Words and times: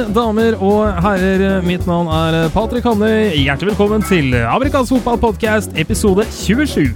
Mine 0.00 0.14
damer 0.16 0.54
og 0.64 0.94
herrer, 1.04 1.42
mitt 1.60 1.82
navn 1.84 2.06
er 2.08 2.46
Patrick 2.54 2.86
Hannøy. 2.88 3.34
Hjertelig 3.36 3.74
velkommen 3.74 4.00
til 4.08 4.32
Amerikansk 4.32 4.94
fotballpodkast 4.94 5.74
episode 5.76 6.24
27. 6.32 6.86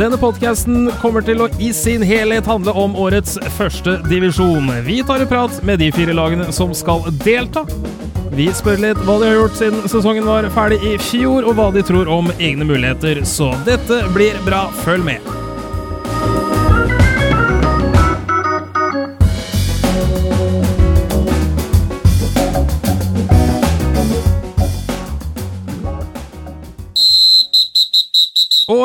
Denne 0.00 0.18
podkasten 0.18 0.88
kommer 0.98 1.22
til 1.22 1.44
å 1.44 1.46
i 1.62 1.68
sin 1.78 2.02
helhet 2.02 2.48
handle 2.50 2.74
om 2.74 2.96
årets 2.98 3.36
første 3.54 4.00
divisjon. 4.08 4.66
Vi 4.82 4.98
tar 5.06 5.22
en 5.22 5.30
prat 5.30 5.60
med 5.62 5.78
de 5.78 5.92
fire 5.94 6.16
lagene 6.18 6.48
som 6.50 6.74
skal 6.74 7.06
delta. 7.22 7.62
Vi 8.34 8.48
spør 8.50 8.82
litt 8.82 9.04
hva 9.06 9.20
de 9.22 9.30
har 9.30 9.38
gjort 9.44 9.60
siden 9.60 9.86
sesongen 9.86 10.26
var 10.26 10.50
ferdig 10.56 10.80
i 10.90 10.96
fjor, 10.98 11.46
og 11.46 11.54
hva 11.60 11.70
de 11.70 11.86
tror 11.86 12.10
om 12.10 12.34
egne 12.40 12.66
muligheter. 12.66 13.22
Så 13.22 13.52
dette 13.68 14.02
blir 14.10 14.42
bra. 14.48 14.64
Følg 14.82 15.06
med. 15.06 15.41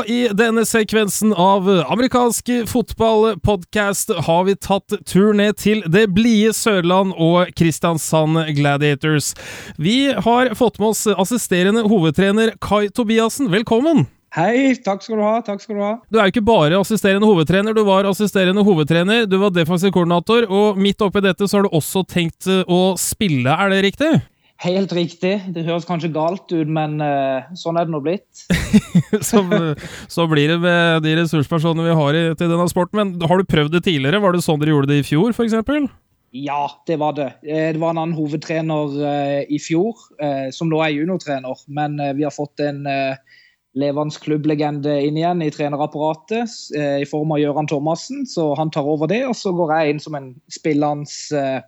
I 0.07 0.27
denne 0.31 0.63
sekvensen 0.65 1.33
av 1.35 1.67
amerikansk 1.67 2.49
fotballpodkast 2.71 4.13
har 4.27 4.45
vi 4.47 4.55
tatt 4.55 4.95
tur 5.07 5.35
ned 5.35 5.59
til 5.59 5.83
det 5.91 6.05
blide 6.15 6.53
Sørland 6.55 7.11
og 7.13 7.51
Kristiansand 7.59 8.39
Gladiators. 8.55 9.33
Vi 9.75 10.13
har 10.15 10.53
fått 10.55 10.79
med 10.79 10.93
oss 10.93 11.03
assisterende 11.11 11.83
hovedtrener 11.91 12.55
Kai 12.63 12.87
Tobiassen. 12.87 13.51
Velkommen! 13.51 14.05
Hei, 14.37 14.75
takk 14.83 15.01
skal 15.03 15.17
du 15.17 15.23
ha. 15.23 15.35
takk 15.41 15.63
skal 15.63 15.77
Du 15.77 15.81
ha. 15.81 15.93
Du 16.11 16.19
er 16.19 16.27
jo 16.27 16.35
ikke 16.35 16.45
bare 16.45 16.79
assisterende 16.79 17.27
hovedtrener, 17.27 17.73
du 17.73 17.83
var 17.87 18.07
assisterende 18.07 18.63
hovedtrener, 18.63 19.25
du 19.25 19.37
var 19.41 19.55
defensiv 19.55 19.91
koordinator, 19.95 20.45
og 20.51 20.79
midt 20.79 21.01
oppi 21.01 21.23
dette 21.25 21.47
så 21.47 21.59
har 21.59 21.67
du 21.67 21.75
også 21.75 22.03
tenkt 22.07 22.47
å 22.47 22.81
spille, 23.01 23.49
er 23.49 23.71
det 23.73 23.83
riktig? 23.87 24.11
Helt 24.63 24.93
riktig. 24.95 25.35
Det 25.53 25.65
høres 25.67 25.85
kanskje 25.85 26.09
galt 26.13 26.49
ut, 26.49 26.69
men 26.69 26.97
uh, 26.97 27.45
sånn 27.57 27.77
er 27.77 27.85
det 27.85 27.93
nå 27.93 28.01
blitt. 28.01 28.25
så, 29.29 29.43
så, 30.09 30.25
blir 30.31 30.55
det 30.55 30.57
med 30.63 31.05
de 31.05 31.13
ressurspersonene 31.19 31.85
vi 31.85 31.97
har 31.99 32.17
i, 32.17 32.23
til 32.39 32.49
denne 32.49 32.65
sporten. 32.71 32.97
Men 32.97 33.29
har 33.29 33.37
du 33.37 33.45
prøvd 33.49 33.77
det 33.77 33.83
tidligere? 33.85 34.21
Var 34.23 34.33
det 34.33 34.43
sånn 34.45 34.61
dere 34.61 34.73
gjorde 34.73 34.89
det 34.89 35.01
i 35.03 35.05
fjor, 35.05 35.35
f.eks.? 35.35 35.53
Ja, 36.37 36.63
det 36.89 36.97
var 36.99 37.13
det. 37.17 37.29
Eh, 37.45 37.69
det 37.75 37.81
var 37.81 37.93
en 37.93 38.01
annen 38.01 38.17
hovedtrener 38.17 38.97
uh, 38.97 39.41
i 39.45 39.61
fjor, 39.61 40.01
uh, 40.23 40.49
som 40.53 40.73
nå 40.73 40.81
er 40.81 40.95
juniortrener. 40.95 41.61
Men 41.69 42.01
vi 42.17 42.25
har 42.25 42.33
fått 42.33 42.65
en 42.65 42.81
levende 43.77 44.17
klubblegende 44.23 44.95
inn 45.05 45.19
igjen 45.19 45.43
i 45.45 45.51
trenerapparatet 45.53 46.49
i 46.97 47.05
form 47.05 47.35
av 47.35 47.43
Gøran 47.43 47.69
Thomassen. 47.69 48.25
Så 48.25 48.55
han 48.57 48.73
tar 48.73 48.89
over 48.89 49.05
det, 49.11 49.21
og 49.29 49.37
så 49.37 49.53
går 49.53 49.75
jeg 49.75 49.93
inn 49.93 50.01
som 50.01 50.17
en 50.17 50.31
spillende 50.49 51.05
Eh, 51.37 51.59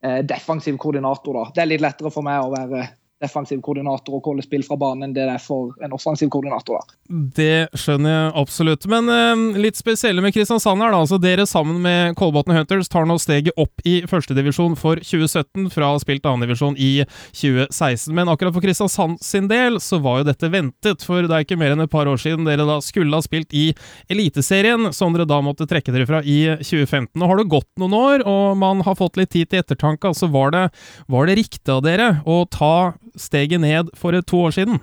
defensiv 0.00 0.78
koordinator. 0.80 1.36
da. 1.36 1.50
Det 1.54 1.62
er 1.62 1.70
litt 1.72 1.84
lettere 1.84 2.12
for 2.12 2.24
meg 2.24 2.40
å 2.40 2.52
være 2.54 2.86
defensiv 3.20 3.60
koordinator 3.64 4.16
og 4.16 4.24
calle 4.24 4.44
spill 4.44 4.64
fra 4.66 4.78
banen 4.80 5.08
enn 5.08 5.14
det 5.16 5.26
er 5.28 5.40
for 5.42 5.74
en 5.84 5.94
offensiv 5.96 6.30
koordinator. 6.32 6.80
da. 6.80 6.96
Det 7.36 7.68
skjønner 7.78 8.12
jeg 8.12 8.32
absolutt. 8.40 8.86
Men 8.90 9.10
eh, 9.12 9.60
litt 9.60 9.78
spesielle 9.78 10.24
med 10.24 10.34
Kristiansand 10.34 10.80
her, 10.82 10.94
da. 10.94 11.02
Altså, 11.04 11.20
dere 11.20 11.46
sammen 11.48 11.80
med 11.84 12.16
Kolbotn 12.18 12.54
Hunters 12.56 12.90
tar 12.90 13.08
nå 13.08 13.18
steget 13.20 13.56
opp 13.60 13.84
i 13.88 14.00
førstedivisjon 14.08 14.76
for 14.80 15.00
2017, 15.04 15.68
fra 15.74 15.92
spilt 16.02 16.26
annendivisjon 16.28 16.78
i 16.80 17.04
2016. 17.36 18.14
Men 18.16 18.30
akkurat 18.32 18.56
for 18.56 18.64
Kristiansand 18.64 19.20
sin 19.24 19.50
del 19.50 19.80
så 19.82 20.00
var 20.02 20.20
jo 20.20 20.30
dette 20.30 20.52
ventet, 20.52 21.04
for 21.06 21.26
det 21.26 21.36
er 21.36 21.46
ikke 21.46 21.60
mer 21.60 21.74
enn 21.74 21.84
et 21.84 21.92
par 21.92 22.08
år 22.10 22.20
siden 22.20 22.48
dere 22.48 22.68
da 22.68 22.80
skulle 22.84 23.16
ha 23.16 23.24
spilt 23.24 23.52
i 23.56 23.70
Eliteserien, 24.10 24.90
som 24.96 25.14
dere 25.14 25.28
da 25.28 25.40
måtte 25.44 25.68
trekke 25.68 25.92
dere 25.94 26.08
fra 26.08 26.22
i 26.24 26.40
2015. 26.62 27.12
Nå 27.20 27.28
har 27.28 27.40
det 27.40 27.50
gått 27.52 27.70
noen 27.80 27.96
år, 27.96 28.26
og 28.28 28.56
man 28.60 28.84
har 28.86 28.98
fått 28.98 29.20
litt 29.20 29.34
tid 29.34 29.50
til 29.50 29.64
ettertanke. 29.64 30.08
Altså, 30.10 30.30
var 30.32 30.54
det, 30.56 30.66
var 31.10 31.28
det 31.28 31.38
riktig 31.42 31.68
av 31.74 31.84
dere 31.84 32.10
å 32.24 32.42
ta 32.50 32.74
steget 33.16 33.60
ned 33.60 33.90
for 33.94 34.20
to 34.20 34.40
år 34.46 34.50
siden? 34.56 34.80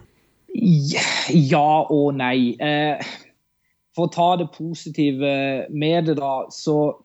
Ja 1.29 1.83
og 1.89 2.15
nei. 2.17 2.55
Eh, 2.59 3.01
for 3.95 4.07
å 4.07 4.13
ta 4.13 4.29
det 4.39 4.51
positive 4.53 5.33
med 5.73 6.09
det, 6.09 6.17
da, 6.19 6.45
så 6.53 6.95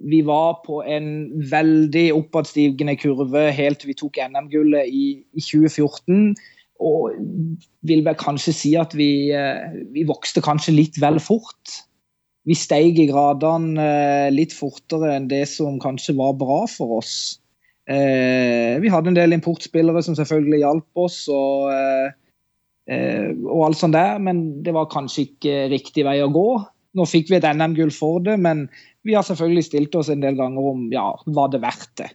vi 0.00 0.22
var 0.24 0.62
på 0.64 0.80
en 0.88 1.06
veldig 1.50 2.06
oppadstigende 2.16 2.96
kurve 3.00 3.50
helt 3.52 3.82
til 3.82 3.92
vi 3.92 3.98
tok 4.00 4.20
NM-gullet 4.30 4.88
i, 4.88 5.06
i, 5.20 5.40
2014. 5.44 6.34
Og 6.82 7.12
vil 7.86 8.02
vel 8.06 8.16
kanskje 8.18 8.54
si 8.56 8.72
at 8.80 8.96
vi, 8.98 9.30
eh, 9.36 9.76
vi 9.94 10.06
vokste 10.08 10.42
kanskje 10.42 10.74
litt 10.74 10.98
vel 11.02 11.20
fort. 11.22 11.76
Vi 12.48 12.56
steg 12.58 12.98
i 12.98 13.06
gradene 13.10 13.84
eh, 13.84 14.30
litt 14.34 14.56
fortere 14.56 15.12
enn 15.14 15.28
det 15.30 15.44
som 15.52 15.78
kanskje 15.82 16.16
var 16.18 16.34
bra 16.40 16.64
for 16.70 16.98
oss. 16.98 17.14
Eh, 17.90 18.78
vi 18.82 18.90
hadde 18.92 19.10
en 19.10 19.18
del 19.18 19.34
importspillere 19.34 20.02
som 20.06 20.14
selvfølgelig 20.14 20.62
hjalp 20.62 21.02
oss, 21.02 21.24
og, 21.32 21.72
eh, 21.74 22.12
eh, 22.86 23.32
og 23.42 23.66
alt 23.66 23.80
sånt 23.80 23.96
der, 23.96 24.18
men 24.22 24.62
det 24.62 24.74
var 24.74 24.90
kanskje 24.92 25.26
ikke 25.26 25.56
riktig 25.72 26.06
vei 26.06 26.20
å 26.22 26.30
gå. 26.30 26.48
Nå 26.94 27.06
fikk 27.08 27.32
vi 27.32 27.40
et 27.40 27.48
NM-gull 27.48 27.90
for 27.94 28.20
det, 28.20 28.38
men 28.38 28.68
vi 29.02 29.16
har 29.16 29.26
selvfølgelig 29.26 29.64
stilt 29.66 29.94
oss 29.98 30.10
en 30.12 30.22
del 30.22 30.36
ganger 30.38 30.72
om 30.74 30.90
ja, 30.92 31.08
var 31.26 31.50
det 31.50 31.62
verdt 31.62 31.94
det. 31.98 32.10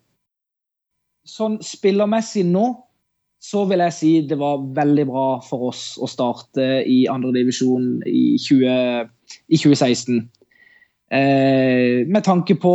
Sånn 1.27 1.57
spillermessig 1.65 2.45
nå 2.47 2.69
så 3.43 3.65
vil 3.69 3.83
jeg 3.83 3.93
si 3.93 4.11
det 4.25 4.37
var 4.39 4.63
veldig 4.77 5.05
bra 5.09 5.25
for 5.45 5.69
oss 5.69 5.97
å 6.01 6.07
starte 6.09 6.63
i 6.89 7.03
andredivisjon 7.11 7.99
i, 8.07 8.37
20, 8.41 9.09
i 9.51 9.59
2016. 9.59 10.23
Eh, 11.11 12.07
med 12.07 12.23
tanke 12.25 12.57
på 12.59 12.73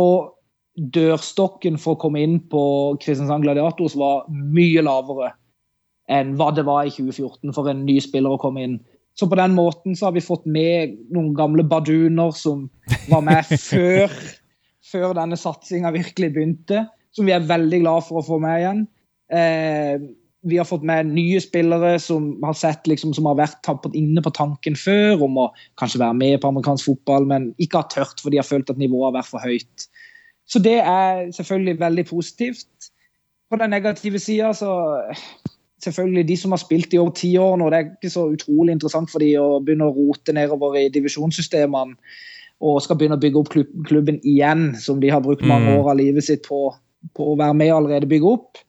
dørstokken 0.73 1.77
for 1.77 1.95
å 1.95 2.01
komme 2.01 2.23
inn 2.25 2.39
på 2.49 2.63
Kristiansand 3.01 3.45
Gladiators 3.45 3.97
var 3.99 4.25
mye 4.29 4.81
lavere 4.85 5.33
enn 6.11 6.33
hva 6.39 6.49
det 6.55 6.65
var 6.67 6.87
i 6.87 6.93
2014 6.93 7.53
for 7.55 7.69
en 7.69 7.85
ny 7.87 7.99
spiller 8.03 8.33
å 8.33 8.41
komme 8.41 8.63
inn. 8.65 8.79
Så 9.13 9.29
på 9.29 9.37
den 9.37 9.53
måten 9.55 9.95
så 9.95 10.07
har 10.07 10.15
vi 10.15 10.25
fått 10.25 10.47
med 10.49 10.97
noen 11.13 11.31
gamle 11.37 11.63
baduner 11.69 12.33
som 12.35 12.65
var 13.11 13.21
med 13.25 13.45
før, 13.69 14.09
før 14.89 15.13
denne 15.19 15.37
satsinga 15.39 15.93
virkelig 15.93 16.33
begynte, 16.33 16.87
som 17.13 17.29
vi 17.29 17.35
er 17.35 17.45
veldig 17.47 17.83
glad 17.85 18.07
for 18.07 18.19
å 18.19 18.25
få 18.25 18.41
med 18.41 18.63
igjen. 18.63 18.83
Eh, 19.33 20.01
vi 20.43 20.57
har 20.59 20.67
fått 20.67 20.83
med 20.83 21.13
nye 21.13 21.39
spillere 21.39 21.93
som 22.03 22.33
har 22.43 22.55
sett 22.57 22.89
liksom, 22.89 23.13
som 23.15 23.29
har 23.29 23.37
vært 23.39 23.69
inne 23.95 24.19
på 24.25 24.33
tanken 24.35 24.75
før 24.75 25.21
om 25.29 25.37
å 25.45 25.51
kanskje 25.79 26.01
være 26.01 26.17
med 26.19 26.41
på 26.41 26.49
amerikansk 26.49 26.89
fotball, 26.89 27.29
men 27.29 27.53
ikke 27.63 27.79
har 27.79 27.91
tørt 27.93 28.19
fordi 28.19 28.35
de 28.35 28.41
har 28.41 28.49
følt 28.49 28.73
at 28.73 28.81
nivået 28.81 29.07
har 29.07 29.21
vært 29.21 29.31
for 29.31 29.45
høyt. 29.45 29.87
Så 30.47 30.59
det 30.59 30.79
er 30.79 31.31
selvfølgelig 31.31 31.79
veldig 31.79 32.05
positivt. 32.05 32.89
På 33.49 33.59
den 33.61 33.69
negative 33.69 34.19
sida 34.19 34.51
så 34.57 34.73
selvfølgelig 35.83 36.27
de 36.27 36.37
som 36.37 36.51
har 36.55 36.61
spilt 36.61 36.93
i 36.93 36.99
over 37.01 37.11
ti 37.17 37.35
år 37.37 37.57
nå, 37.59 37.69
det 37.69 37.79
er 37.79 37.89
ikke 37.91 38.13
så 38.13 38.27
utrolig 38.31 38.75
interessant 38.75 39.11
for 39.11 39.23
de 39.23 39.33
å 39.39 39.59
begynne 39.63 39.89
å 39.89 39.95
rote 39.95 40.35
nedover 40.35 40.77
i 40.79 40.89
divisjonssystemene 40.93 41.97
og 42.63 42.79
skal 42.83 42.95
begynne 42.99 43.17
å 43.19 43.23
bygge 43.23 43.41
opp 43.41 43.51
klubben 43.89 44.19
igjen, 44.23 44.69
som 44.79 45.01
de 45.03 45.11
har 45.11 45.23
brukt 45.23 45.43
mange 45.43 45.67
mm. 45.71 45.79
år 45.81 45.89
av 45.91 45.97
livet 45.99 46.23
sitt 46.23 46.45
på, 46.47 46.69
på 47.17 47.33
å 47.33 47.37
være 47.39 47.57
med 47.59 47.73
og 47.73 47.81
allerede 47.81 48.07
bygge 48.07 48.29
opp. 48.37 48.61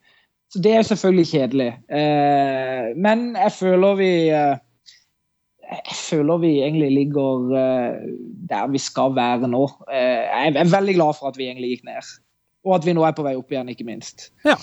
Så 0.51 0.59
det 0.63 0.73
er 0.75 0.87
selvfølgelig 0.87 1.29
kjedelig. 1.29 1.69
Eh, 1.87 2.89
men 2.99 3.29
jeg 3.39 3.53
føler 3.55 3.99
vi 3.99 4.11
eh, 4.35 4.57
jeg 5.71 5.97
føler 5.97 6.37
vi 6.43 6.51
egentlig 6.63 6.91
ligger 6.93 7.49
uh, 7.49 7.95
der 8.49 8.67
vi 8.71 8.81
skal 8.81 9.15
være 9.15 9.49
nå. 9.49 9.63
Uh, 9.89 9.95
jeg 9.95 10.53
er 10.55 10.71
veldig 10.71 10.95
glad 10.95 11.17
for 11.19 11.31
at 11.31 11.37
vi 11.37 11.49
egentlig 11.49 11.75
gikk 11.75 11.87
ned. 11.89 12.11
Og 12.65 12.75
at 12.75 12.85
vi 12.85 12.95
nå 12.97 13.03
er 13.05 13.13
på 13.13 13.21
vei 13.25 13.35
opp 13.37 13.51
igjen, 13.53 13.69
ikke 13.69 13.85
minst. 13.85 14.29
Ja. 14.45 14.55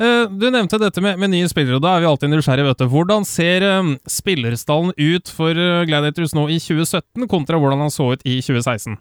Uh, 0.00 0.26
du 0.30 0.48
nevnte 0.50 0.80
dette 0.82 1.02
med, 1.02 1.18
med, 1.22 1.30
nye 1.34 1.48
spillere, 1.50 1.78
og 1.78 1.84
da 1.84 1.94
er 1.94 2.04
vi 2.04 2.10
alltid 2.10 2.32
nysgjerrige. 2.32 2.68
vet 2.68 2.82
du. 2.82 2.86
Hvordan 2.90 3.26
ser 3.28 3.66
spillerstallen 4.10 4.94
ut 4.98 5.30
for 5.30 5.54
Gladiators 5.86 6.34
nå 6.34 6.48
i 6.48 6.58
2017, 6.62 7.28
kontra 7.30 7.58
hvordan 7.58 7.86
han 7.86 7.94
så 7.94 8.12
ut 8.14 8.26
i 8.26 8.40
2016? 8.40 8.98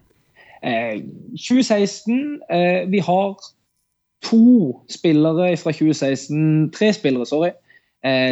2016 0.66 2.40
Vi 2.90 3.00
har 3.06 3.36
to 4.26 4.82
spillere 4.90 5.58
fra 5.58 5.72
2016 5.72 6.72
Tre 6.74 6.94
spillere, 6.94 7.26
sorry 7.30 7.52
eh, 7.52 7.65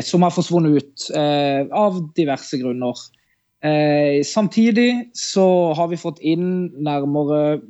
som 0.06 0.22
har 0.22 0.34
forsvunnet 0.36 0.76
ut 0.78 1.06
eh, 1.18 1.64
av 1.74 1.96
diverse 2.18 2.60
grunner. 2.62 3.00
Eh, 3.64 4.24
samtidig 4.24 5.10
så 5.14 5.74
har 5.74 5.88
vi 5.88 5.98
fått 5.98 6.20
inn 6.20 6.68
nærmere 6.84 7.62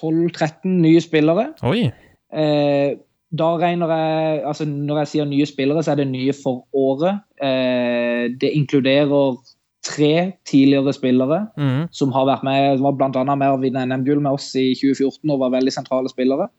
12-13 0.00 0.80
nye 0.82 1.02
spillere. 1.04 1.52
Oi. 1.66 1.86
Eh, 2.34 2.98
da 3.30 3.48
regner 3.58 3.90
jeg 3.94 4.42
altså 4.46 4.64
Når 4.66 4.98
jeg 5.00 5.08
sier 5.10 5.26
nye 5.30 5.46
spillere, 5.46 5.82
så 5.82 5.92
er 5.92 6.00
det 6.00 6.10
nye 6.10 6.34
for 6.34 6.64
året. 6.74 7.22
Eh, 7.38 8.26
det 8.40 8.50
inkluderer 8.58 9.38
tre 9.86 10.32
tidligere 10.44 10.92
spillere 10.92 11.44
mm. 11.56 11.86
som 11.94 12.10
har 12.12 12.26
vært 12.28 12.42
med, 12.44 12.76
som 12.76 12.88
var 12.88 12.98
bl.a. 12.98 13.36
med 13.36 13.46
å 13.48 13.60
vinne 13.62 13.86
NM-gull 13.86 14.20
med 14.20 14.36
oss 14.36 14.50
i 14.58 14.72
2014 14.76 15.30
og 15.30 15.40
var 15.40 15.54
veldig 15.54 15.72
sentrale 15.72 16.10
spillere. 16.12 16.50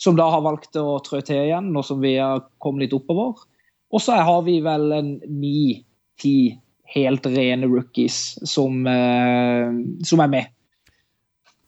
Som 0.00 0.16
da 0.16 0.30
har 0.32 0.42
valgt 0.46 0.78
å 0.78 0.96
trø 1.04 1.20
til 1.26 1.44
igjen, 1.44 1.70
nå 1.74 1.84
som 1.86 2.00
vi 2.00 2.16
har 2.16 2.42
kommet 2.62 2.86
litt 2.86 2.96
oppover. 2.96 3.44
Og 3.92 4.02
så 4.04 4.18
har 4.20 4.42
vi 4.44 4.58
vel 4.64 4.90
en 4.92 5.12
ni-ti 5.40 6.38
helt 6.94 7.26
rene 7.28 7.68
rookies 7.68 8.38
som, 8.48 8.86
eh, 8.86 9.72
som, 10.04 10.22
er 10.24 10.32
med. 10.32 10.54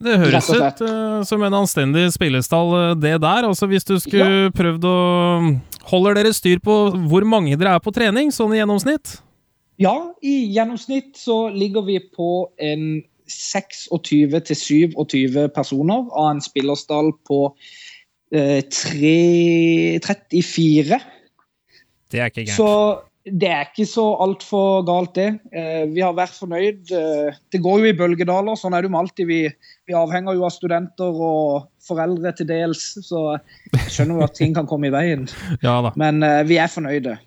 Det 0.00 0.16
høres 0.16 0.48
ut 0.48 0.80
uh, 0.84 1.20
som 1.28 1.42
en 1.44 1.58
anstendig 1.60 2.06
spillestall, 2.14 2.70
uh, 2.72 2.92
det 2.96 3.18
der. 3.20 3.48
Altså 3.48 3.68
Hvis 3.68 3.84
du 3.84 3.98
skulle 4.00 4.46
ja. 4.46 4.54
prøvd 4.56 4.86
å 4.88 5.00
Holder 5.90 6.14
dere 6.20 6.30
styr 6.36 6.60
på 6.62 6.74
hvor 7.10 7.24
mange 7.26 7.56
dere 7.58 7.72
er 7.74 7.82
på 7.82 7.90
trening, 7.90 8.28
sånn 8.30 8.52
i 8.54 8.60
gjennomsnitt? 8.60 9.16
Ja, 9.80 9.94
i 10.22 10.52
gjennomsnitt 10.54 11.16
så 11.18 11.48
ligger 11.50 11.82
vi 11.82 11.96
på 12.04 12.50
en 12.60 13.00
26 13.26 13.88
27 14.54 15.48
personer 15.56 16.04
av 16.12 16.28
en 16.34 16.42
spillerstall 16.44 17.10
på 17.26 17.40
uh, 17.50 18.60
3, 18.60 19.14
34. 20.04 21.00
Det 22.10 22.20
er 22.20 22.32
ikke 22.32 22.44
gærent. 22.44 22.58
Så 22.58 22.70
det 23.28 23.50
er 23.52 23.68
ikke 23.68 23.84
så 23.84 24.04
altfor 24.24 24.82
galt, 24.88 25.12
det. 25.18 25.28
Eh, 25.52 25.84
vi 25.92 26.00
har 26.00 26.14
vært 26.16 26.32
fornøyd. 26.38 26.90
Eh, 26.96 27.40
det 27.52 27.60
går 27.62 27.82
jo 27.82 27.90
i 27.90 27.96
bølgedaler. 27.96 28.56
Sånn 28.56 28.74
er 28.74 28.82
det 28.82 28.90
jo 28.90 28.96
alltid. 28.96 29.28
Vi, 29.28 29.40
vi, 29.86 29.96
avhenger 29.96 30.38
jo 30.38 30.46
av 30.48 30.54
studenter 30.54 31.24
og 31.28 31.66
foreldre 31.84 32.32
til 32.38 32.48
dels, 32.48 32.94
så 33.04 33.34
jeg 33.74 33.90
skjønner 33.92 34.22
jo 34.22 34.28
at 34.28 34.38
ting 34.38 34.56
kan 34.56 34.68
komme 34.70 34.88
i 34.88 34.94
veien. 34.94 35.28
Ja 35.66 35.80
da. 35.84 35.92
Men 36.00 36.24
eh, 36.24 36.46
vi 36.48 36.56
er 36.62 36.72
fornøyde. 36.72 37.18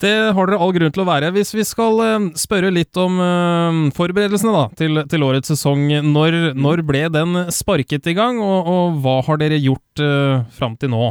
Det 0.00 0.14
har 0.32 0.48
dere 0.48 0.60
all 0.62 0.72
grunn 0.72 0.92
til 0.94 1.02
å 1.02 1.08
være. 1.08 1.32
Hvis 1.34 1.50
vi 1.56 1.64
skal 1.66 2.30
spørre 2.38 2.70
litt 2.70 2.96
om 3.02 3.18
forberedelsene 3.96 4.52
da, 4.54 4.64
til, 4.78 5.02
til, 5.10 5.24
årets 5.26 5.50
sesong, 5.50 5.88
når, 6.06 6.36
når, 6.54 6.84
ble 6.86 7.02
den 7.12 7.42
sparket 7.52 8.06
i 8.12 8.14
gang, 8.16 8.38
og, 8.40 8.70
og 8.70 9.00
hva 9.02 9.16
har 9.26 9.40
dere 9.42 9.58
gjort 9.58 10.04
uh, 10.04 10.46
fram 10.54 10.78
til 10.78 10.94
nå? 10.94 11.10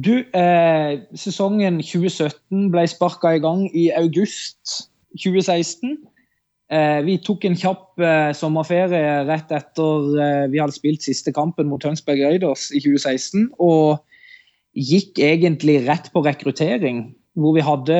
Du, 0.00 0.24
eh, 0.32 1.00
sesongen 1.20 1.82
2017 1.84 2.70
ble 2.72 2.86
sparka 2.88 3.34
i 3.36 3.42
gang 3.42 3.66
i 3.76 3.90
august 3.92 4.88
2016. 5.20 5.98
Eh, 6.72 7.00
vi 7.04 7.18
tok 7.20 7.44
en 7.44 7.58
kjapp 7.58 8.00
eh, 8.00 8.30
sommerferie 8.32 9.18
rett 9.28 9.52
etter 9.52 10.06
eh, 10.16 10.46
vi 10.48 10.62
hadde 10.62 10.72
spilt 10.72 11.04
siste 11.04 11.34
kampen 11.36 11.68
mot 11.68 11.82
Tønsberg 11.84 12.22
Raiders 12.24 12.70
i 12.72 12.80
2016. 12.80 13.50
Og 13.60 14.00
gikk 14.72 15.20
egentlig 15.20 15.82
rett 15.84 16.08
på 16.14 16.24
rekruttering, 16.24 17.10
hvor 17.36 17.58
vi 17.58 17.64
hadde 17.64 17.98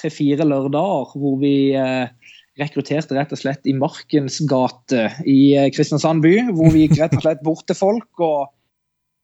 tre-fire 0.00 0.44
lørdager 0.44 1.16
hvor 1.16 1.38
vi 1.40 1.72
eh, 1.72 2.12
rekrutterte 2.60 3.16
rett 3.16 3.32
og 3.32 3.40
slett 3.40 3.64
i 3.64 3.72
Markens 3.72 4.42
gate 4.50 5.08
i 5.24 5.54
eh, 5.56 5.70
Kristiansand 5.72 6.20
by. 6.24 6.36
Hvor 6.52 6.76
vi 6.76 6.84
gikk 6.84 6.98
rett 7.00 7.16
og 7.16 7.24
slett 7.24 7.40
bort 7.46 7.64
til 7.70 7.78
folk 7.78 8.20
og 8.20 8.52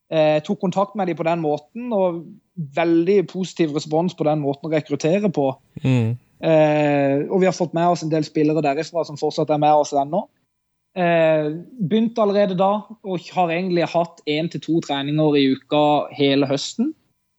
Eh, 0.09 0.39
tok 0.41 0.59
kontakt 0.63 0.95
med 0.97 1.07
dem 1.07 1.17
på 1.19 1.25
den 1.27 1.41
måten, 1.43 1.91
og 1.93 2.23
veldig 2.75 3.21
positiv 3.29 3.75
respons 3.75 4.15
på 4.17 4.25
den 4.25 4.41
måten 4.41 4.69
å 4.69 4.73
rekruttere 4.73 5.29
på. 5.33 5.51
Mm. 5.83 6.17
Eh, 6.39 7.15
og 7.27 7.41
vi 7.41 7.47
har 7.49 7.55
fått 7.55 7.75
med 7.77 7.91
oss 7.91 8.03
en 8.03 8.11
del 8.11 8.25
spillere 8.25 8.63
derifra 8.65 9.03
som 9.05 9.19
fortsatt 9.19 9.51
er 9.53 9.61
med 9.61 9.83
oss 9.83 9.93
ennå. 9.93 10.23
Eh, 10.97 11.51
begynte 11.77 12.23
allerede 12.23 12.57
da, 12.57 12.71
og 13.05 13.27
har 13.35 13.53
egentlig 13.53 13.85
hatt 13.91 14.23
én 14.25 14.49
til 14.49 14.63
to 14.63 14.79
treninger 14.87 15.37
i 15.37 15.45
uka 15.53 15.83
hele 16.17 16.49
høsten. 16.49 16.95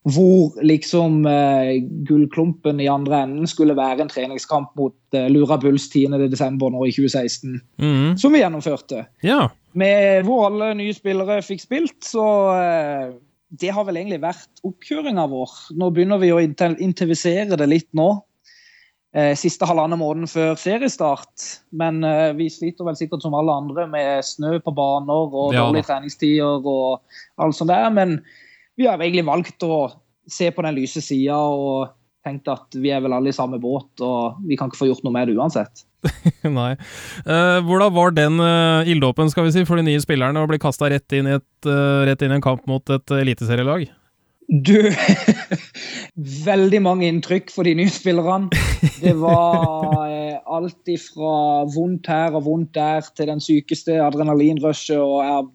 Hvor 0.09 0.55
liksom 0.65 1.27
eh, 1.29 1.75
gullklumpen 2.09 2.81
i 2.81 2.89
andre 2.89 3.19
enden 3.27 3.49
skulle 3.51 3.77
være 3.77 4.07
en 4.07 4.13
treningskamp 4.13 4.73
mot 4.81 5.17
eh, 5.17 5.29
Lura 5.29 5.59
Bulls 5.61 5.91
10.12. 5.93 6.57
nå 6.57 6.87
i 6.89 6.95
2016. 6.95 7.59
Mm. 7.83 8.15
Som 8.21 8.33
vi 8.33 8.41
gjennomførte. 8.41 9.05
Ja 9.27 9.51
med 9.73 10.25
hvor 10.27 10.49
alle 10.49 10.73
nye 10.79 10.95
spillere 10.95 11.41
fikk 11.45 11.63
spilt. 11.65 11.99
Så 12.07 12.25
eh, 12.57 13.13
det 13.61 13.73
har 13.75 13.87
vel 13.87 14.01
egentlig 14.01 14.23
vært 14.23 14.65
oppkjøringa 14.67 15.29
vår. 15.31 15.55
Nå 15.79 15.93
begynner 15.95 16.21
vi 16.23 16.33
å 16.35 16.43
intensivisere 16.43 17.59
det 17.61 17.71
litt 17.71 17.89
nå. 17.97 18.13
Eh, 19.11 19.33
siste 19.39 19.67
halvannen 19.67 19.99
måneden 20.01 20.31
før 20.31 20.55
seriestart. 20.61 21.49
Men 21.77 22.03
eh, 22.07 22.31
vi 22.39 22.51
sliter 22.53 22.87
vel 22.89 22.99
sikkert 22.99 23.27
som 23.27 23.37
alle 23.39 23.57
andre 23.63 23.87
med 23.91 24.27
snø 24.27 24.59
på 24.63 24.75
baner 24.75 25.27
og 25.27 25.55
ja. 25.55 25.67
dårlige 25.67 25.91
treningstider 25.91 26.67
og 26.67 27.03
alt 27.43 27.59
sånt 27.59 27.73
der. 27.73 27.91
Men 27.95 28.21
vi 28.79 28.87
har 28.89 29.01
egentlig 29.01 29.27
valgt 29.29 29.65
å 29.67 29.87
se 30.31 30.51
på 30.55 30.65
den 30.67 30.77
lyse 30.79 31.03
sida 31.03 31.39
og 31.39 31.91
tenkt 32.27 32.51
at 32.53 32.77
vi 32.77 32.93
er 32.93 33.01
vel 33.03 33.15
alle 33.17 33.33
i 33.33 33.37
samme 33.37 33.59
båt, 33.61 34.03
og 34.05 34.43
vi 34.47 34.59
kan 34.59 34.69
ikke 34.69 34.83
få 34.83 34.91
gjort 34.91 35.07
noe 35.07 35.15
med 35.15 35.31
det 35.31 35.39
uansett. 35.41 35.87
Nei. 36.61 36.73
Uh, 37.27 37.61
hvordan 37.67 37.95
var 37.97 38.13
den 38.17 38.41
uh, 38.41 38.89
ilddåpen 38.89 39.33
skal 39.33 39.49
vi 39.49 39.55
si, 39.57 39.65
for 39.69 39.81
de 39.81 39.87
nye 39.89 40.03
spillerne 40.03 40.43
å 40.43 40.49
bli 40.51 40.61
kasta 40.61 40.91
rett, 40.93 41.09
inn 41.17 41.29
i 41.29 41.39
uh, 41.39 42.03
rett 42.09 42.25
inn 42.25 42.35
i 42.35 42.39
en 42.39 42.45
kamp 42.45 42.69
mot 42.71 42.93
et 42.93 43.17
eliteserielag? 43.21 43.89
Du 44.51 44.91
Veldig 46.51 46.81
mange 46.83 47.07
inntrykk 47.07 47.53
for 47.55 47.69
de 47.69 47.77
nye 47.79 47.93
spillerne. 47.93 48.51
Det 48.99 49.13
var 49.21 50.09
eh, 50.11 50.41
alt 50.43 50.91
ifra 50.91 51.63
vondt 51.71 52.11
her 52.11 52.35
og 52.35 52.45
vondt 52.49 52.75
der 52.75 53.07
til 53.15 53.31
den 53.31 53.41
sykeste 53.41 54.01
adrenalinrushet. 54.03 54.99
og 54.99 55.23
jeg, 55.23 55.47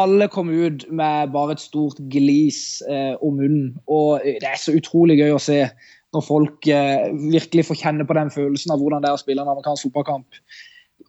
Alle 0.00 0.28
kom 0.32 0.48
ut 0.48 0.86
med 0.88 1.32
bare 1.34 1.56
et 1.56 1.60
stort 1.60 1.98
glis 2.12 2.80
eh, 2.88 3.12
om 3.20 3.36
munnen. 3.36 3.74
Og 3.86 4.22
det 4.24 4.48
er 4.48 4.60
så 4.60 4.72
utrolig 4.76 5.18
gøy 5.20 5.34
å 5.36 5.42
se 5.42 5.66
når 6.12 6.24
folk 6.26 6.68
eh, 6.68 7.08
virkelig 7.32 7.66
får 7.70 7.80
kjenne 7.84 8.06
på 8.08 8.16
den 8.16 8.32
følelsen 8.32 8.74
av 8.74 8.82
hvordan 8.82 9.04
det 9.04 9.10
er 9.10 9.16
å 9.16 9.20
spille 9.20 9.44
en 9.44 9.52
amerikansk 9.52 9.88
fotballkamp. 9.88 10.40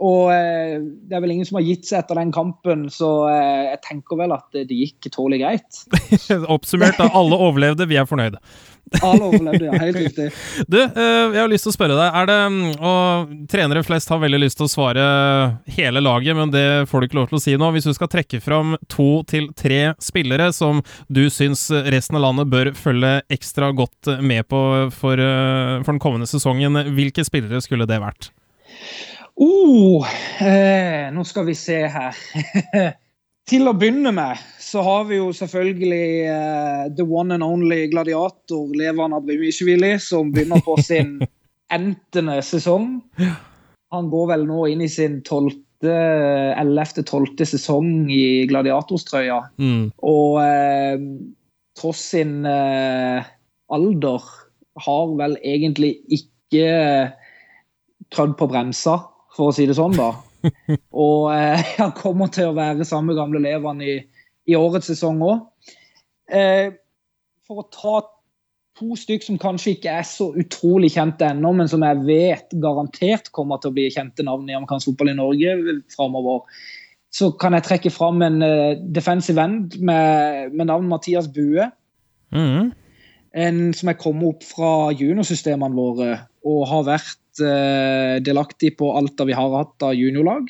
Og 0.01 0.31
eh, 0.33 0.79
Det 0.81 1.15
er 1.15 1.23
vel 1.23 1.35
ingen 1.35 1.47
som 1.47 1.59
har 1.59 1.67
gitt 1.67 1.87
seg 1.87 2.01
etter 2.01 2.17
den 2.17 2.31
kampen, 2.35 2.87
så 2.93 3.11
eh, 3.29 3.73
jeg 3.73 3.81
tenker 3.87 4.19
vel 4.23 4.35
at 4.35 4.47
det 4.55 4.71
gikk 4.71 5.11
tålelig 5.13 5.43
greit. 5.43 5.83
Oppsummert, 6.55 6.97
da. 6.99 7.11
Alle 7.19 7.39
overlevde, 7.39 7.87
vi 7.91 7.99
er 7.99 8.07
fornøyde. 8.09 8.41
Alle 9.01 9.25
overlevde, 9.25 9.65
ja. 9.65 9.79
Helt 9.81 9.97
riktig. 9.97 10.29
Du, 10.73 10.77
eh, 10.79 11.33
jeg 11.33 11.39
har 11.39 11.49
lyst 11.51 11.65
til 11.67 11.73
å 11.73 11.75
spørre 11.75 11.97
deg, 11.97 12.17
er 12.19 12.29
det 12.29 12.37
Og 12.77 13.33
trenere 13.51 13.83
flest 13.85 14.11
har 14.13 14.21
veldig 14.21 14.39
lyst 14.43 14.59
til 14.59 14.67
å 14.67 14.71
svare 14.71 15.05
hele 15.75 16.03
laget, 16.03 16.37
men 16.37 16.53
det 16.53 16.65
får 16.91 17.01
du 17.01 17.07
ikke 17.09 17.19
lov 17.19 17.29
til 17.31 17.39
å 17.39 17.43
si 17.43 17.55
nå. 17.59 17.71
Hvis 17.75 17.87
du 17.89 17.93
skal 17.95 18.11
trekke 18.11 18.41
fram 18.43 18.77
to 18.91 19.09
til 19.29 19.49
tre 19.57 19.81
spillere 20.03 20.51
som 20.55 20.81
du 21.07 21.25
syns 21.33 21.67
resten 21.93 22.19
av 22.19 22.25
landet 22.27 22.51
bør 22.53 22.73
følge 22.77 23.15
ekstra 23.33 23.71
godt 23.75 24.13
med 24.21 24.47
på 24.51 24.63
for, 24.93 25.19
eh, 25.19 25.81
for 25.83 25.91
den 25.93 26.03
kommende 26.03 26.29
sesongen, 26.29 26.79
hvilke 26.95 27.25
spillere 27.25 27.61
skulle 27.63 27.89
det 27.89 28.01
vært? 28.03 28.31
Oh, 29.41 30.05
eh, 30.39 31.09
nå 31.13 31.23
skal 31.25 31.47
vi 31.47 31.55
se 31.57 31.79
her. 31.89 32.19
Til 33.49 33.67
å 33.67 33.73
begynne 33.75 34.13
med 34.15 34.39
så 34.63 34.81
har 34.85 35.03
vi 35.09 35.17
jo 35.19 35.27
selvfølgelig 35.35 36.05
uh, 36.31 36.85
the 36.95 37.03
one 37.03 37.35
and 37.35 37.43
only 37.43 37.89
gladiator 37.91 38.71
Levan 38.79 39.15
Abrimishvili, 39.17 39.97
som 39.99 40.31
begynner 40.31 40.63
på 40.63 40.77
sin 40.81 41.17
entende 41.77 42.39
sesong. 42.45 43.01
Han 43.93 44.09
går 44.09 44.31
vel 44.31 44.47
nå 44.49 44.65
inn 44.71 44.85
i 44.85 44.91
sin 44.91 45.21
12. 45.21 45.59
11.-12. 45.83 47.41
sesong 47.43 48.07
i 48.07 48.45
gladiatorstrøya. 48.47 49.41
Mm. 49.59 49.89
Og 50.07 50.37
uh, 50.39 51.01
tross 51.75 52.05
sin 52.13 52.45
uh, 52.47 53.19
alder 53.67 54.29
har 54.85 55.11
vel 55.19 55.35
egentlig 55.43 55.97
ikke 56.07 57.11
trødd 58.15 58.37
på 58.39 58.47
bremsa 58.47 58.95
for 59.35 59.51
å 59.51 59.55
si 59.55 59.67
det 59.67 59.75
sånn, 59.75 59.99
da. 59.99 60.13
Og 61.05 61.29
eh, 61.33 61.63
han 61.81 61.93
kommer 61.97 62.31
til 62.33 62.51
å 62.51 62.57
være 62.57 62.87
samme 62.87 63.15
gamle 63.17 63.41
eleven 63.41 63.83
i, 63.83 63.97
i 64.49 64.57
årets 64.59 64.91
sesong 64.91 65.21
òg. 65.25 65.45
Eh, 66.31 66.73
for 67.47 67.63
å 67.63 67.69
ta 67.73 67.95
to 68.79 68.95
stykk 68.97 69.25
som 69.25 69.41
kanskje 69.41 69.75
ikke 69.75 69.97
er 69.99 70.05
så 70.07 70.31
utrolig 70.39 70.93
kjente 70.95 71.27
ennå, 71.29 71.51
men 71.55 71.69
som 71.69 71.83
jeg 71.85 72.05
vet 72.07 72.55
garantert 72.63 73.29
kommer 73.35 73.61
til 73.61 73.69
å 73.69 73.75
bli 73.75 73.89
kjente 73.93 74.25
navn 74.25 74.49
i 74.49 74.55
amerikansk 74.57 74.89
fotball 74.89 75.11
i 75.11 75.17
Norge 75.19 75.75
framover, 75.93 76.47
så 77.13 77.29
kan 77.37 77.53
jeg 77.53 77.67
trekke 77.67 77.91
fram 77.93 78.23
en 78.25 78.41
uh, 78.41 78.73
defensive 78.95 79.41
end 79.43 79.75
med, 79.77 80.55
med, 80.55 80.65
navn 80.71 80.87
Mathias 80.89 81.27
Bue. 81.29 81.67
Mm. 82.33 82.71
En 83.37 83.59
som 83.77 83.91
er 83.91 83.99
kommet 84.01 84.33
opp 84.33 84.47
fra 84.47 84.71
juniorsystemene 84.97 85.77
våre 85.77 86.09
og 86.49 86.65
har 86.71 86.87
vært 86.89 87.19
eh, 87.41 88.19
delaktig 88.23 88.75
på 88.79 88.91
alt 88.97 89.15
det 89.17 89.29
vi 89.29 89.37
har 89.37 89.55
hatt 89.57 89.85
av 89.85 89.95
juniorlag. 89.97 90.49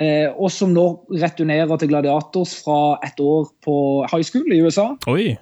Eh, 0.00 0.26
og 0.32 0.50
som 0.50 0.72
nå 0.74 0.84
returnerer 1.14 1.78
til 1.78 1.92
Gladiators 1.92 2.56
fra 2.64 2.98
et 3.06 3.20
år 3.22 3.48
på 3.64 3.76
high 4.10 4.26
school 4.26 4.50
i 4.52 4.60
USA. 4.64 4.90
Oi. 5.10 5.34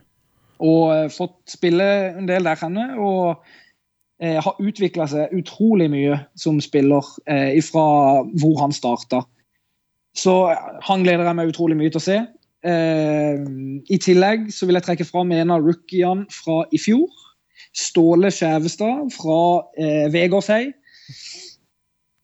Og 0.62 0.92
eh, 0.94 1.08
fått 1.12 1.56
spille 1.56 1.88
en 2.12 2.28
del 2.30 2.48
der 2.48 2.60
henne. 2.62 2.92
Og 3.00 3.58
har 4.22 4.60
utvikla 4.62 5.02
seg 5.10 5.32
utrolig 5.34 5.88
mye 5.90 6.14
som 6.38 6.60
spiller 6.62 7.02
fra 7.66 7.86
hvor 8.38 8.60
han 8.60 8.70
starta. 8.70 9.24
Så 10.14 10.34
han 10.86 11.02
gleder 11.02 11.26
jeg 11.26 11.38
meg 11.40 11.50
utrolig 11.50 11.74
mye 11.80 11.90
til 11.90 11.98
å 11.98 12.04
se. 12.04 12.18
I 12.62 13.98
tillegg 14.04 14.44
så 14.54 14.68
vil 14.68 14.78
jeg 14.78 14.86
trekke 14.86 15.08
fram 15.08 15.34
en 15.34 15.50
av 15.56 15.66
rookiene 15.66 16.30
fra 16.30 16.60
i 16.70 16.78
fjor. 16.78 17.10
Ståle 17.76 18.30
Skjævestad 18.34 19.12
fra 19.14 19.38
eh, 19.78 20.06
Vegårshei 20.12 20.72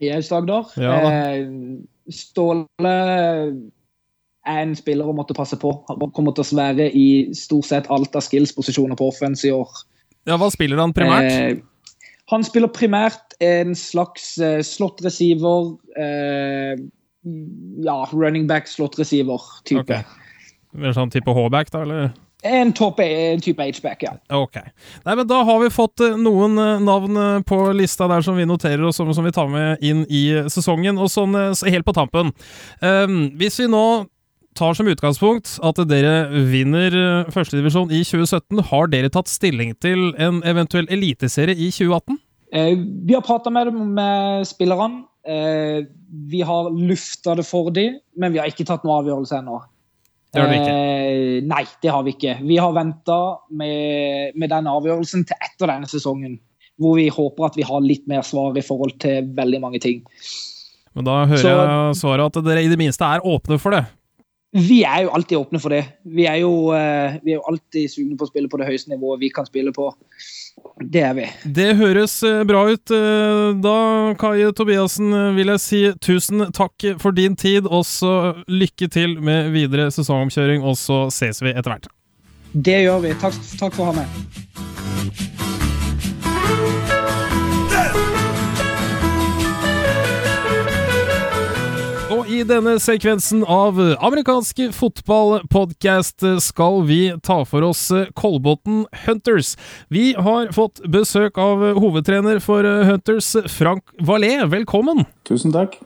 i 0.02 0.12
Aust-Agder. 0.14 0.74
Ja. 0.80 0.98
Eh, 1.08 1.48
Ståle 2.14 2.98
er 4.48 4.62
en 4.64 4.76
spiller 4.78 5.08
å 5.08 5.16
måtte 5.16 5.36
passe 5.36 5.58
på. 5.60 5.72
Han 5.90 6.12
kommer 6.16 6.34
til 6.36 6.44
å 6.44 6.50
svære 6.50 6.88
i 6.96 7.08
stort 7.36 7.68
sett 7.68 7.88
alt 7.92 8.16
av 8.16 8.24
skills-posisjoner 8.24 8.98
på 8.98 9.10
offense 9.12 9.46
i 9.48 9.52
år. 9.54 9.72
Ja, 10.28 10.38
Hva 10.40 10.50
spiller 10.52 10.80
han 10.80 10.94
primært? 10.96 11.32
Eh, 11.32 11.98
han 12.28 12.44
spiller 12.44 12.72
primært 12.72 13.36
en 13.44 13.74
slags 13.78 14.36
eh, 14.42 14.60
slått 14.66 15.02
receiver. 15.04 15.74
Eh, 15.96 16.80
ja, 17.84 17.98
running 18.12 18.48
back, 18.48 18.68
slått 18.70 18.98
receiver-type. 19.00 19.84
Okay. 19.84 20.92
Sånn 20.96 21.12
type 21.12 21.32
H-back, 21.34 21.72
da, 21.72 21.84
eller? 21.86 22.10
En, 22.46 22.72
topp, 22.72 23.00
en 23.02 23.40
type 23.42 23.64
H-back, 23.64 24.04
ja. 24.06 24.12
Ok. 24.30 24.60
Nei, 25.04 25.14
men 25.14 25.26
Da 25.26 25.40
har 25.42 25.58
vi 25.62 25.72
fått 25.74 26.04
eh, 26.06 26.14
noen 26.14 26.54
eh, 26.62 26.76
navn 26.84 27.18
eh, 27.18 27.40
på 27.46 27.58
lista 27.74 28.06
der 28.10 28.22
som 28.22 28.38
vi 28.38 28.46
noterer, 28.46 28.84
og 28.86 28.94
som, 28.94 29.10
som 29.14 29.26
vi 29.26 29.34
tar 29.34 29.50
med 29.50 29.82
inn 29.82 30.04
i 30.06 30.22
sesongen. 30.46 31.00
Og 31.02 31.10
sånn 31.10 31.34
helt 31.34 31.86
på 31.86 31.94
tampen 31.96 32.30
um, 32.82 33.18
Hvis 33.38 33.58
vi 33.58 33.66
nå 33.70 33.82
tar 34.58 34.74
som 34.74 34.88
utgangspunkt 34.90 35.56
at 35.62 35.78
dere 35.86 36.30
vinner 36.50 36.94
førstedivisjon 37.30 37.92
i 37.94 38.00
2017, 38.02 38.62
har 38.70 38.88
dere 38.90 39.10
tatt 39.14 39.30
stilling 39.30 39.76
til 39.82 40.08
en 40.18 40.40
eventuell 40.46 40.88
eliteserie 40.94 41.54
i 41.54 41.70
2018? 41.74 42.18
Eh, 42.52 42.78
vi 43.04 43.14
har 43.14 43.20
prata 43.20 43.50
med, 43.50 43.72
med 43.74 44.46
spillerne. 44.48 45.04
Eh, 45.28 45.84
vi 46.30 46.42
har 46.42 46.70
lufta 46.70 47.34
det 47.34 47.44
for 47.46 47.70
dem, 47.70 47.98
men 48.16 48.32
vi 48.32 48.40
har 48.40 48.48
ikke 48.48 48.66
tatt 48.68 48.86
noen 48.86 49.02
avgjørelse 49.02 49.42
ennå. 49.42 49.60
Det 50.38 50.44
har 50.44 50.52
du 50.52 50.58
ikke? 50.58 50.74
Eh, 50.74 51.38
nei, 51.48 51.64
det 51.82 51.92
har 51.94 52.04
vi 52.06 52.14
ikke. 52.14 52.36
Vi 52.46 52.58
har 52.62 52.74
venta 52.76 53.18
med, 53.50 54.36
med 54.38 54.52
den 54.54 54.70
avgjørelsen 54.70 55.26
til 55.28 55.48
etter 55.48 55.72
denne 55.72 55.90
sesongen. 55.90 56.38
Hvor 56.78 56.94
vi 56.94 57.08
håper 57.10 57.48
at 57.48 57.58
vi 57.58 57.66
har 57.66 57.82
litt 57.82 58.06
mer 58.10 58.22
svar 58.26 58.54
i 58.54 58.62
forhold 58.62 58.94
til 59.02 59.26
veldig 59.34 59.60
mange 59.64 59.80
ting. 59.82 60.04
Men 60.94 61.06
da 61.06 61.20
hører 61.26 61.42
Så, 61.42 61.54
jeg 61.54 61.96
svaret 62.00 62.38
at 62.38 62.46
dere 62.46 62.62
i 62.62 62.70
det 62.70 62.78
minste 62.78 63.06
er 63.06 63.24
åpne 63.26 63.58
for 63.58 63.74
det? 63.74 63.84
Vi 64.56 64.80
er 64.88 65.02
jo 65.04 65.10
alltid 65.12 65.36
åpne 65.38 65.60
for 65.60 65.74
det. 65.74 65.82
Vi 66.08 66.24
er 66.24 66.40
jo, 66.40 66.72
uh, 66.72 67.18
vi 67.20 67.34
er 67.34 67.36
jo 67.36 67.44
alltid 67.50 67.90
sugne 67.92 68.16
på 68.16 68.24
å 68.24 68.30
spille 68.30 68.48
på 68.48 68.56
det 68.60 68.68
høyeste 68.70 68.90
nivået 68.94 69.20
vi 69.20 69.28
kan 69.34 69.46
spille 69.48 69.72
på. 69.76 69.90
Det 70.78 71.02
er 71.04 71.14
vi. 71.14 71.26
Det 71.44 71.76
høres 71.78 72.22
eh, 72.26 72.44
bra 72.46 72.64
ut. 72.70 72.90
Eh, 72.94 73.54
da, 73.62 73.74
Kai 74.18 74.52
Tobiassen, 74.56 75.34
vil 75.36 75.52
jeg 75.54 75.62
si 75.62 75.80
tusen 76.02 76.48
takk 76.54 76.74
for 77.02 77.14
din 77.14 77.36
tid, 77.38 77.66
og 77.66 77.86
så 77.86 78.34
lykke 78.50 78.88
til 78.90 79.20
med 79.22 79.52
videre 79.54 79.90
sesongomkjøring, 79.94 80.62
og 80.62 80.78
så 80.78 81.10
ses 81.14 81.42
vi 81.42 81.50
etter 81.54 81.70
hvert. 81.74 81.86
Det 82.54 82.82
gjør 82.86 83.04
vi. 83.06 83.14
Takk, 83.22 83.34
takk 83.60 83.74
for 83.74 83.82
å 83.86 83.92
ha 83.92 84.02
med. 84.02 84.08
I 92.38 92.44
denne 92.46 92.76
sekvensen 92.78 93.40
av 93.50 93.78
amerikansk 94.04 94.60
fotballpodkast 94.76 96.22
skal 96.44 96.82
vi 96.86 97.00
ta 97.24 97.40
for 97.48 97.66
oss 97.66 97.88
Kolbotn 98.18 98.84
Hunters. 99.04 99.56
Vi 99.90 100.12
har 100.14 100.52
fått 100.54 100.78
besøk 100.86 101.40
av 101.42 101.64
hovedtrener 101.80 102.38
for 102.44 102.66
Hunters, 102.86 103.32
Frank 103.50 103.90
Valé. 103.98 104.36
Velkommen! 104.46 105.02
Tusen 105.26 105.54
takk. 105.54 105.80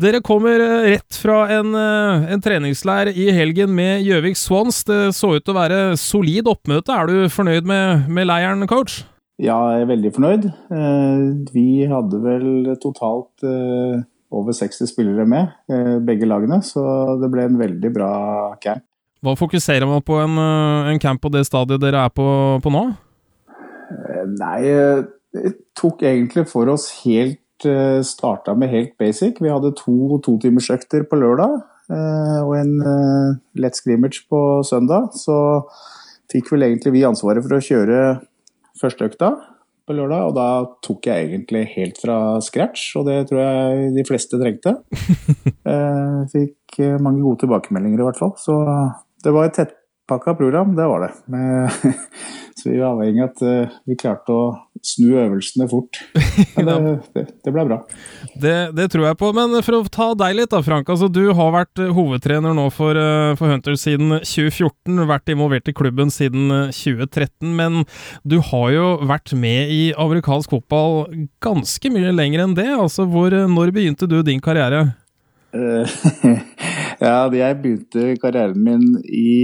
Dere 0.00 0.18
kommer 0.26 0.58
rett 0.88 1.20
fra 1.20 1.44
en, 1.54 1.76
en 1.76 2.42
treningsleir 2.42 3.12
i 3.14 3.28
helgen 3.36 3.70
med 3.76 4.02
Gjøvik 4.02 4.40
Swans. 4.40 4.82
Det 4.88 5.12
så 5.14 5.36
ut 5.36 5.44
til 5.44 5.54
å 5.54 5.60
være 5.60 5.82
solid 6.00 6.50
oppmøte. 6.50 6.90
Er 6.90 7.06
du 7.12 7.30
fornøyd 7.30 7.70
med, 7.70 8.08
med 8.10 8.26
leiren, 8.32 8.66
coach? 8.70 9.04
Ja, 9.38 9.60
jeg 9.74 9.84
er 9.84 9.92
veldig 9.92 10.10
fornøyd. 10.14 10.50
Eh, 10.74 11.22
vi 11.54 11.68
hadde 11.90 12.18
vel 12.22 12.74
totalt 12.82 13.46
eh, 13.46 14.02
over 14.34 14.56
60 14.56 14.88
spillere 14.90 15.26
med, 15.28 15.52
eh, 15.70 15.98
begge 16.04 16.28
lagene. 16.28 16.60
Så 16.62 16.82
det 17.20 17.30
ble 17.32 17.46
en 17.46 17.58
veldig 17.60 17.92
bra 17.94 18.12
camp. 18.62 18.82
Hva 19.24 19.36
fokuserer 19.38 19.86
man 19.88 20.02
på 20.04 20.18
en, 20.20 20.36
eh, 20.36 20.92
en 20.92 20.98
camp 20.98 21.20
på 21.20 21.32
det 21.32 21.46
stadiet 21.46 21.80
dere 21.80 22.04
er 22.04 22.10
på, 22.10 22.60
på 22.60 22.72
nå? 22.72 22.84
Eh, 23.90 24.24
nei, 24.38 24.60
det 25.32 25.54
tok 25.74 26.02
egentlig 26.02 26.48
for 26.48 26.68
oss 26.68 26.90
helt 27.04 27.40
Starta 27.64 28.52
med 28.54 28.68
helt 28.68 28.98
basic. 28.98 29.38
Vi 29.40 29.48
hadde 29.48 29.70
to 29.78 30.18
totimersøkter 30.20 31.06
på 31.08 31.16
lørdag 31.16 31.62
og 31.88 32.52
en 32.58 33.38
lett 33.56 33.78
scrimmage 33.78 34.26
på 34.28 34.60
søndag. 34.66 35.14
Så 35.16 35.64
fikk 36.28 36.50
vel 36.52 36.66
egentlig 36.66 36.92
vi 36.92 37.06
ansvaret 37.08 37.40
for 37.40 37.56
å 37.56 37.62
kjøre 37.64 38.20
førsteøkta 38.76 39.30
på 39.84 39.96
lørdag, 39.96 40.28
og 40.28 40.34
da 40.36 40.48
tok 40.84 41.08
jeg 41.10 41.28
egentlig 41.28 41.64
helt 41.74 42.00
fra 42.00 42.18
scratch, 42.44 42.94
og 43.00 43.08
det 43.08 43.18
tror 43.28 43.42
jeg 43.42 43.94
de 43.98 44.06
fleste 44.08 44.40
trengte. 44.40 44.78
Eh, 45.64 46.16
fikk 46.28 46.76
eh, 46.84 46.98
mange 47.00 47.22
gode 47.24 47.40
tilbakemeldinger 47.40 48.02
i 48.02 48.04
hvert 48.04 48.18
fall, 48.20 48.34
så 48.36 48.52
det 49.24 49.32
var 49.32 49.46
et 49.48 49.54
tettpakka 49.56 50.34
program, 50.36 50.74
det 50.76 50.84
var 50.90 51.06
det. 51.06 51.08
Med, 51.32 51.72
vi 52.66 52.78
var 52.80 52.94
avhengig 52.94 53.22
av 53.22 53.30
at 53.32 53.42
uh, 53.44 53.74
vi 53.88 53.96
klarte 54.00 54.34
å 54.34 54.44
snu 54.84 55.14
øvelsene 55.20 55.66
fort. 55.70 56.00
Men 56.56 56.68
det, 56.68 56.94
det, 57.14 57.24
det 57.44 57.52
ble 57.54 57.64
bra. 57.68 57.78
Det, 58.34 58.54
det, 58.76 58.88
tror 58.92 59.08
jeg 59.08 59.18
på. 59.20 59.30
Men 59.36 59.56
for 59.64 59.78
å 59.78 59.82
ta 59.92 60.08
deg 60.18 60.36
litt 60.38 60.52
da, 60.52 60.60
Frank. 60.64 60.90
Altså, 60.92 61.08
du 61.08 61.22
har 61.36 61.54
vært 61.54 61.82
hovedtrener 61.96 62.56
nå 62.56 62.66
for, 62.74 62.98
for 63.38 63.52
Hunters 63.52 63.84
siden 63.86 64.18
2014. 64.20 65.04
Vært 65.08 65.32
involvert 65.32 65.70
i 65.70 65.76
klubben 65.76 66.12
siden 66.12 66.50
2013. 66.74 67.54
Men 67.56 67.84
du 68.26 68.40
har 68.50 68.74
jo 68.74 68.90
vært 69.08 69.32
med 69.38 69.72
i 69.72 69.82
amerikansk 70.00 70.52
fotball 70.52 71.06
ganske 71.44 71.94
mye 71.94 72.12
lenger 72.14 72.44
enn 72.44 72.58
det. 72.58 72.68
Altså, 72.74 73.08
hvor, 73.08 73.32
når 73.32 73.72
begynte 73.74 74.10
du 74.10 74.20
din 74.26 74.42
karriere? 74.44 74.86
ja, 77.04 77.18
jeg 77.30 77.58
begynte 77.62 78.14
karrieren 78.22 78.58
min 78.58 78.86
i 79.06 79.34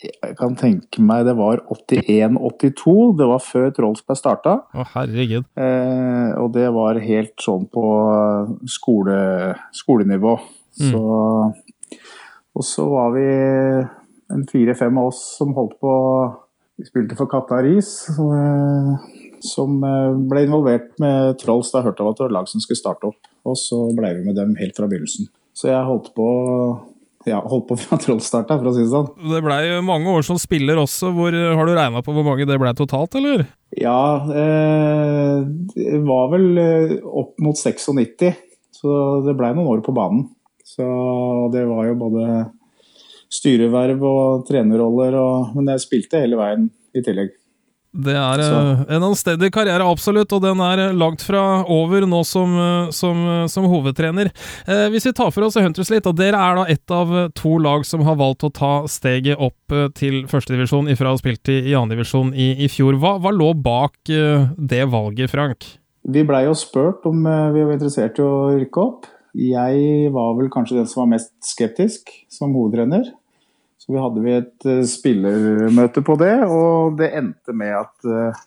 jeg 0.00 0.36
kan 0.38 0.54
tenke 0.56 1.02
meg 1.04 1.26
det 1.28 1.34
var 1.36 1.60
81-82. 1.68 2.94
Det 3.18 3.26
var 3.28 3.42
før 3.44 3.72
Trollsberg 3.76 4.18
starta. 4.18 4.54
Å, 4.72 4.86
herregud. 4.94 5.48
Eh, 5.60 6.30
og 6.40 6.54
det 6.54 6.68
var 6.72 7.00
helt 7.04 7.36
sånn 7.44 7.66
på 7.68 7.84
skole, 8.70 9.18
skolenivå. 9.76 10.38
Mm. 10.80 10.92
Så 10.92 11.02
Og 12.56 12.64
så 12.66 12.84
var 12.88 13.12
vi 13.14 13.26
en 14.34 14.46
fire-fem 14.48 14.98
av 14.98 15.10
oss 15.10 15.20
som 15.38 15.52
holdt 15.54 15.76
på 15.82 15.92
Vi 16.80 16.86
spilte 16.88 17.16
for 17.18 17.28
Kataris, 17.28 17.90
som, 18.08 18.30
eh, 18.32 19.34
som 19.44 19.82
eh, 19.84 20.14
ble 20.30 20.46
involvert 20.46 20.94
med 21.02 21.36
Trolls 21.42 21.68
da 21.74 21.82
jeg 21.82 21.90
hørte 21.90 22.06
at 22.08 22.16
det 22.16 22.24
var 22.24 22.32
lag 22.38 22.48
som 22.48 22.62
skulle 22.64 22.80
starte 22.80 23.10
opp. 23.10 23.28
Og 23.44 23.58
så 23.60 23.82
ble 23.92 24.14
vi 24.16 24.24
med 24.24 24.38
dem 24.40 24.54
helt 24.56 24.80
fra 24.80 24.88
begynnelsen. 24.88 25.28
Så 25.52 25.68
jeg 25.68 25.84
holdt 25.84 26.08
på 26.16 26.30
ja, 27.28 27.40
holdt 27.44 27.66
på 27.68 27.76
fra 27.76 27.98
trollstarta, 28.00 28.56
for 28.56 28.70
å 28.70 28.74
si 28.74 28.84
det 28.84 28.92
sånn. 28.92 29.10
Det 29.32 29.42
blei 29.44 29.64
mange 29.84 30.12
år 30.12 30.24
som 30.26 30.38
spiller 30.40 30.80
også. 30.80 31.10
Hvor, 31.16 31.34
har 31.34 31.68
du 31.68 31.74
regna 31.76 32.00
på 32.04 32.14
hvor 32.16 32.24
mange 32.26 32.46
det 32.48 32.56
blei 32.60 32.72
totalt, 32.78 33.16
eller? 33.20 33.44
Ja, 33.76 34.24
eh, 34.32 35.42
det 35.74 36.00
var 36.06 36.30
vel 36.32 36.48
eh, 36.62 36.94
opp 37.04 37.36
mot 37.44 37.58
96. 37.60 38.30
Så 38.80 38.94
det 39.26 39.36
blei 39.36 39.52
noen 39.52 39.68
år 39.74 39.84
på 39.84 39.92
banen. 39.96 40.30
Så 40.64 40.86
det 41.52 41.66
var 41.68 41.90
jo 41.90 41.98
både 42.00 42.24
styreverv 43.30 44.02
og 44.06 44.46
trenerroller, 44.48 45.16
og, 45.20 45.52
men 45.56 45.74
jeg 45.74 45.84
spilte 45.84 46.22
hele 46.22 46.38
veien 46.40 46.70
i 46.96 47.04
tillegg. 47.04 47.34
Det 47.90 48.14
er 48.14 48.38
så. 48.38 48.58
Eh, 48.58 48.82
en 48.94 49.04
anstendig 49.08 49.50
karriere, 49.54 49.82
absolutt, 49.82 50.30
og 50.36 50.44
den 50.44 50.60
er 50.62 50.82
eh, 50.84 50.92
langt 50.94 51.24
fra 51.26 51.64
over 51.66 52.06
nå 52.06 52.20
som, 52.26 52.52
eh, 52.54 52.92
som, 52.94 53.24
som 53.50 53.66
hovedtrener. 53.70 54.30
Eh, 54.66 54.86
hvis 54.94 55.08
vi 55.08 55.14
tar 55.16 55.32
for 55.34 55.48
oss 55.48 55.58
Hunters 55.58 55.90
litt, 55.90 56.06
og 56.06 56.14
dere 56.20 56.38
er 56.38 56.60
da 56.60 56.66
ett 56.70 56.94
av 56.94 57.10
to 57.34 57.56
lag 57.58 57.82
som 57.88 58.04
har 58.06 58.18
valgt 58.20 58.46
å 58.46 58.52
ta 58.54 58.72
steget 58.90 59.42
opp 59.42 59.74
til 59.98 60.22
førstedivisjon 60.30 60.90
ifra 60.92 61.10
å 61.10 61.16
ha 61.16 61.20
spilt 61.20 61.50
i, 61.50 61.58
i 61.72 61.76
andredivisjon 61.78 62.30
i, 62.30 62.52
i 62.62 62.70
fjor. 62.70 62.98
Hva, 63.02 63.16
hva, 63.22 63.34
lå 63.34 63.52
bak 63.58 63.98
det 64.06 64.84
valget, 64.90 65.32
Frank? 65.32 65.66
Vi 66.10 66.22
blei 66.26 66.44
jo 66.46 66.54
spurt 66.56 67.04
om 67.10 67.26
vi 67.26 67.64
var 67.64 67.74
interessert 67.74 68.18
i 68.22 68.24
å 68.24 68.52
rykke 68.54 68.84
opp. 68.86 69.10
Jeg 69.36 70.10
var 70.14 70.34
vel 70.38 70.50
kanskje 70.50 70.78
den 70.78 70.88
som 70.90 71.04
var 71.04 71.16
mest 71.16 71.34
skeptisk 71.46 72.10
som 72.32 72.54
hovedtrener. 72.54 73.10
Så 73.80 73.94
vi 73.94 74.00
hadde 74.00 74.24
vi 74.24 74.32
et 74.36 74.66
uh, 74.68 74.82
spillermøte 74.86 76.02
på 76.04 76.16
det, 76.20 76.34
og 76.44 76.98
det 77.00 77.14
endte 77.16 77.54
med 77.56 77.72
at 77.78 78.08
uh, 78.08 78.42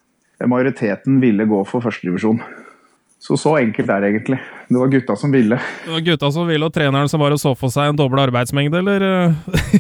majoriteten 0.49 1.17
ville 1.23 1.47
gå 1.49 1.63
for 1.65 1.81
førstedivisjon. 1.81 2.41
Så 3.23 3.37
så 3.39 3.53
enkelt 3.55 3.87
er 3.87 4.03
det 4.03 4.09
egentlig. 4.11 4.37
Det 4.67 4.77
var 4.77 4.91
gutta 4.91 5.15
som 5.15 5.31
ville. 5.31 5.57
Det 5.85 5.93
var 5.93 6.03
gutta 6.03 6.29
som 6.35 6.47
ville, 6.49 6.67
og 6.67 6.75
treneren 6.75 7.09
som 7.09 7.23
bare 7.23 7.37
så 7.39 7.53
for 7.55 7.71
seg 7.71 7.93
en 7.93 7.97
dobbel 7.97 8.19
arbeidsmengde, 8.25 8.81
eller? 8.83 9.05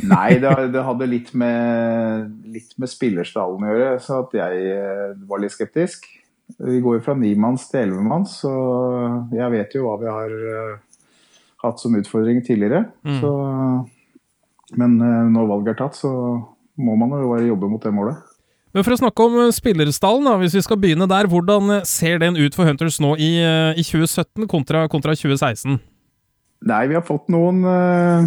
Nei, 0.07 0.29
det, 0.39 0.53
det, 0.73 0.83
hadde 0.87 1.09
litt 1.11 1.33
med, 1.37 2.29
litt 2.55 2.71
med 2.79 2.89
spillerstallen 2.89 3.67
å 3.67 3.73
gjøre, 3.73 3.97
så 4.05 4.21
at 4.23 4.37
jeg 4.39 4.77
var 5.27 5.43
litt 5.43 5.53
skeptisk. 5.53 6.07
Vi 6.55 6.79
går 6.83 6.97
jo 6.97 7.03
fra 7.03 7.17
nimanns 7.19 7.67
til 7.67 7.83
ellevemanns, 7.83 8.39
så 8.45 8.53
jeg 9.35 9.51
vet 9.57 9.75
jo 9.75 9.89
hva 9.89 9.97
vi 9.99 10.09
har 10.15 10.37
hatt 11.63 11.83
som 11.83 11.99
utfordring 11.99 12.39
tidligere. 12.47 12.85
Mm. 13.03 13.19
Så 13.19 13.33
men 14.79 14.99
eh, 15.01 15.23
når 15.33 15.49
valget 15.49 15.73
er 15.73 15.81
tatt, 15.83 15.97
så 15.99 16.11
må 16.81 16.95
man 16.97 17.13
jo 17.15 17.33
bare 17.33 17.47
jobbe 17.47 17.69
mot 17.69 17.83
det 17.83 17.93
målet. 17.93 18.21
Men 18.73 18.85
For 18.85 18.95
å 18.95 18.99
snakke 19.03 19.25
om 19.27 19.35
eh, 19.43 19.53
spillerstallen, 19.53 20.25
da, 20.25 20.35
hvis 20.41 20.57
vi 20.57 20.63
skal 20.65 20.79
begynne 20.81 21.07
der. 21.09 21.29
Hvordan 21.29 21.75
eh, 21.77 21.87
ser 21.87 22.19
den 22.23 22.39
ut 22.39 22.57
for 22.57 22.65
Hunters 22.65 22.97
nå 23.03 23.13
i, 23.21 23.35
i 23.77 23.85
2017 23.85 24.49
kontra, 24.49 24.87
kontra, 24.91 25.13
2016? 25.17 25.77
Nei, 26.63 26.83
vi 26.89 26.97
har 26.97 27.03
fått 27.05 27.27
noen 27.33 27.59
øh, 27.67 28.23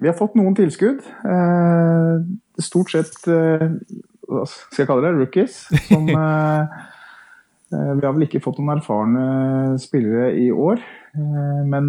Vi 0.00 0.08
har 0.08 0.16
fått 0.18 0.34
noen 0.38 0.56
tilskudd. 0.58 1.04
Øh, 1.28 2.24
stort 2.62 2.94
sett 2.94 3.28
øh, 3.30 3.68
Hva 4.26 4.46
skal 4.48 4.82
jeg 4.82 4.90
kalle 4.90 5.06
det? 5.06 5.14
Rookies. 5.20 5.62
Som 5.90 6.10
Vi 7.72 8.04
har 8.04 8.12
vel 8.12 8.26
ikke 8.26 8.42
fått 8.44 8.58
noen 8.60 8.74
erfarne 8.74 9.22
spillere 9.80 10.26
i 10.36 10.50
år, 10.52 10.82
men 11.72 11.86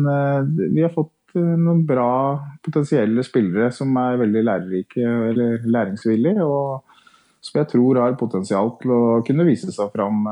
vi 0.72 0.79
har 0.79 0.93
fått 0.95 1.12
noen 1.40 1.84
bra 1.88 2.38
potensielle 2.63 3.24
spillere 3.25 3.72
som 3.74 3.94
er 4.02 4.20
veldig 4.22 4.44
lærerike 4.46 5.04
eller 5.30 5.63
læringsvillige, 5.66 6.46
og 6.46 6.84
som 7.44 7.60
jeg 7.60 7.72
tror 7.74 8.00
har 8.02 8.18
potensial 8.20 8.74
til 8.82 8.94
å 8.96 9.04
kunne 9.25 9.48
vise 9.48 9.72
seg 9.74 9.90
fram 9.96 10.28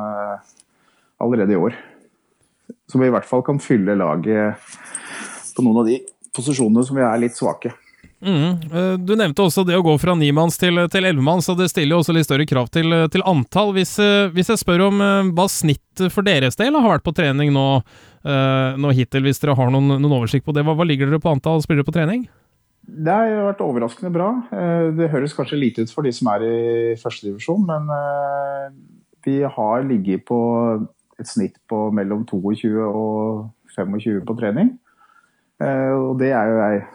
allerede 1.21 1.55
i 1.55 1.59
år. 1.59 1.75
Som 2.91 3.03
i 3.03 3.11
hvert 3.11 3.27
fall 3.27 3.43
kan 3.47 3.59
fylle 3.63 3.97
laget 3.99 4.61
på 5.55 5.65
noen 5.65 5.81
av 5.81 5.89
de 5.89 5.97
posisjonene 6.35 6.85
som 6.87 6.97
vi 6.99 7.03
er 7.05 7.23
litt 7.23 7.35
svake. 7.37 7.73
Mm. 8.21 8.51
Eh, 8.73 8.93
du 9.01 9.15
nevnte 9.17 9.41
også 9.41 9.63
det 9.65 9.75
å 9.79 9.83
gå 9.85 9.95
fra 10.01 10.13
nimanns 10.17 10.59
til, 10.61 10.77
ellevemanns, 10.77 11.49
og 11.49 11.57
det 11.57 11.71
stiller 11.71 11.95
jo 11.95 12.01
også 12.03 12.13
litt 12.13 12.27
større 12.27 12.45
krav 12.49 12.69
til, 12.73 12.93
til 13.13 13.25
antall. 13.27 13.73
Hvis, 13.77 13.95
eh, 14.01 14.29
hvis, 14.35 14.51
jeg 14.53 14.61
spør 14.61 14.85
om 14.91 15.01
eh, 15.01 15.31
hva 15.33 15.47
snittet 15.49 16.13
for 16.13 16.25
deres 16.27 16.59
del 16.59 16.77
har 16.77 16.93
vært 16.93 17.07
på 17.07 17.15
trening 17.17 17.53
nå, 17.55 17.67
nå 18.21 18.91
hittil, 18.93 19.23
hvis 19.25 19.41
dere 19.41 19.55
har 19.57 19.71
noen, 19.73 19.95
noen 19.95 20.13
oversikt 20.19 20.45
på 20.45 20.53
det, 20.53 20.61
hva, 20.61 20.75
hva, 20.77 20.85
ligger 20.85 21.09
dere 21.09 21.21
på 21.23 21.31
antall 21.31 21.63
spillere 21.63 21.87
på 21.87 21.95
trening? 21.95 22.27
Det 22.85 23.13
har 23.13 23.47
vært 23.47 23.63
overraskende 23.65 24.11
bra. 24.13 24.27
Det 24.93 25.09
høres 25.09 25.33
kanskje 25.33 25.57
lite 25.57 25.85
ut 25.85 25.93
for 25.93 26.05
de 26.05 26.11
som 26.13 26.29
er 26.29 26.45
i 26.45 26.59
førstedivisjon, 27.01 27.65
men 27.65 27.89
vi 29.25 29.39
har 29.41 29.87
ligget 29.89 30.27
på 30.29 30.39
et 31.17 31.29
snitt 31.29 31.57
på 31.69 31.87
mellom 31.97 32.21
22 32.29 32.71
og 32.85 33.49
25 33.73 34.21
på 34.27 34.37
trening. 34.37 34.69
Og 35.61 36.13
det 36.21 36.29
er 36.37 36.53
jo 36.53 36.61
jeg 36.61 36.85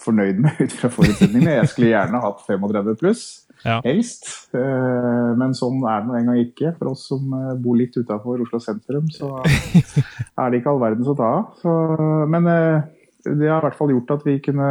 fornøyd 0.00 0.40
med 0.42 0.60
ut 0.64 0.74
fra 0.78 0.90
forutsetningene. 0.92 1.58
Jeg 1.60 1.70
skulle 1.72 1.92
gjerne 1.92 2.22
hatt 2.22 2.42
35 2.46 2.96
pluss, 3.00 3.24
ja. 3.64 3.78
helst. 3.84 4.28
Eh, 4.56 5.30
men 5.38 5.54
sånn 5.58 5.82
er 5.84 6.02
det 6.02 6.10
nå 6.10 6.18
en 6.18 6.32
gang 6.32 6.42
ikke. 6.42 6.74
For 6.78 6.92
oss 6.94 7.06
som 7.10 7.36
eh, 7.38 7.54
bor 7.62 7.78
litt 7.78 7.96
utafor 7.98 8.42
Oslo 8.44 8.62
sentrum, 8.62 9.10
så 9.12 9.34
er 10.40 10.50
det 10.50 10.60
ikke 10.60 10.74
all 10.74 10.82
verdens 10.82 11.12
å 11.12 11.16
ta 11.18 11.30
av. 11.38 12.28
Men 12.32 12.50
eh, 12.50 12.90
det 13.28 13.48
har 13.48 13.62
i 13.62 13.68
hvert 13.68 13.78
fall 13.78 13.94
gjort 13.94 14.18
at 14.18 14.28
vi 14.28 14.40
kunne 14.42 14.68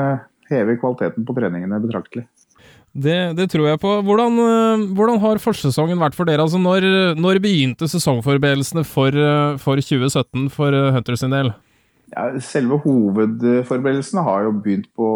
heve 0.52 0.78
kvaliteten 0.80 1.26
på 1.28 1.36
treningene 1.38 1.80
betraktelig. 1.84 2.28
Det, 2.92 3.38
det, 3.38 3.46
tror 3.48 3.70
jeg 3.70 3.80
på. 3.80 3.92
Hvordan, 4.04 4.34
hvordan, 4.98 5.22
har 5.24 5.40
forsesongen 5.40 6.02
vært 6.02 6.18
for 6.18 6.28
dere? 6.28 6.44
Altså 6.44 6.60
når, 6.60 6.84
når 7.16 7.40
begynte 7.40 7.88
sesongforberedelsene 7.88 8.84
for, 8.84 9.16
for 9.64 9.80
2017 9.80 10.50
for 10.52 10.76
Hunters 10.92 11.24
sin 11.24 11.32
del? 11.32 11.54
Ja, 12.12 12.26
selve 12.44 12.76
hovedforberedelsene 12.84 14.24
har 14.26 14.44
jo 14.44 14.52
begynt 14.60 14.90
på, 14.98 15.08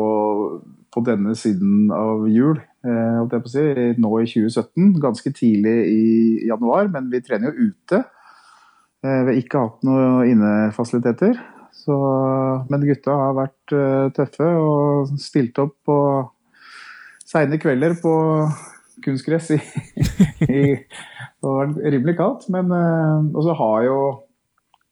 på 0.93 1.01
denne 1.03 1.33
siden 1.35 1.89
av 1.91 2.23
jul. 2.31 2.61
Eh, 2.87 3.39
si, 3.51 3.63
nå 3.99 4.11
i 4.21 4.29
2017, 4.29 4.93
ganske 5.03 5.31
tidlig 5.35 5.75
i 5.91 6.05
januar, 6.47 6.87
men 6.93 7.09
vi 7.11 7.19
trener 7.25 7.51
jo 7.51 7.67
ute. 7.71 7.99
Eh, 9.03 9.19
vi 9.25 9.33
har 9.33 9.41
ikke 9.41 9.65
hatt 9.65 9.83
noen 9.87 10.31
innefasiliteter. 10.31 11.35
Så, 11.75 11.97
men 12.71 12.87
gutta 12.87 13.17
har 13.19 13.35
vært 13.41 13.75
eh, 13.75 14.07
tøffe 14.15 14.47
og 14.55 15.11
stilt 15.19 15.59
opp 15.59 15.75
på 15.85 15.97
seine 17.27 17.59
kvelder 17.59 17.97
på 17.99 18.13
kunstgress 19.03 19.51
i, 19.51 19.59
i, 20.47 20.61
Det 20.79 21.43
har 21.43 21.59
vært 21.59 21.83
rimelig 21.91 22.15
kaldt. 22.21 22.47
Men 22.55 22.71
uh, 22.71 23.27
Og 23.35 23.43
så 23.43 23.57
har 23.59 23.83
jo 23.89 23.97
Eh, 24.07 24.24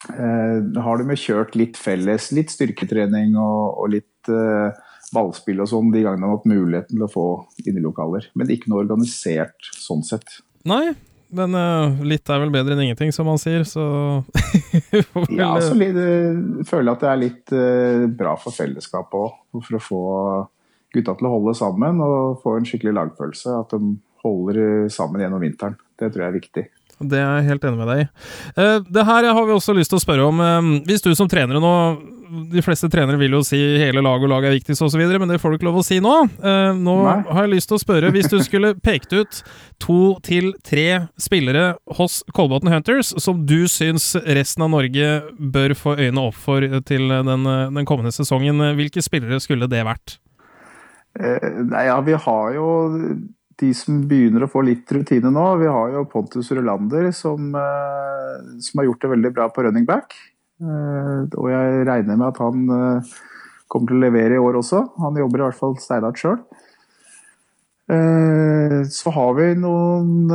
har 0.10 1.00
de 1.00 1.16
kjørt 1.16 1.54
litt 1.56 1.78
felles, 1.80 2.32
litt 2.36 2.52
styrketrening 2.52 3.38
og, 3.40 3.78
og 3.80 3.94
litt 3.94 4.32
eh, 4.32 4.82
ballspill 5.14 5.62
og 5.64 5.70
sånn 5.70 5.94
de 5.94 6.04
gangene 6.04 6.26
de 6.26 6.30
har 6.30 6.38
hatt 6.38 6.50
muligheten 6.50 6.98
til 6.98 7.06
å 7.06 7.12
få 7.12 7.26
innelokaler. 7.64 8.30
Men 8.40 8.52
ikke 8.54 8.72
noe 8.72 8.84
organisert 8.84 9.72
sånn 9.78 10.04
sett. 10.06 10.40
Nei, 10.68 10.96
men 11.34 11.58
uh, 11.58 12.04
litt 12.06 12.30
er 12.30 12.42
vel 12.44 12.54
bedre 12.54 12.76
enn 12.76 12.84
ingenting, 12.86 13.14
som 13.16 13.28
man 13.30 13.42
sier, 13.42 13.66
så 13.68 13.86
Ja, 15.34 15.56
så 15.62 15.74
litt, 15.78 15.98
uh, 15.98 16.64
føler 16.70 16.92
jeg 16.92 16.96
at 16.96 17.06
det 17.06 17.12
er 17.12 17.22
litt 17.22 17.56
uh, 17.56 18.06
bra 18.22 18.36
for 18.40 18.56
fellesskapet 18.56 19.18
òg. 19.20 19.40
For 19.60 19.78
å 19.78 19.84
få 19.84 20.04
gutta 20.94 21.16
til 21.18 21.30
å 21.30 21.34
holde 21.34 21.56
sammen 21.58 22.02
og 22.06 22.44
få 22.44 22.58
en 22.60 22.68
skikkelig 22.70 22.96
lagfølelse. 23.00 23.58
At 23.64 23.74
de 23.74 23.96
holder 24.24 24.90
sammen 24.94 25.24
gjennom 25.24 25.42
vinteren. 25.44 25.80
Det 26.00 26.14
tror 26.14 26.26
jeg 26.26 26.32
er 26.32 26.40
viktig. 26.40 26.66
Det 27.10 27.20
er 27.20 27.40
jeg 27.40 27.50
helt 27.52 27.68
enig 27.68 27.80
med 27.80 27.90
deg 27.92 28.02
i. 28.04 28.08
Uh, 28.58 28.80
det 28.88 29.06
her 29.08 29.28
har 29.30 29.46
vi 29.48 29.56
også 29.56 29.76
lyst 29.76 29.92
til 29.94 30.00
å 30.00 30.04
spørre 30.04 30.28
om. 30.30 30.42
Uh, 30.42 30.84
hvis 30.88 31.04
du 31.04 31.12
som 31.18 31.30
trener 31.30 31.62
nå 31.62 31.74
De 32.54 32.64
fleste 32.66 32.88
trenere 32.90 33.20
vil 33.22 33.36
jo 33.36 33.44
si 33.46 33.60
hele 33.78 34.02
lag 34.02 34.24
og 34.24 34.32
lag 34.32 34.46
er 34.48 34.56
viktigst 34.56 34.82
osv., 34.82 35.02
men 35.06 35.30
det 35.30 35.38
får 35.42 35.54
du 35.54 35.58
ikke 35.60 35.68
lov 35.68 35.82
å 35.82 35.86
si 35.86 36.00
nå. 36.02 36.14
Uh, 36.42 36.72
nå 36.74 36.96
Nei. 37.04 37.18
har 37.30 37.46
jeg 37.46 37.52
lyst 37.52 37.70
til 37.70 37.78
å 37.78 37.84
spørre, 37.84 38.10
hvis 38.16 38.32
du 38.32 38.40
skulle 38.42 38.74
pekt 38.88 39.14
ut 39.14 39.44
to 39.84 40.16
til 40.26 40.50
tre 40.66 41.06
spillere 41.22 41.76
hos 42.00 42.22
Kolbotn 42.34 42.72
Hunters 42.74 43.14
som 43.22 43.44
du 43.46 43.68
syns 43.70 44.14
resten 44.26 44.66
av 44.66 44.74
Norge 44.74 45.12
bør 45.38 45.76
få 45.78 45.96
øynene 46.00 46.26
opp 46.32 46.40
for 46.40 46.66
til 46.88 47.14
den, 47.14 47.46
den 47.78 47.90
kommende 47.90 48.14
sesongen, 48.16 48.64
hvilke 48.80 49.04
spillere 49.06 49.42
skulle 49.44 49.70
det 49.70 49.86
vært? 49.86 50.18
nei, 51.14 51.84
ja, 51.86 52.00
vi 52.02 52.16
har 52.18 52.56
jo 52.56 52.68
de 53.62 53.70
som 53.78 54.02
begynner 54.10 54.46
å 54.46 54.52
få 54.52 54.64
litt 54.66 54.90
rutine 54.96 55.32
nå. 55.34 55.46
Vi 55.62 55.70
har 55.70 55.94
jo 55.94 56.06
Pontus 56.10 56.52
Rulander 56.56 57.12
som, 57.16 57.54
eh, 57.56 58.60
som 58.64 58.80
har 58.80 58.90
gjort 58.90 59.02
det 59.02 59.14
veldig 59.14 59.34
bra 59.34 59.50
på 59.50 59.64
running 59.66 59.86
back. 59.86 60.16
Eh, 60.62 61.22
og 61.38 61.48
jeg 61.52 61.86
regner 61.88 62.18
med 62.18 62.28
at 62.32 62.42
han 62.42 62.66
eh, 62.70 63.14
kommer 63.68 63.92
til 63.92 64.00
å 64.00 64.06
levere 64.06 64.38
i 64.38 64.42
år 64.42 64.60
også. 64.62 64.84
Han 65.04 65.22
jobber 65.22 65.42
i 65.42 65.48
hvert 65.48 65.60
fall 65.60 65.78
steinhardt 65.82 66.22
sjøl. 66.22 66.44
Så 67.84 69.12
har 69.12 69.34
vi 69.36 69.48
noen 69.60 70.30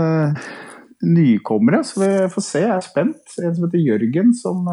nykommere, 1.00 1.80
så 1.82 2.02
vi 2.02 2.10
får 2.30 2.44
se. 2.44 2.60
Jeg 2.60 2.74
er 2.74 2.84
spent. 2.84 3.32
En 3.40 3.54
som 3.56 3.64
heter 3.64 3.80
Jørgen, 3.82 4.34
som 4.36 4.68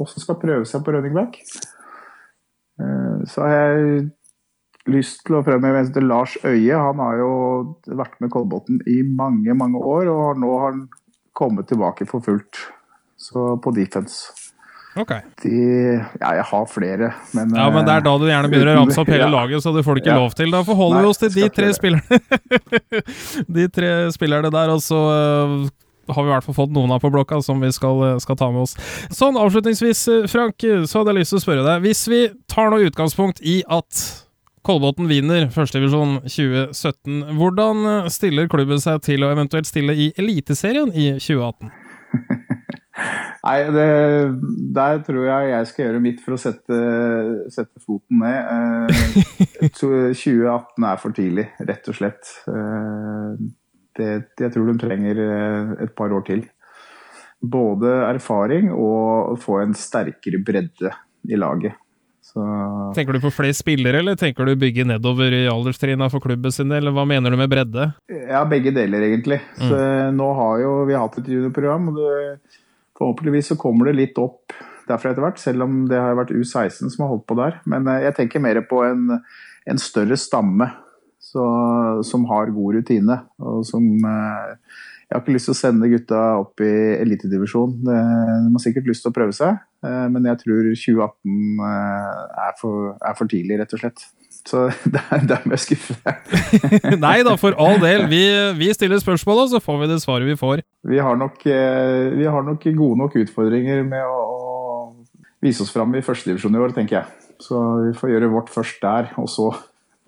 også 0.00 0.24
skal 0.24 0.40
prøve 0.40 0.64
seg 0.66 0.82
på 0.82 0.94
running 0.96 1.14
back. 1.14 1.36
Så 3.28 3.44
har 3.44 3.52
jeg 3.52 4.08
lyst 4.92 5.24
til 5.26 5.38
å 5.38 5.44
fremheve 5.46 5.82
en 5.82 5.90
som 5.90 6.08
Lars 6.08 6.36
Øie. 6.44 6.74
Han 6.76 7.00
har 7.02 7.20
jo 7.20 7.30
vært 7.98 8.18
med 8.22 8.32
Kolbotn 8.34 8.82
i 8.88 9.00
mange, 9.02 9.54
mange 9.58 9.80
år, 9.80 10.10
og 10.12 10.42
nå 10.42 10.52
har 10.58 10.72
han 10.72 10.84
kommet 11.38 11.70
tilbake 11.70 12.08
for 12.08 12.24
fullt. 12.24 12.66
Så 13.18 13.56
på 13.62 13.72
defense. 13.74 14.48
Ok. 14.98 15.10
De, 15.42 15.50
ja, 16.18 16.30
jeg 16.38 16.44
har 16.50 16.68
flere, 16.70 17.10
men 17.36 17.52
Ja, 17.54 17.66
men 17.70 17.84
det 17.86 17.94
er 17.98 18.04
da 18.06 18.12
du 18.18 18.24
gjerne 18.26 18.50
begynner 18.50 18.72
å 18.72 18.78
ramse 18.80 19.02
opp 19.02 19.10
hele 19.12 19.26
ja. 19.26 19.32
laget, 19.32 19.62
så 19.62 19.72
det 19.74 19.84
får 19.86 19.98
du 19.98 20.02
ikke 20.02 20.14
ja. 20.14 20.22
lov 20.22 20.36
til. 20.38 20.54
Da 20.54 20.62
forholder 20.66 21.04
vi 21.04 21.10
oss 21.10 21.20
til 21.22 21.34
de 21.34 21.48
tre 21.54 21.68
spillerne. 21.76 22.18
de 23.58 23.66
tre 23.74 23.90
spillerne 24.14 24.50
der, 24.54 24.72
og 24.74 24.82
så 24.82 24.98
uh, 24.98 25.68
har 26.08 26.24
vi 26.24 26.30
i 26.30 26.32
hvert 26.32 26.46
fall 26.48 26.56
fått 26.56 26.74
noen 26.74 26.94
av 26.94 27.02
på 27.04 27.12
blokka 27.14 27.38
som 27.44 27.60
vi 27.62 27.70
skal, 27.74 28.02
uh, 28.14 28.22
skal, 28.22 28.38
ta 28.40 28.48
med 28.54 28.64
oss. 28.64 28.74
Sånn 29.14 29.38
avslutningsvis, 29.38 30.06
uh, 30.10 30.30
Frank, 30.30 30.66
så 30.88 31.02
hadde 31.02 31.14
jeg 31.14 31.20
lyst 31.20 31.36
til 31.36 31.42
å 31.42 31.44
spørre 31.46 31.66
deg. 31.68 31.84
Hvis 31.86 32.06
vi 32.10 32.24
tar 32.50 32.72
noe 32.72 32.88
utgangspunkt 32.88 33.44
i 33.44 33.60
at 33.68 34.06
Kolbotn 34.68 35.06
vinner 35.08 35.46
førstedivisjon 35.48 36.18
2017. 36.26 37.22
Hvordan 37.38 37.86
eh, 37.88 38.08
stiller 38.12 38.50
klubben 38.52 38.82
seg 38.82 39.00
til 39.06 39.24
å 39.24 39.30
eventuelt 39.32 39.68
stille 39.68 39.94
i 39.96 40.10
Eliteserien 40.20 40.92
i 40.92 41.14
2018? 41.16 41.70
Nei, 43.46 43.56
det, 43.72 43.86
der 44.76 45.00
tror 45.06 45.22
jeg 45.24 45.52
jeg 45.54 45.70
skal 45.70 45.84
gjøre 45.86 46.02
mitt 46.04 46.20
for 46.20 46.36
å 46.36 46.40
sette, 46.42 46.82
sette 47.54 47.80
foten 47.80 48.20
ned. 48.20 48.92
2018 49.72 49.72
eh, 49.72 50.88
er 50.90 51.00
for 51.00 51.16
tidlig, 51.16 51.48
rett 51.64 51.88
og 51.88 52.00
slett. 52.02 52.36
Eh, 52.52 53.42
det, 53.96 54.12
jeg 54.36 54.52
tror 54.52 54.68
de 54.68 54.78
trenger 54.84 55.24
et 55.80 55.96
par 55.96 56.12
år 56.12 56.28
til. 56.28 56.44
Både 57.40 58.02
erfaring 58.10 58.68
og 58.74 59.38
få 59.40 59.62
en 59.62 59.72
sterkere 59.78 60.44
bredde 60.44 60.92
i 61.24 61.40
laget. 61.40 61.80
Så... 62.28 62.44
Tenker 62.96 63.16
du 63.16 63.22
på 63.22 63.32
flere 63.32 63.56
spillere, 63.56 64.02
eller 64.02 64.16
tenker 64.20 64.44
du 64.44 64.56
bygge 64.60 64.84
nedover 64.84 65.32
i 65.32 65.46
alderstrinna 65.48 66.10
for 66.12 66.20
klubben 66.24 66.52
sin, 66.52 66.72
eller 66.76 66.92
hva 66.92 67.06
mener 67.08 67.32
du 67.32 67.40
med 67.40 67.48
bredde? 67.48 67.90
Ja, 68.12 68.42
begge 68.48 68.74
deler, 68.76 69.06
egentlig. 69.06 69.40
Mm. 69.56 69.68
Så 69.70 69.78
nå 70.16 70.26
har 70.36 70.58
jo 70.64 70.72
vi 70.88 70.98
hatt 70.98 71.16
et 71.22 71.30
juniorprogram, 71.32 71.88
og 71.92 72.02
det, 72.02 72.58
forhåpentligvis 72.98 73.52
så 73.52 73.58
kommer 73.60 73.88
det 73.88 73.96
litt 73.98 74.20
opp 74.20 74.52
derfra 74.88 75.12
etter 75.12 75.24
hvert, 75.24 75.40
selv 75.40 75.64
om 75.66 75.80
det 75.88 76.00
har 76.00 76.16
vært 76.18 76.34
U16 76.34 76.92
som 76.92 77.04
har 77.04 77.14
holdt 77.14 77.26
på 77.28 77.38
der. 77.38 77.58
Men 77.68 77.88
eh, 77.88 78.04
jeg 78.08 78.18
tenker 78.18 78.44
mer 78.44 78.60
på 78.68 78.82
en, 78.86 79.18
en 79.68 79.80
større 79.80 80.18
stamme 80.20 80.70
så, 81.22 81.44
som 82.06 82.24
har 82.30 82.54
god 82.54 82.78
rutine, 82.78 83.18
og 83.42 83.64
som 83.68 83.84
eh, 83.84 84.54
jeg 85.08 85.16
har 85.16 85.22
ikke 85.24 85.34
lyst 85.38 85.48
til 85.48 85.56
å 85.56 85.58
sende 85.62 85.88
gutta 85.88 86.22
opp 86.42 86.60
i 86.60 86.72
elitedivisjon. 86.98 87.78
De 87.84 87.96
har 87.96 88.60
sikkert 88.60 88.90
lyst 88.90 89.06
til 89.06 89.12
å 89.12 89.16
prøve 89.16 89.36
seg, 89.36 89.56
eh, 89.56 89.67
men 90.10 90.24
jeg 90.26 90.40
tror 90.40 90.70
2018 90.74 91.60
eh, 91.68 92.22
er 92.48 92.54
for, 92.60 92.94
er 92.98 93.18
for 93.18 93.30
tidlig, 93.30 93.60
rett 93.60 93.74
og 93.76 93.82
slett. 93.82 94.06
Så 94.48 94.64
der, 94.94 95.22
der 95.28 95.44
må 95.44 95.54
jeg 95.54 95.64
skuffe 95.66 95.96
deg. 96.02 96.34
Nei 97.04 97.18
da, 97.26 97.36
for 97.40 97.54
all 97.60 97.78
del. 97.82 98.08
Vi, 98.10 98.22
vi 98.58 98.72
stiller 98.74 99.02
spørsmål, 99.02 99.44
og 99.44 99.52
så 99.54 99.62
får 99.62 99.80
vi 99.82 99.90
det 99.92 100.00
svaret 100.02 100.28
vi 100.28 100.38
får. 100.38 100.64
Vi 100.88 101.00
har 101.02 101.18
nok, 101.20 101.46
eh, 101.46 102.10
vi 102.18 102.26
har 102.26 102.46
nok 102.46 102.66
gode 102.66 103.02
nok 103.04 103.18
utfordringer 103.22 103.84
med 103.86 104.02
å, 104.02 104.18
å 104.18 104.46
vise 105.44 105.62
oss 105.62 105.72
fram 105.74 105.94
i 105.94 106.04
førstedivisjon 106.04 106.58
i 106.58 106.62
år, 106.64 106.74
tenker 106.76 107.00
jeg. 107.00 107.32
Så 107.42 107.58
vi 107.86 107.94
får 107.94 108.16
gjøre 108.16 108.32
vårt 108.34 108.50
først 108.50 108.82
der, 108.82 109.12
og 109.20 109.30
så 109.30 109.52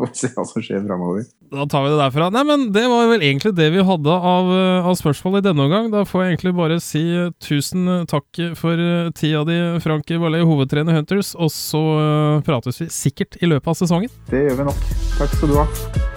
får 0.00 0.12
se 0.16 0.30
hva 0.34 0.44
som 0.48 0.64
skjer 0.64 0.82
framover. 0.86 1.26
Da 1.50 1.66
tar 1.70 1.84
vi 1.84 1.92
det 1.92 2.00
derfra. 2.00 2.28
Nei, 2.34 2.44
men 2.46 2.68
Det 2.72 2.84
var 2.88 3.08
vel 3.10 3.24
egentlig 3.26 3.54
det 3.58 3.70
vi 3.74 3.86
hadde 3.86 4.18
av, 4.34 4.52
eh, 4.54 4.86
av 4.86 4.98
spørsmål 4.98 5.40
i 5.40 5.44
denne 5.48 5.66
omgang. 5.66 5.90
Da 5.92 6.04
får 6.08 6.24
jeg 6.24 6.34
egentlig 6.34 6.54
bare 6.58 6.78
si 6.84 7.02
eh, 7.14 7.32
tusen 7.42 8.06
takk 8.10 8.42
for 8.58 8.84
tida 9.16 9.44
di, 9.48 9.58
Frank 9.84 10.10
Vallet, 10.10 10.46
hovedtrener 10.46 11.00
Hunters. 11.00 11.34
Og 11.38 11.52
så 11.54 11.82
prates 12.46 12.80
vi 12.80 12.90
sikkert 12.92 13.40
i 13.42 13.50
løpet 13.50 13.74
av 13.74 13.82
sesongen. 13.82 14.10
Det 14.30 14.46
gjør 14.48 14.62
vi 14.62 14.70
nok. 14.72 14.88
Takk 15.18 15.36
skal 15.36 15.52
du 15.54 15.60
ha. 15.60 16.09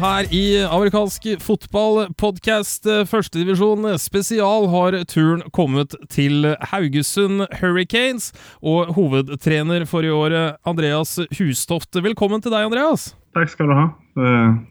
Her 0.00 0.26
i 0.32 0.42
amerikansk 0.64 1.26
fotballpodkast 1.44 2.88
eh, 2.88 3.02
førstedivisjon 3.08 3.84
spesial 4.00 4.68
har 4.72 4.96
turen 5.10 5.44
kommet 5.56 5.94
til 6.12 6.48
Haugesund 6.72 7.44
Hurricanes. 7.60 8.30
Og 8.64 8.94
hovedtrener 8.96 9.84
for 9.90 10.06
i 10.06 10.12
år, 10.12 10.36
Andreas 10.68 11.18
Hustoft. 11.36 11.92
Velkommen 12.00 12.40
til 12.40 12.54
deg, 12.54 12.70
Andreas. 12.70 13.10
Takk 13.36 13.52
skal 13.52 13.70
du 13.70 13.76
ha. 13.76 13.86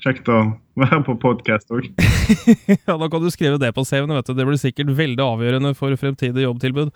Kjekt 0.04 0.28
å 0.34 0.42
være 0.80 1.02
på 1.08 1.16
podkast 1.22 1.72
òg. 1.74 1.88
ja, 2.88 2.96
da 2.96 3.08
kan 3.08 3.24
du 3.24 3.30
skrive 3.34 3.62
det 3.62 3.72
på 3.76 3.86
CV-en. 3.88 4.18
Det 4.26 4.48
blir 4.50 4.60
sikkert 4.60 4.94
veldig 4.98 5.26
avgjørende 5.26 5.76
for 5.78 5.96
fremtidig 6.00 6.48
jobbtilbud. 6.48 6.92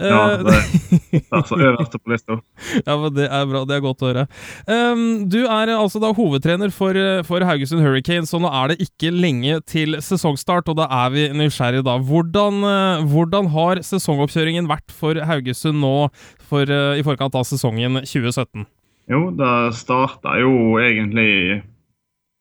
Ja, 0.00 0.20
eh, 0.32 0.42
det 0.46 1.20
er 1.20 1.36
altså 1.38 1.58
øverste 1.58 2.00
på 2.00 2.12
lista. 2.12 2.38
ja, 2.86 2.96
men 2.98 3.14
Det 3.14 3.28
er 3.28 3.46
bra. 3.50 3.64
Det 3.68 3.76
er 3.76 3.82
godt 3.84 4.02
å 4.02 4.10
høre. 4.10 4.26
Um, 4.66 5.24
du 5.30 5.44
er 5.44 5.74
altså 5.76 6.02
da 6.02 6.12
hovedtrener 6.16 6.72
for, 6.74 6.98
for, 7.28 7.44
Haugesund 7.46 7.84
Hurricanes, 7.84 8.32
så 8.32 8.40
nå 8.42 8.50
er 8.50 8.72
det 8.72 8.88
ikke 8.88 9.12
lenge 9.14 9.60
til 9.70 9.98
sesongstart, 10.02 10.70
og 10.72 10.78
da 10.80 10.88
er 11.04 11.12
vi 11.14 11.28
nysgjerrige 11.36 11.86
da. 11.86 11.98
Hvordan, 12.02 12.64
hvordan 13.10 13.52
har 13.54 13.82
sesongoppkjøringen 13.86 14.70
vært 14.70 14.94
for 14.94 15.18
Haugesund 15.28 15.78
nå 15.82 15.96
for, 16.42 16.66
uh, 16.66 16.96
i 16.98 17.06
forkant 17.06 17.36
av 17.38 17.46
sesongen 17.48 18.02
2017? 18.02 18.66
Jo, 19.12 19.28
det 19.36 19.76
starta 19.76 20.38
jo 20.40 20.78
egentlig 20.80 21.62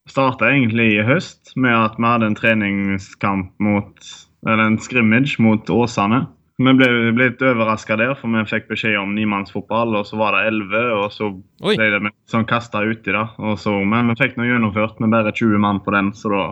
starta 0.09 0.49
egentlig 0.51 0.93
i 0.97 1.03
høst 1.05 1.53
med 1.55 1.75
at 1.75 1.97
vi 1.99 2.07
hadde 2.07 2.31
en 2.31 2.37
treningskamp 2.39 3.51
mot 3.63 4.13
Eller 4.43 4.65
en 4.65 4.75
scrimmage 4.75 5.39
mot 5.39 5.69
Åsane. 5.71 6.25
Vi 6.63 6.73
ble, 6.79 6.87
ble 7.15 7.29
litt 7.29 7.41
overraska 7.43 7.97
der, 7.99 8.13
for 8.19 8.31
vi 8.31 8.43
fikk 8.47 8.69
beskjed 8.69 8.95
om 8.99 9.15
nimannsfotball, 9.17 9.97
og 9.99 10.05
så 10.07 10.19
var 10.19 10.37
det 10.37 10.51
elleve, 10.51 10.83
og 10.95 11.07
så 11.11 11.29
Oi. 11.63 11.75
ble 11.75 11.89
det 11.91 12.11
sånn 12.29 12.47
kasta 12.49 12.83
uti 12.85 13.13
det. 13.15 13.23
Så, 13.59 13.73
men 13.89 14.11
vi 14.11 14.19
fikk 14.21 14.37
nå 14.37 14.47
gjennomført 14.47 15.01
med 15.03 15.11
bare 15.15 15.33
20 15.33 15.61
mann 15.63 15.81
på 15.83 15.95
den, 15.95 16.13
så 16.17 16.31
da 16.33 16.43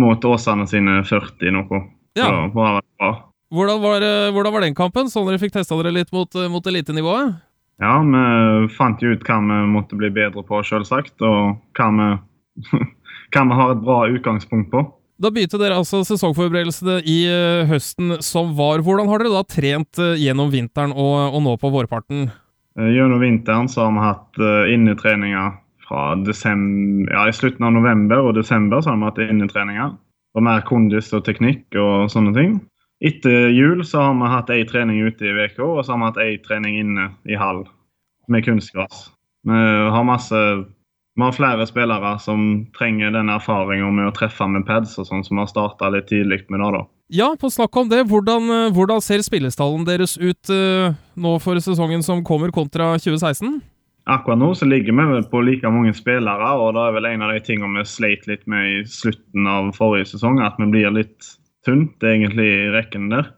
måtte 0.00 0.30
Åsane 0.30 0.66
sine 0.70 1.00
40 1.04 1.56
noe. 1.56 1.82
Ja. 2.18 2.26
Så 2.26 2.30
det 2.36 2.54
bra. 2.54 3.12
Hvordan 3.50 3.80
var, 3.82 4.06
hvordan 4.30 4.54
var, 4.54 4.64
den 4.64 4.78
kampen, 4.78 5.10
sånn 5.10 5.26
dere 5.26 5.40
fikk 5.42 5.56
testa 5.56 5.78
dere 5.80 5.94
litt 5.94 6.12
mot, 6.14 6.36
mot 6.52 6.66
elitenivået? 6.70 7.40
Ja, 7.82 7.96
vi 8.04 8.68
fant 8.76 9.02
jo 9.02 9.14
ut 9.14 9.24
hva 9.26 9.40
vi 9.40 9.58
måtte 9.72 9.98
bli 9.98 10.10
bedre 10.14 10.44
på, 10.46 10.60
selvsagt, 10.66 11.16
og 11.24 11.58
hva 11.76 11.88
vi, 11.96 12.08
hva 13.34 13.44
vi 13.48 13.58
har 13.60 13.74
et 13.74 13.84
bra 13.84 14.00
utgangspunkt 14.12 14.70
på. 14.72 14.84
Da 15.20 15.28
begynte 15.28 15.58
dere 15.60 15.76
altså 15.76 16.00
sesongforberedelsene 16.08 17.02
i 17.04 17.18
uh, 17.28 17.68
høsten 17.68 18.16
som 18.24 18.54
var. 18.56 18.80
Hvordan 18.84 19.10
har 19.10 19.20
dere 19.20 19.34
da 19.34 19.42
trent 19.44 20.00
uh, 20.00 20.14
gjennom 20.16 20.48
vinteren 20.52 20.94
og, 20.96 21.34
og, 21.34 21.42
nå 21.44 21.56
på 21.60 21.68
vårparten? 21.74 22.30
Uh, 22.78 22.88
gjennom 22.88 23.20
vinteren 23.20 23.68
så 23.68 23.84
har 23.84 23.92
vi 23.92 24.06
hatt 24.06 24.40
innetreninger 24.72 25.58
fra 25.84 26.06
desember, 26.24 27.12
ja, 27.12 27.26
i 27.28 27.36
slutten 27.36 27.68
av 27.68 27.76
november 27.76 28.30
og 28.30 28.38
desember. 28.38 28.80
så 28.80 28.94
har 28.94 29.00
vi 29.02 29.10
hatt 29.10 29.22
innetreninger. 29.26 29.92
Og 30.38 30.46
mer 30.46 30.64
kondis 30.64 31.12
og 31.12 31.26
teknikk 31.26 31.76
og 31.76 32.08
sånne 32.12 32.32
ting. 32.36 32.56
Etter 33.04 33.50
jul 33.52 33.84
så 33.84 34.06
har 34.06 34.16
vi 34.16 34.32
hatt 34.32 34.52
ei 34.54 34.64
trening 34.68 35.02
ute 35.04 35.26
i 35.26 35.36
VK, 35.36 35.58
og 35.66 35.84
så 35.84 35.92
har 35.92 36.00
vi 36.00 36.08
hatt 36.08 36.24
ei 36.24 36.34
trening 36.46 36.80
inne 36.80 37.10
i 37.28 37.36
hall 37.36 37.66
med 38.30 38.46
kunstgras. 38.46 39.08
Vi 39.44 39.56
har 39.92 40.06
masse 40.06 40.40
vi 41.20 41.26
har 41.28 41.36
flere 41.36 41.66
spillere 41.68 42.14
som 42.22 42.46
trenger 42.76 43.12
den 43.12 43.28
erfaringa 43.32 43.90
med 43.92 44.08
å 44.08 44.14
treffe 44.16 44.46
med 44.48 44.64
pads, 44.68 44.96
og 44.98 45.08
sånn, 45.08 45.24
som 45.26 45.40
har 45.42 45.50
starta 45.50 45.90
litt 45.92 46.08
tidlig 46.08 46.46
med 46.48 46.62
det. 46.64 46.70
da. 46.78 46.84
Ja, 47.12 47.34
på 47.36 47.50
snakk 47.50 47.76
om 47.76 47.90
det. 47.90 48.04
Hvordan, 48.08 48.46
eh, 48.54 48.70
hvordan 48.72 49.02
ser 49.02 49.20
spillestallen 49.26 49.84
deres 49.84 50.16
ut 50.16 50.52
uh, 50.54 50.94
nå 51.18 51.34
for 51.42 51.58
sesongen 51.58 52.04
som 52.06 52.22
kommer, 52.24 52.52
kontra 52.54 52.94
2016? 53.02 53.58
Akkurat 54.10 54.40
nå 54.40 54.52
så 54.56 54.64
ligger 54.64 54.94
vi 54.96 55.06
vel 55.12 55.26
på 55.28 55.42
like 55.44 55.70
mange 55.70 55.92
spillere, 55.94 56.52
og 56.56 56.72
det 56.74 56.86
er 56.86 56.96
vel 56.96 57.10
en 57.10 57.26
av 57.26 57.34
de 57.34 57.42
tingene 57.44 57.82
vi 57.82 57.90
sleit 57.90 58.24
litt 58.30 58.46
med 58.48 58.70
i 58.70 58.80
slutten 58.88 59.50
av 59.50 59.74
forrige 59.76 60.08
sesong, 60.14 60.40
at 60.40 60.56
vi 60.58 60.70
blir 60.70 60.94
litt 60.94 61.34
tynt 61.66 62.00
egentlig 62.00 62.46
i 62.46 62.72
rekken 62.72 63.10
der. 63.12 63.28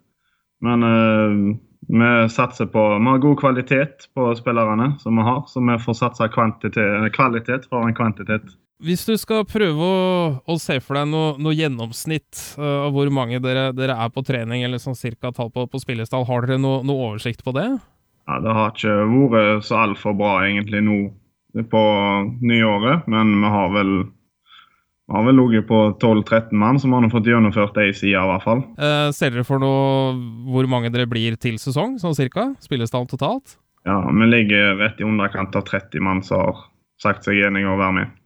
Men 0.62 0.86
uh, 0.86 1.50
vi 1.92 2.28
satser 2.32 2.66
på 2.72 2.82
Vi 2.98 3.04
har 3.04 3.18
god 3.18 3.38
kvalitet 3.40 4.08
på 4.14 4.34
spillerne 4.34 4.94
som 4.98 5.16
vi 5.16 5.22
har, 5.22 5.44
så 5.46 5.60
vi 5.60 5.78
får 5.78 5.94
satse 5.98 6.28
kvalitet 6.32 7.68
for 7.68 7.84
en 7.84 7.94
kvantitet. 7.94 8.54
Hvis 8.82 9.04
du 9.06 9.12
skal 9.20 9.44
prøve 9.46 9.86
å, 9.86 9.98
å 10.42 10.54
se 10.58 10.80
for 10.82 10.98
deg 10.98 11.10
noe, 11.12 11.36
noe 11.38 11.54
gjennomsnitt 11.54 12.56
uh, 12.58 12.88
av 12.88 12.96
hvor 12.96 13.12
mange 13.14 13.38
dere, 13.44 13.68
dere, 13.76 13.94
er 13.94 14.10
på 14.10 14.24
trening, 14.26 14.64
eller 14.66 14.82
sånn 14.82 14.98
cirka 14.98 15.30
tall 15.36 15.52
på, 15.54 15.68
på 15.70 15.82
spillestall, 15.82 16.24
har 16.26 16.48
dere 16.48 16.58
noe, 16.58 16.80
noe, 16.82 17.12
oversikt 17.12 17.44
på 17.46 17.54
det? 17.54 17.68
Ja, 18.26 18.40
Det 18.42 18.56
har 18.56 18.72
ikke 18.72 18.96
vært 19.36 19.68
så 19.68 19.78
altfor 19.84 20.16
bra 20.18 20.32
egentlig 20.48 20.82
nå 20.82 20.98
på 21.70 21.84
nyåret, 22.40 23.06
men 23.06 23.36
vi 23.44 23.52
har 23.54 23.70
vel 23.76 23.94
vi 25.08 25.16
har 25.18 25.24
vel 25.26 25.36
ligget 25.36 25.66
på 25.68 25.78
12-13 26.00 26.52
mann, 26.56 26.78
som 26.80 26.94
har 26.94 27.08
fått 27.10 27.26
gjennomført 27.26 27.76
ei 27.82 27.90
side, 27.90 28.14
i 28.14 28.28
hvert 28.30 28.44
fall. 28.44 28.62
Eh, 28.78 29.08
ser 29.12 29.34
dere 29.34 29.44
for 29.44 29.60
noe 29.62 30.14
hvor 30.48 30.68
mange 30.70 30.92
dere 30.94 31.08
blir 31.10 31.36
til 31.42 31.58
sesong, 31.60 31.98
sånn 32.00 32.16
cirka? 32.16 32.52
Spillestall 32.62 33.08
totalt? 33.10 33.58
Ja, 33.84 33.98
vi 34.06 34.28
ligger 34.30 34.76
rett 34.78 35.00
i 35.02 35.06
underkant 35.06 35.56
av 35.58 35.66
30 35.66 36.04
mann 36.06 36.22
som 36.22 36.44
har 36.44 36.62
sagt 37.02 37.26
seg 37.26 37.42
enig 37.48 37.66
å 37.66 37.76
være 37.80 37.96
med. 37.98 38.18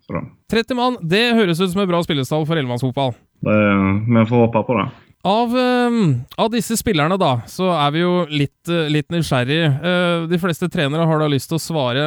30 0.52 0.78
mann, 0.78 1.00
det 1.02 1.32
høres 1.34 1.58
ut 1.58 1.72
som 1.72 1.82
et 1.82 1.90
bra 1.90 2.02
spillestall 2.04 2.44
for 2.46 2.60
ellemannsfotball. 2.60 3.16
Vi 3.42 4.26
får 4.28 4.44
håpe 4.44 4.62
på 4.68 4.78
det. 4.78 4.86
Av, 5.26 5.50
uh, 5.50 6.12
av, 6.38 6.50
disse 6.52 6.76
spillerne, 6.78 7.16
da, 7.18 7.40
så 7.50 7.72
er 7.74 7.94
vi 7.96 8.04
jo 8.04 8.12
litt, 8.30 8.60
uh, 8.70 8.86
litt 8.92 9.08
nysgjerrig. 9.10 9.62
Uh, 9.82 10.28
de 10.30 10.38
fleste 10.38 10.68
trenere 10.70 11.08
har 11.08 11.18
da 11.18 11.26
lyst 11.32 11.50
til 11.50 11.58
å 11.58 11.64
svare 11.64 12.04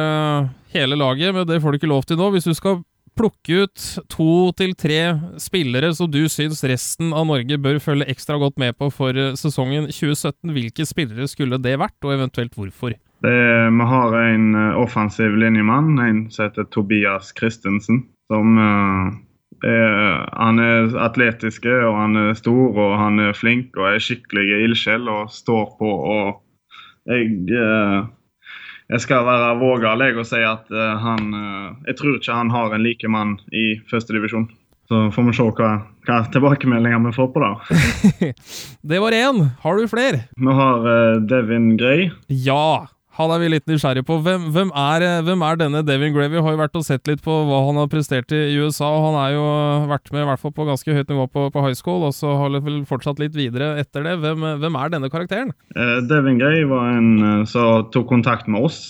hele 0.72 0.96
laget, 0.96 1.34
men 1.36 1.44
det 1.44 1.58
får 1.60 1.74
du 1.74 1.80
ikke 1.80 1.90
lov 1.90 2.08
til 2.08 2.16
nå. 2.16 2.30
Hvis 2.32 2.48
du 2.48 2.54
skal 2.56 2.80
plukke 3.20 3.64
ut 3.64 3.86
to 4.12 4.30
til 4.56 4.72
tre 4.78 5.00
spillere 5.40 5.92
som 5.96 6.08
du 6.10 6.22
syns 6.32 6.62
resten 6.64 7.12
av 7.16 7.26
Norge 7.28 7.58
bør 7.60 7.80
følge 7.82 8.08
ekstra 8.12 8.38
godt 8.40 8.58
med 8.60 8.76
på 8.80 8.88
for 8.94 9.16
eh, 9.16 9.36
sesongen 9.38 9.90
2017. 9.90 10.52
Hvilke 10.56 10.86
spillere 10.88 11.28
skulle 11.30 11.60
det 11.60 11.76
vært, 11.80 11.98
og 12.04 12.16
eventuelt 12.16 12.56
hvorfor? 12.56 12.96
Det, 13.20 13.40
vi 13.76 13.88
har 13.92 14.16
en 14.16 14.46
eh, 14.56 14.78
offensiv 14.80 15.36
linjemann, 15.36 15.98
en 16.00 16.22
som 16.32 16.48
heter 16.48 16.68
Tobias 16.72 17.34
Christensen. 17.36 18.06
Som 18.30 18.60
uh, 18.62 19.10
er, 19.66 20.20
Han 20.38 20.62
er 20.62 20.94
atletisk, 21.02 21.66
og 21.66 21.96
han 21.98 22.14
er 22.16 22.36
stor 22.38 22.78
og 22.78 22.92
han 23.00 23.18
er 23.18 23.34
flink 23.34 23.74
og 23.74 23.88
er 23.88 24.04
skikkelig 24.04 24.62
ildsjel 24.68 25.10
og 25.10 25.34
står 25.34 25.66
på. 25.80 25.90
og 26.14 26.40
jeg... 27.10 27.26
Jeg 28.90 29.04
skal 29.04 29.22
være 29.26 29.52
vågal 29.60 30.02
og 30.18 30.24
si 30.26 30.40
at 30.42 30.66
uh, 30.74 30.96
han 30.98 31.34
uh, 31.34 31.76
Jeg 31.86 31.98
tror 32.00 32.16
ikke 32.18 32.34
han 32.34 32.50
har 32.50 32.74
en 32.74 32.82
like 32.82 33.08
mann 33.08 33.36
i 33.54 33.78
førstedivisjon. 33.90 34.48
Så 34.90 35.04
får 35.14 35.26
vi 35.28 35.34
se 35.38 35.46
hva, 35.60 35.68
hva 36.08 36.16
tilbakemeldinger 36.34 37.04
vi 37.04 37.12
får 37.14 37.28
på 37.30 37.42
det. 37.44 38.30
det 38.90 38.98
var 38.98 39.14
én. 39.14 39.44
Har 39.62 39.78
du 39.78 39.86
flere? 39.90 40.24
Vi 40.34 40.56
har 40.62 40.88
uh, 40.88 41.20
Devin 41.22 41.76
Gray. 41.78 42.10
Ja! 42.26 42.88
Han 43.20 43.32
er 43.34 43.42
vi 43.42 43.50
litt 43.52 43.66
nysgjerrig 43.68 44.02
på. 44.08 44.16
Hvem, 44.24 44.46
hvem, 44.54 44.70
er, 44.72 45.04
eh, 45.04 45.22
hvem, 45.26 45.42
er, 45.44 45.58
denne 45.60 45.82
Devin 45.84 46.14
Gravy? 46.14 46.38
Har 46.40 46.54
jo 46.54 46.60
vært 46.62 46.78
og 46.80 46.86
sett 46.86 47.10
litt 47.10 47.20
på 47.24 47.34
hva 47.48 47.58
han 47.66 47.80
har 47.82 47.90
prestert 47.92 48.32
i 48.32 48.56
USA. 48.56 48.88
og 48.88 49.10
Han 49.10 49.18
har 49.18 49.34
jo 49.34 49.48
vært 49.90 50.12
med 50.14 50.24
i 50.24 50.28
hvert 50.30 50.40
fall 50.40 50.54
på 50.56 50.68
ganske 50.68 50.94
høyt 50.96 51.12
nivå 51.12 51.26
på, 51.28 51.48
på 51.52 51.64
high 51.66 51.76
school, 51.76 52.06
og 52.08 52.14
så 52.16 52.32
har 52.40 52.56
vel 52.64 52.80
fortsatt 52.88 53.20
litt 53.20 53.36
videre 53.36 53.74
etter 53.82 54.06
det. 54.06 54.16
Hvem, 54.24 54.46
hvem 54.62 54.78
er 54.80 54.94
denne 54.94 55.10
karakteren? 55.12 55.52
Uh, 55.76 56.00
Devin 56.08 56.40
Gray 56.40 56.64
var 56.70 56.94
en 56.96 57.44
som 57.50 57.90
tok 57.92 58.08
kontakt 58.08 58.48
med 58.48 58.70
oss 58.70 58.80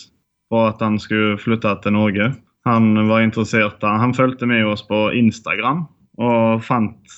for 0.50 0.70
at 0.70 0.82
han 0.82 0.98
skulle 1.02 1.38
flytte 1.42 1.74
til 1.82 1.94
Norge. 1.96 2.30
Han 2.68 2.92
var 3.08 3.24
interessert, 3.24 3.82
han 3.82 4.14
fulgte 4.14 4.46
med 4.46 4.66
oss 4.68 4.82
på 4.86 5.08
Instagram 5.16 5.86
og 6.20 6.60
fant, 6.62 7.14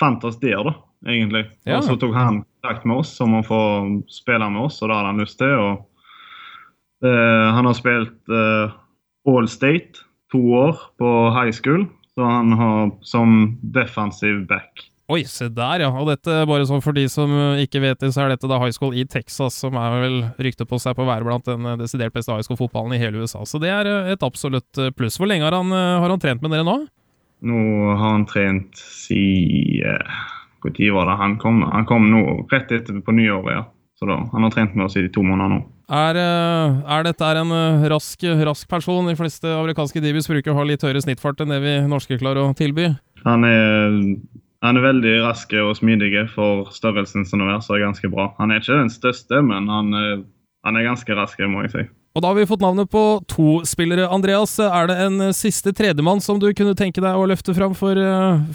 fant 0.00 0.24
oss 0.26 0.40
der, 0.42 0.58
da, 0.66 0.74
egentlig. 1.06 1.44
Ja. 1.68 1.78
Og 1.78 1.86
så 1.86 1.96
tok 2.00 2.16
han 2.16 2.42
kontakt 2.42 2.88
med 2.88 3.04
oss 3.04 3.14
om 3.22 3.38
å 3.38 3.46
få 3.46 3.62
spille 4.10 4.48
med 4.50 4.66
oss, 4.66 4.80
og 4.82 4.90
det 4.90 4.98
hadde 4.98 5.12
han 5.12 5.22
lyst 5.22 5.38
til. 5.40 5.54
og 5.54 5.86
han 7.08 7.66
har 7.66 7.74
spilt 7.74 8.30
uh, 8.30 8.72
All 9.28 9.48
State 9.50 10.04
to 10.32 10.40
år 10.54 10.78
på 11.00 11.10
high 11.34 11.52
school, 11.52 11.86
så 12.14 12.24
han 12.28 12.52
har 12.56 12.90
som 13.06 13.58
defensive 13.74 14.46
back. 14.48 14.88
Oi, 15.12 15.24
se 15.28 15.48
der, 15.52 15.82
ja. 15.84 15.90
Og 15.92 16.06
dette, 16.08 16.38
bare 16.48 16.64
sånn 16.64 16.80
for 16.80 16.96
de 16.96 17.04
som 17.10 17.32
ikke 17.60 17.82
vet 17.82 18.00
det, 18.00 18.12
så 18.14 18.22
er 18.24 18.32
dette 18.32 18.48
da 18.48 18.60
high 18.62 18.72
school 18.72 18.94
i 18.96 19.04
Texas, 19.04 19.58
som 19.60 19.76
er 19.76 19.98
vel 20.06 20.16
ryktet 20.40 20.70
på 20.70 20.78
seg 20.80 20.96
på 20.96 21.04
å 21.04 21.10
være 21.10 21.26
blant 21.26 21.50
den 21.50 21.66
desidert 21.82 22.14
beste 22.14 22.32
high 22.32 22.46
school-fotballen 22.46 22.94
i 22.96 23.02
hele 23.02 23.20
USA. 23.20 23.42
Så 23.44 23.60
det 23.60 23.74
er 23.74 23.90
et 24.14 24.24
absolutt 24.24 24.80
pluss. 24.96 25.18
Hvor 25.20 25.28
lenge 25.28 25.44
har 25.44 25.58
han, 25.58 25.74
har 25.74 26.08
han 26.08 26.22
trent 26.22 26.40
med 26.44 26.54
dere 26.54 26.64
nå? 26.64 26.78
Nå 27.42 27.60
har 27.90 28.14
han 28.14 28.24
trent 28.30 28.78
siden 28.78 30.06
Når 30.62 30.92
var 30.94 31.08
det 31.10 31.18
han 31.18 31.38
kom? 31.42 31.62
Han 31.66 31.86
kom 31.86 32.06
nå 32.10 32.46
rett 32.52 32.70
etter 32.70 33.00
på 33.02 33.12
nyåret. 33.12 33.56
ja. 33.56 33.64
Så 33.98 34.06
da, 34.06 34.16
Han 34.32 34.42
har 34.42 34.50
trent 34.50 34.74
med 34.74 34.86
oss 34.86 34.96
i 34.96 35.08
to 35.08 35.22
måneder 35.22 35.50
nå. 35.50 35.58
Er, 35.92 36.16
eh, 36.16 36.76
er 36.88 37.04
dette 37.04 37.30
en 37.36 37.50
eh, 37.52 37.82
rask, 37.92 38.22
rask, 38.48 38.68
person? 38.68 39.08
De 39.10 39.16
fleste 39.18 39.44
amerikanske 39.44 40.00
divis 40.00 40.28
bruker 40.30 40.54
å 40.54 40.56
ha 40.56 40.64
litt 40.64 40.80
høyere 40.80 41.02
snittfart 41.04 41.42
enn 41.44 41.52
det 41.52 41.58
vi 41.60 41.74
norske 41.84 42.16
klarer 42.20 42.46
å 42.46 42.54
tilby. 42.56 42.94
Han 43.26 43.44
er, 43.44 43.98
han 44.64 44.78
er 44.80 44.86
veldig 44.86 45.16
rask 45.26 45.52
og 45.60 45.74
smidig 45.76 46.14
for 46.32 46.70
størrelsen 46.72 47.26
som 47.28 47.42
er, 47.44 47.58
så 47.60 47.76
er 47.76 47.84
ganske 47.84 48.08
bra. 48.12 48.30
Han 48.38 48.50
er 48.50 48.62
ikke 48.62 48.78
den 48.78 48.92
største, 48.92 49.42
men 49.44 49.68
han, 49.68 49.92
han 50.64 50.78
er 50.80 50.86
ganske 50.86 51.18
rask, 51.18 51.42
må 51.44 51.66
jeg 51.66 51.74
si. 51.74 51.84
Og 52.16 52.24
da 52.24 52.30
har 52.30 52.38
vi 52.40 52.48
fått 52.48 52.64
navnet 52.64 52.88
på 52.92 53.02
to 53.28 53.60
spillere. 53.68 54.08
Andreas, 54.12 54.56
er 54.64 54.88
det 54.88 54.96
en 55.04 55.28
siste 55.36 55.74
tredjemann 55.76 56.24
som 56.24 56.40
du 56.40 56.48
kunne 56.56 56.76
tenke 56.76 57.04
deg 57.04 57.16
å 57.20 57.28
løfte 57.28 57.54
fram 57.56 57.76
for, 57.76 58.00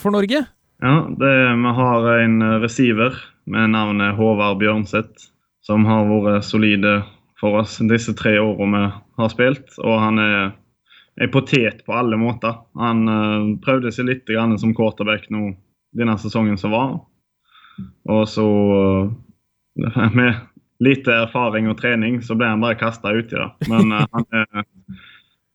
for 0.02 0.14
Norge? 0.14 0.42
Ja, 0.82 0.96
det, 1.22 1.36
vi 1.58 1.76
har 1.82 2.10
en 2.18 2.42
receiver 2.66 3.18
med 3.50 3.72
navnet 3.78 4.18
Håvard 4.18 4.60
Bjørnseth, 4.62 5.30
som 5.66 5.86
har 5.90 6.06
vært 6.10 6.46
solide 6.46 6.98
for 7.40 7.62
oss 7.62 7.78
disse 7.90 8.14
tre 8.18 8.38
årene 8.40 8.88
vi 8.88 9.22
har 9.22 9.34
spilt. 9.34 9.78
Og 9.84 10.00
han 10.02 10.22
er 10.22 10.42
en 11.22 11.32
potet 11.34 11.86
på 11.86 11.94
alle 11.94 12.18
måter. 12.18 12.60
Han 12.78 13.08
uh, 13.10 13.54
prøvde 13.64 13.92
seg 13.94 14.10
litt 14.10 14.34
som 14.62 14.76
quarterback 14.78 15.30
nå 15.34 15.52
denne 15.98 16.18
sesongen 16.22 16.58
som 16.58 16.74
var. 16.74 17.00
Og 18.10 18.28
så 18.30 18.46
uh, 18.46 19.10
med 20.20 20.36
lite 20.84 21.14
erfaring 21.26 21.70
og 21.70 21.80
trening, 21.80 22.22
så 22.22 22.38
ble 22.38 22.52
han 22.52 22.62
bare 22.62 22.78
kasta 22.78 23.14
uti 23.14 23.38
det. 23.38 23.50
Men 23.70 23.94
uh, 23.94 24.06
han, 24.14 24.28
er, 24.34 24.68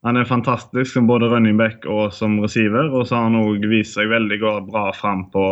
han, 0.06 0.16
er, 0.16 0.26
fantastisk 0.26 0.94
som 0.94 1.06
både 1.06 1.30
running 1.30 1.58
back 1.58 1.86
og 1.86 2.10
som 2.14 2.40
receiver. 2.42 2.90
Og 2.90 3.06
så 3.06 3.18
har 3.18 3.30
han 3.30 3.38
òg 3.42 3.66
vist 3.70 3.98
seg 3.98 4.10
veldig 4.10 4.40
bra 4.70 4.88
fram 4.98 5.28
på 5.34 5.46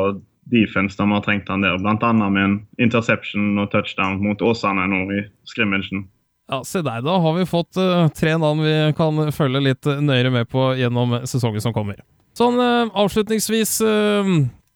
defense 0.51 0.99
da 0.99 1.07
vi 1.07 1.15
har 1.15 1.27
trengt 1.27 1.51
han 1.51 1.63
der. 1.63 1.79
Bl.a. 1.79 2.13
med 2.19 2.43
en 2.43 2.57
interception 2.83 3.59
og 3.63 3.71
touchdown 3.71 4.19
mot 4.25 4.43
Åsane 4.43 4.89
nå 4.91 5.05
i 5.15 5.23
scrimmagen. 5.47 6.09
Ja, 6.51 6.65
Se 6.67 6.83
der, 6.83 7.03
da 7.07 7.17
har 7.23 7.37
vi 7.39 7.47
fått 7.47 7.79
uh, 7.79 8.09
tre 8.11 8.35
navn 8.41 8.65
vi 8.65 8.75
kan 8.99 9.29
følge 9.35 9.63
litt 9.63 9.87
nøyere 9.87 10.33
med 10.35 10.51
på 10.51 10.73
gjennom 10.81 11.21
sesongen 11.23 11.63
som 11.63 11.75
kommer. 11.75 12.01
Sånn 12.35 12.59
uh, 12.59 12.91
avslutningsvis, 12.99 13.77
uh, 13.87 14.33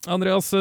Andreas 0.07 0.53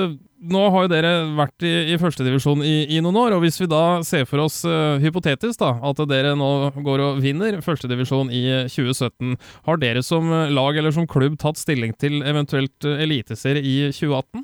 nå 0.44 0.62
har 0.74 0.86
jo 0.86 0.92
dere 0.92 1.12
vært 1.38 1.64
i, 1.64 1.72
i 1.94 2.00
førstedivisjon 2.02 2.64
i, 2.66 2.74
i 2.98 3.02
noen 3.04 3.20
år, 3.22 3.36
og 3.36 3.44
hvis 3.46 3.62
vi 3.62 3.68
da 3.70 4.02
ser 4.04 4.26
for 4.28 4.42
oss 4.44 4.58
hypotetisk 5.00 5.62
da, 5.62 5.70
at 5.88 6.02
dere 6.10 6.34
nå 6.36 6.50
går 6.84 7.04
og 7.06 7.22
vinner 7.24 7.62
førstedivisjon 7.64 8.32
i 8.34 8.42
2017, 8.72 9.38
har 9.70 9.80
dere 9.80 10.04
som 10.04 10.28
lag 10.52 10.80
eller 10.80 10.96
som 10.96 11.08
klubb 11.08 11.38
tatt 11.40 11.62
stilling 11.62 11.96
til 11.96 12.20
eventuelt 12.28 12.90
eliteserie 12.90 13.64
i 13.64 13.78
2018? 13.96 14.44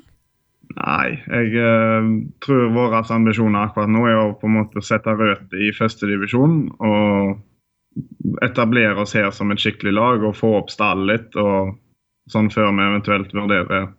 Nei, 0.70 1.18
jeg 1.26 1.54
uh, 1.58 2.10
tror 2.44 2.68
våre 2.74 3.02
ambisjoner 3.10 3.66
akkurat 3.66 3.90
nå 3.90 4.04
er 4.06 4.18
å 4.20 4.34
på 4.38 4.46
en 4.46 4.58
måte 4.60 4.82
sette 4.86 5.14
rødt 5.18 5.54
i 5.58 5.72
førstedivisjon 5.74 6.60
og 6.78 7.40
etablere 8.46 9.02
oss 9.02 9.16
her 9.18 9.32
som 9.34 9.50
et 9.50 9.62
skikkelig 9.62 9.96
lag 9.96 10.22
og 10.22 10.36
få 10.38 10.52
opp 10.60 10.70
stallen 10.70 11.08
litt, 11.10 11.34
og 11.34 11.74
sånn 12.30 12.52
før 12.54 12.70
vi 12.76 12.86
eventuelt 12.86 13.34
vurderer 13.34 13.90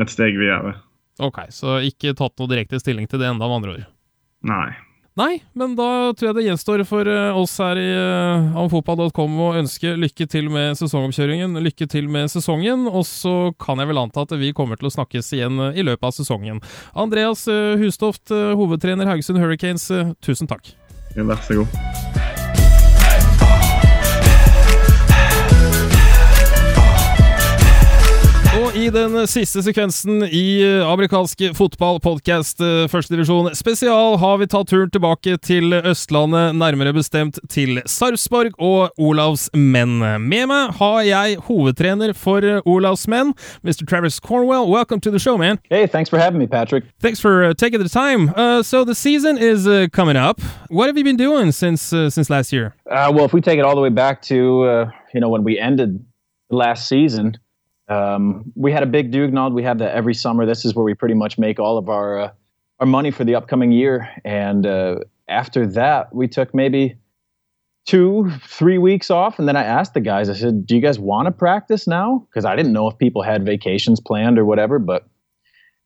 et 0.00 0.10
steg 0.10 0.38
videre. 0.40 0.78
Ok, 1.22 1.44
så 1.54 1.78
ikke 1.84 2.16
tatt 2.16 2.40
noe 2.40 2.50
direkte 2.50 2.80
stilling 2.80 3.06
til 3.10 3.20
det 3.20 3.28
enda, 3.28 3.46
med 3.46 3.60
andre 3.60 3.76
ord? 3.76 3.84
Nei. 4.48 4.70
Nei, 5.14 5.44
men 5.54 5.76
da 5.78 6.10
tror 6.10 6.32
jeg 6.32 6.34
det 6.40 6.44
gjenstår 6.48 6.82
for 6.88 7.06
eh, 7.06 7.36
oss 7.38 7.52
her 7.62 7.78
i 7.78 7.86
uh, 7.94 8.56
amfotball.com 8.64 9.36
å 9.44 9.52
ønske 9.60 9.92
lykke 9.94 10.26
til 10.26 10.50
med 10.50 10.74
sesongomkjøringen, 10.80 11.54
lykke 11.62 11.86
til 11.92 12.10
med 12.10 12.32
sesongen, 12.32 12.88
og 12.90 13.06
så 13.06 13.52
kan 13.62 13.78
jeg 13.78 13.92
vel 13.92 14.02
anta 14.02 14.26
at 14.26 14.34
vi 14.42 14.50
kommer 14.56 14.80
til 14.80 14.90
å 14.90 14.94
snakkes 14.96 15.30
igjen 15.38 15.62
uh, 15.62 15.70
i 15.70 15.86
løpet 15.86 16.10
av 16.10 16.18
sesongen. 16.18 16.58
Andreas 16.98 17.46
Hustoft, 17.78 18.34
hovedtrener 18.34 19.06
Haugesund 19.12 19.38
Hurricanes, 19.38 19.86
tusen 20.24 20.50
takk. 20.50 20.74
Ja, 21.14 21.22
vær 21.22 21.38
så 21.46 21.62
god. 21.62 22.23
I 28.74 28.88
den 28.90 29.26
siste 29.30 29.62
sekvensen 29.62 30.24
i 30.26 30.64
amerikanske 30.82 31.14
amerikansk 31.14 31.56
fotballpodkast 31.56 32.60
eh, 32.60 32.86
førstedivisjon 32.90 33.54
spesial 33.54 34.16
har 34.18 34.38
vi 34.40 34.46
tatt 34.50 34.68
turen 34.68 34.90
tilbake 34.90 35.36
til 35.38 35.72
Østlandet, 35.74 36.56
nærmere 36.56 36.92
bestemt 36.92 37.38
til 37.48 37.80
Sarpsborg 37.86 38.52
og 38.58 38.90
Olavs 38.98 39.50
menn. 39.54 40.00
Med 40.00 40.48
meg 40.50 40.74
har 40.78 41.02
jeg 41.06 41.38
hovedtrener 41.46 42.14
for 42.14 42.42
eh, 42.42 42.60
Olavs 42.66 43.06
menn, 43.06 43.34
Mr. 43.62 43.84
Travis 43.86 44.20
Cornwell. 44.20 44.66
Welcome 44.66 45.00
to 45.00 45.10
the 45.10 45.18
show, 45.18 45.36
man. 45.36 45.58
Hey, 45.70 45.86
thanks 45.86 46.10
for 46.10 46.18
having 46.18 46.38
me, 46.38 46.46
Patrick. 46.46 46.84
Thanks 47.00 47.20
for 47.20 47.54
taking 47.54 47.80
the 47.80 47.88
time. 47.88 48.30
Uh, 48.36 48.62
so 48.62 48.84
the 48.84 48.94
season 48.94 49.38
is 49.38 49.66
uh, 49.66 49.86
coming 49.92 50.16
up. 50.16 50.40
What 50.68 50.86
have 50.88 50.98
you 50.98 51.04
been 51.04 51.16
doing 51.16 51.52
since 51.52 51.92
uh, 51.92 52.10
since 52.10 52.28
last 52.28 52.52
year? 52.52 52.74
Uh, 52.90 53.12
well, 53.14 53.24
if 53.24 53.32
we 53.32 53.40
take 53.40 53.58
it 53.58 53.64
all 53.64 53.74
the 53.74 53.82
way 53.82 53.94
back 53.94 54.22
to 54.22 54.64
uh, 54.64 54.90
you 55.14 55.20
know 55.20 55.28
when 55.28 55.44
we 55.44 55.58
ended 55.58 56.04
last 56.50 56.88
season. 56.88 57.38
Um, 57.88 58.52
we 58.54 58.72
had 58.72 58.82
a 58.82 58.86
big 58.86 59.12
Dugnod. 59.12 59.52
We 59.52 59.62
have 59.62 59.78
that 59.78 59.94
every 59.94 60.14
summer. 60.14 60.46
This 60.46 60.64
is 60.64 60.74
where 60.74 60.84
we 60.84 60.94
pretty 60.94 61.14
much 61.14 61.38
make 61.38 61.58
all 61.58 61.76
of 61.76 61.88
our 61.88 62.18
uh, 62.18 62.30
our 62.80 62.86
money 62.86 63.10
for 63.10 63.24
the 63.24 63.34
upcoming 63.34 63.72
year. 63.72 64.08
And 64.24 64.66
uh, 64.66 65.00
after 65.28 65.66
that, 65.66 66.14
we 66.14 66.28
took 66.28 66.54
maybe 66.54 66.96
two, 67.86 68.30
three 68.46 68.78
weeks 68.78 69.10
off. 69.10 69.38
And 69.38 69.46
then 69.46 69.56
I 69.56 69.64
asked 69.64 69.94
the 69.94 70.00
guys. 70.00 70.28
I 70.30 70.34
said, 70.34 70.66
"Do 70.66 70.74
you 70.74 70.80
guys 70.80 70.98
want 70.98 71.26
to 71.26 71.32
practice 71.32 71.86
now?" 71.86 72.26
Because 72.30 72.44
I 72.44 72.56
didn't 72.56 72.72
know 72.72 72.88
if 72.88 72.96
people 72.98 73.22
had 73.22 73.44
vacations 73.44 74.00
planned 74.00 74.38
or 74.38 74.44
whatever. 74.44 74.78
But 74.78 75.06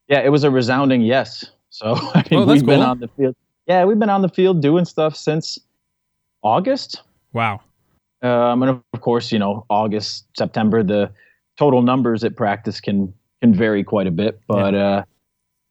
yeah, 0.09 0.21
it 0.21 0.31
was 0.31 0.45
a 0.45 0.51
resounding 0.51 1.03
yes. 1.03 1.51
So 1.71 1.95
I 2.15 2.25
mean, 2.31 2.41
oh, 2.41 2.47
we've 2.47 2.61
cool. 2.61 2.69
been 2.69 2.83
on 2.83 3.01
the 3.01 3.09
field. 3.09 3.35
Yeah, 3.67 3.85
we've 3.85 3.99
been 3.99 4.11
on 4.11 4.23
the 4.23 4.29
field 4.29 4.63
doing 4.63 4.85
stuff 4.85 5.15
since 5.17 5.59
August. 6.43 7.03
Wow. 7.33 7.61
Um, 8.23 8.63
and 8.63 8.83
of 8.93 9.01
course, 9.01 9.31
you 9.31 9.39
know, 9.39 9.65
August, 9.69 10.27
September, 10.37 10.83
the 10.83 11.11
total 11.59 11.83
numbers 11.83 12.25
at 12.25 12.37
practice 12.37 12.81
can 12.81 13.13
can 13.41 13.55
vary 13.55 13.85
quite 13.85 14.07
a 14.07 14.11
bit. 14.11 14.41
But 14.47 14.75
yeah. 14.75 14.87
uh, 14.87 15.03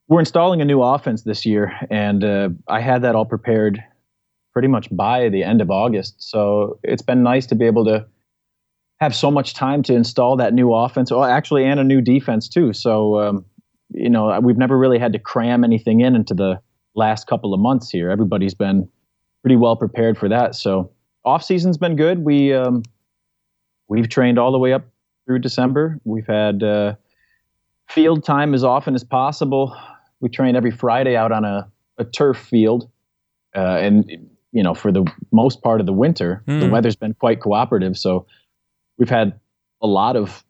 we're 0.08 0.19
installing 0.19 0.62
a 0.62 0.65
new 0.65 0.82
offense 0.82 1.23
this 1.23 1.45
year, 1.45 1.73
and 1.89 2.23
uh, 2.23 2.50
I 2.67 2.82
had 2.82 3.02
that 3.02 3.15
all 3.15 3.26
prepared 3.26 3.84
pretty 4.54 4.67
much 4.67 4.88
by 4.95 5.30
the 5.30 5.43
end 5.43 5.62
of 5.62 5.69
August. 5.69 6.15
So 6.17 6.80
it's 6.84 7.02
been 7.02 7.23
nice 7.23 7.45
to 7.47 7.56
be 7.56 7.65
able 7.65 7.86
to 7.86 8.06
have 9.00 9.15
so 9.15 9.30
much 9.30 9.54
time 9.54 9.84
to 9.84 9.93
install 9.93 10.38
that 10.38 10.54
new 10.54 10.73
offense, 10.73 11.12
well, 11.12 11.23
actually, 11.23 11.65
and 11.65 11.80
a 11.80 11.84
new 11.84 12.02
defense 12.02 12.50
too. 12.50 12.73
So 12.73 13.19
um, 13.19 13.45
you 13.93 14.10
know, 14.10 14.39
we've 14.39 14.58
never 14.58 14.78
really 14.78 15.00
had 15.00 15.13
to 15.13 15.19
cram 15.19 15.63
anything 15.63 16.02
in 16.02 16.15
into 16.15 16.34
the 16.34 16.60
last 16.95 17.28
couple 17.28 17.54
of 17.54 17.60
months 17.60 17.89
here. 17.89 18.10
Everybody's 18.10 18.54
been 18.54 18.89
pretty 19.43 19.56
well 19.56 19.76
prepared 19.76 20.17
for 20.17 20.28
that. 20.30 20.56
So 20.56 20.91
off 21.23 21.43
season's 21.43 21.78
been 21.78 21.95
good. 21.95 22.19
We 22.19 22.54
um, 22.54 22.84
we've 23.88 24.10
trained 24.10 24.39
all 24.39 24.52
the 24.52 24.60
way 24.60 24.73
up 24.73 24.86
through 25.28 25.40
December. 25.40 26.00
We've 26.06 26.26
had 26.26 26.63
uh, 26.63 26.96
field 27.88 28.24
time 28.24 28.56
as 28.56 28.63
often 28.63 28.96
as 28.96 29.04
possible. 29.04 29.78
We 30.22 30.30
train 30.30 30.56
every 30.56 30.72
Friday 30.72 31.16
out 31.16 31.32
on 31.32 31.46
a, 31.46 31.70
a 32.00 32.06
turf 32.06 32.38
field, 32.38 32.90
uh, 33.56 33.78
and 33.78 34.10
you 34.52 34.63
know 34.63 34.74
for 34.74 34.92
the 34.92 35.06
most 35.32 35.62
part 35.62 35.80
of 35.80 35.86
the 35.86 35.94
winter, 35.94 36.42
mm. 36.48 36.60
the 36.60 36.66
hmm. 36.66 36.72
weather's 36.72 36.96
been 36.96 37.13
quite 37.13 37.42
cooperative. 37.42 37.98
So 37.98 38.26
we've 38.98 39.10
had 39.10 39.40
a 39.82 39.88
lot 39.88 40.16
of 40.16 40.44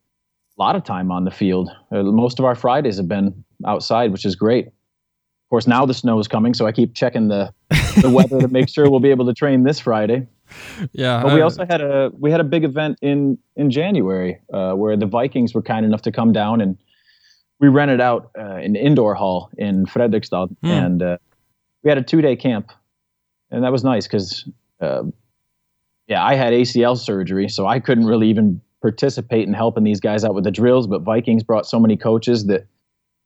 a 0.58 0.62
lot 0.62 0.76
of 0.76 0.84
time 0.86 1.12
on 1.12 1.26
the 1.26 1.32
field. 1.32 1.70
Uh, 1.92 2.04
most 2.04 2.40
of 2.40 2.46
our 2.46 2.56
Fridays 2.56 2.98
have 2.98 3.10
been 3.10 3.44
outside, 3.66 4.12
which 4.12 4.26
is 4.26 4.36
great. 4.36 4.68
Of 4.68 5.50
course, 5.50 5.68
now 5.68 5.86
the 5.86 5.94
snow 5.94 6.20
is 6.20 6.28
coming, 6.28 6.54
so 6.54 6.68
I 6.68 6.72
keep 6.72 6.94
checking 6.94 7.28
the 7.28 7.52
the 8.02 8.10
weather 8.10 8.40
to 8.40 8.48
make 8.48 8.70
sure 8.70 8.90
we'll 8.90 9.00
be 9.00 9.12
able 9.12 9.26
to 9.26 9.34
train 9.34 9.64
this 9.64 9.80
Friday 9.80 10.28
yeah. 10.94 11.22
But 11.24 11.34
we 11.34 11.42
also 11.42 11.66
had 11.66 11.82
a 11.82 12.12
we 12.18 12.32
had 12.32 12.40
a 12.40 12.44
big 12.44 12.64
event 12.64 12.98
in 13.02 13.38
in 13.56 13.72
January 13.72 14.40
uh, 14.54 14.74
where 14.74 14.98
the 14.98 15.06
Vikings 15.06 15.54
were 15.54 15.62
kind 15.62 15.86
enough 15.86 16.02
to 16.04 16.12
come 16.12 16.32
down 16.32 16.62
and 16.62 16.78
we 17.60 17.68
rented 17.68 18.02
out 18.02 18.32
uh, 18.38 18.42
an 18.42 18.76
indoor 18.76 19.16
hall 19.16 19.50
in 19.58 19.86
Fredrikstad 19.86 20.56
mm. 20.64 20.70
and 20.70 21.02
uh, 21.02 21.18
we 21.84 21.90
had 21.90 21.98
a 21.98 22.04
two 22.04 22.22
day 22.22 22.36
camp 22.36 22.72
and 23.52 23.64
that 23.64 23.72
was 23.72 23.84
nice 23.84 24.08
because 24.08 24.48
uh, 24.82 25.04
yeah 26.08 26.24
I 26.24 26.36
had 26.36 26.54
ACL 26.54 26.98
surgery 26.98 27.50
so 27.50 27.66
I 27.66 27.80
couldn't 27.80 28.06
really 28.06 28.30
even 28.30 28.62
participate 28.82 29.48
in 29.48 29.54
helping 29.54 29.84
these 29.84 30.00
guys 30.00 30.24
out 30.24 30.36
with 30.36 30.44
the 30.44 30.52
drills 30.52 30.88
but 30.88 31.02
Vikings 31.02 31.44
brought 31.44 31.66
so 31.66 31.80
many 31.80 31.98
coaches 31.98 32.46
that 32.46 32.68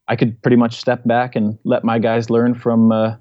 I 0.08 0.16
could 0.16 0.42
pretty 0.42 0.58
much 0.58 0.76
step 0.76 1.06
back 1.06 1.36
and 1.36 1.58
let 1.64 1.84
my 1.84 2.00
guys 2.00 2.30
learn 2.30 2.54
from 2.54 2.92
uh, 2.92 3.16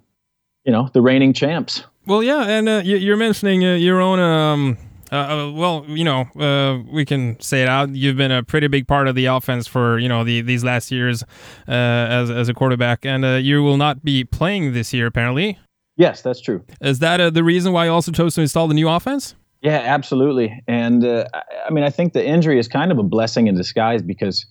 you 0.64 0.72
know 0.72 0.90
the 0.92 1.00
reigning 1.00 1.32
champs. 1.32 1.84
Well, 2.10 2.24
yeah, 2.24 2.42
and 2.42 2.68
uh, 2.68 2.82
you're 2.84 3.16
mentioning 3.16 3.64
uh, 3.64 3.74
your 3.74 4.00
own. 4.00 4.18
Um, 4.18 4.78
uh, 5.12 5.14
uh, 5.14 5.52
well, 5.52 5.84
you 5.86 6.02
know, 6.02 6.22
uh, 6.40 6.82
we 6.90 7.04
can 7.04 7.38
say 7.38 7.62
it 7.62 7.68
out. 7.68 7.90
You've 7.90 8.16
been 8.16 8.32
a 8.32 8.42
pretty 8.42 8.66
big 8.66 8.88
part 8.88 9.06
of 9.06 9.14
the 9.14 9.26
offense 9.26 9.68
for 9.68 9.96
you 9.96 10.08
know 10.08 10.24
the 10.24 10.40
these 10.40 10.64
last 10.64 10.90
years 10.90 11.22
uh, 11.22 11.70
as 11.70 12.28
as 12.28 12.48
a 12.48 12.52
quarterback, 12.52 13.06
and 13.06 13.44
you 13.46 13.62
will 13.62 13.76
not 13.76 14.02
be 14.02 14.24
playing 14.24 14.72
this 14.72 14.92
year, 14.92 15.06
apparently. 15.06 15.56
Yes, 15.98 16.20
that's 16.20 16.40
true. 16.40 16.64
Is 16.80 16.98
that 16.98 17.32
the 17.32 17.44
reason 17.44 17.72
why 17.72 17.84
you 17.84 17.92
also 17.92 18.10
chose 18.10 18.34
to 18.34 18.40
install 18.40 18.66
the 18.66 18.74
new 18.74 18.88
offense? 18.88 19.36
Yeah, 19.62 19.80
absolutely. 19.84 20.64
And 20.66 21.06
I 21.06 21.70
mean, 21.70 21.84
I 21.84 21.90
think 21.90 22.12
the 22.12 22.26
injury 22.26 22.58
is 22.58 22.66
kind 22.66 22.90
of 22.90 22.98
a 22.98 23.04
blessing 23.04 23.46
in 23.46 23.54
disguise 23.54 24.02
because 24.02 24.44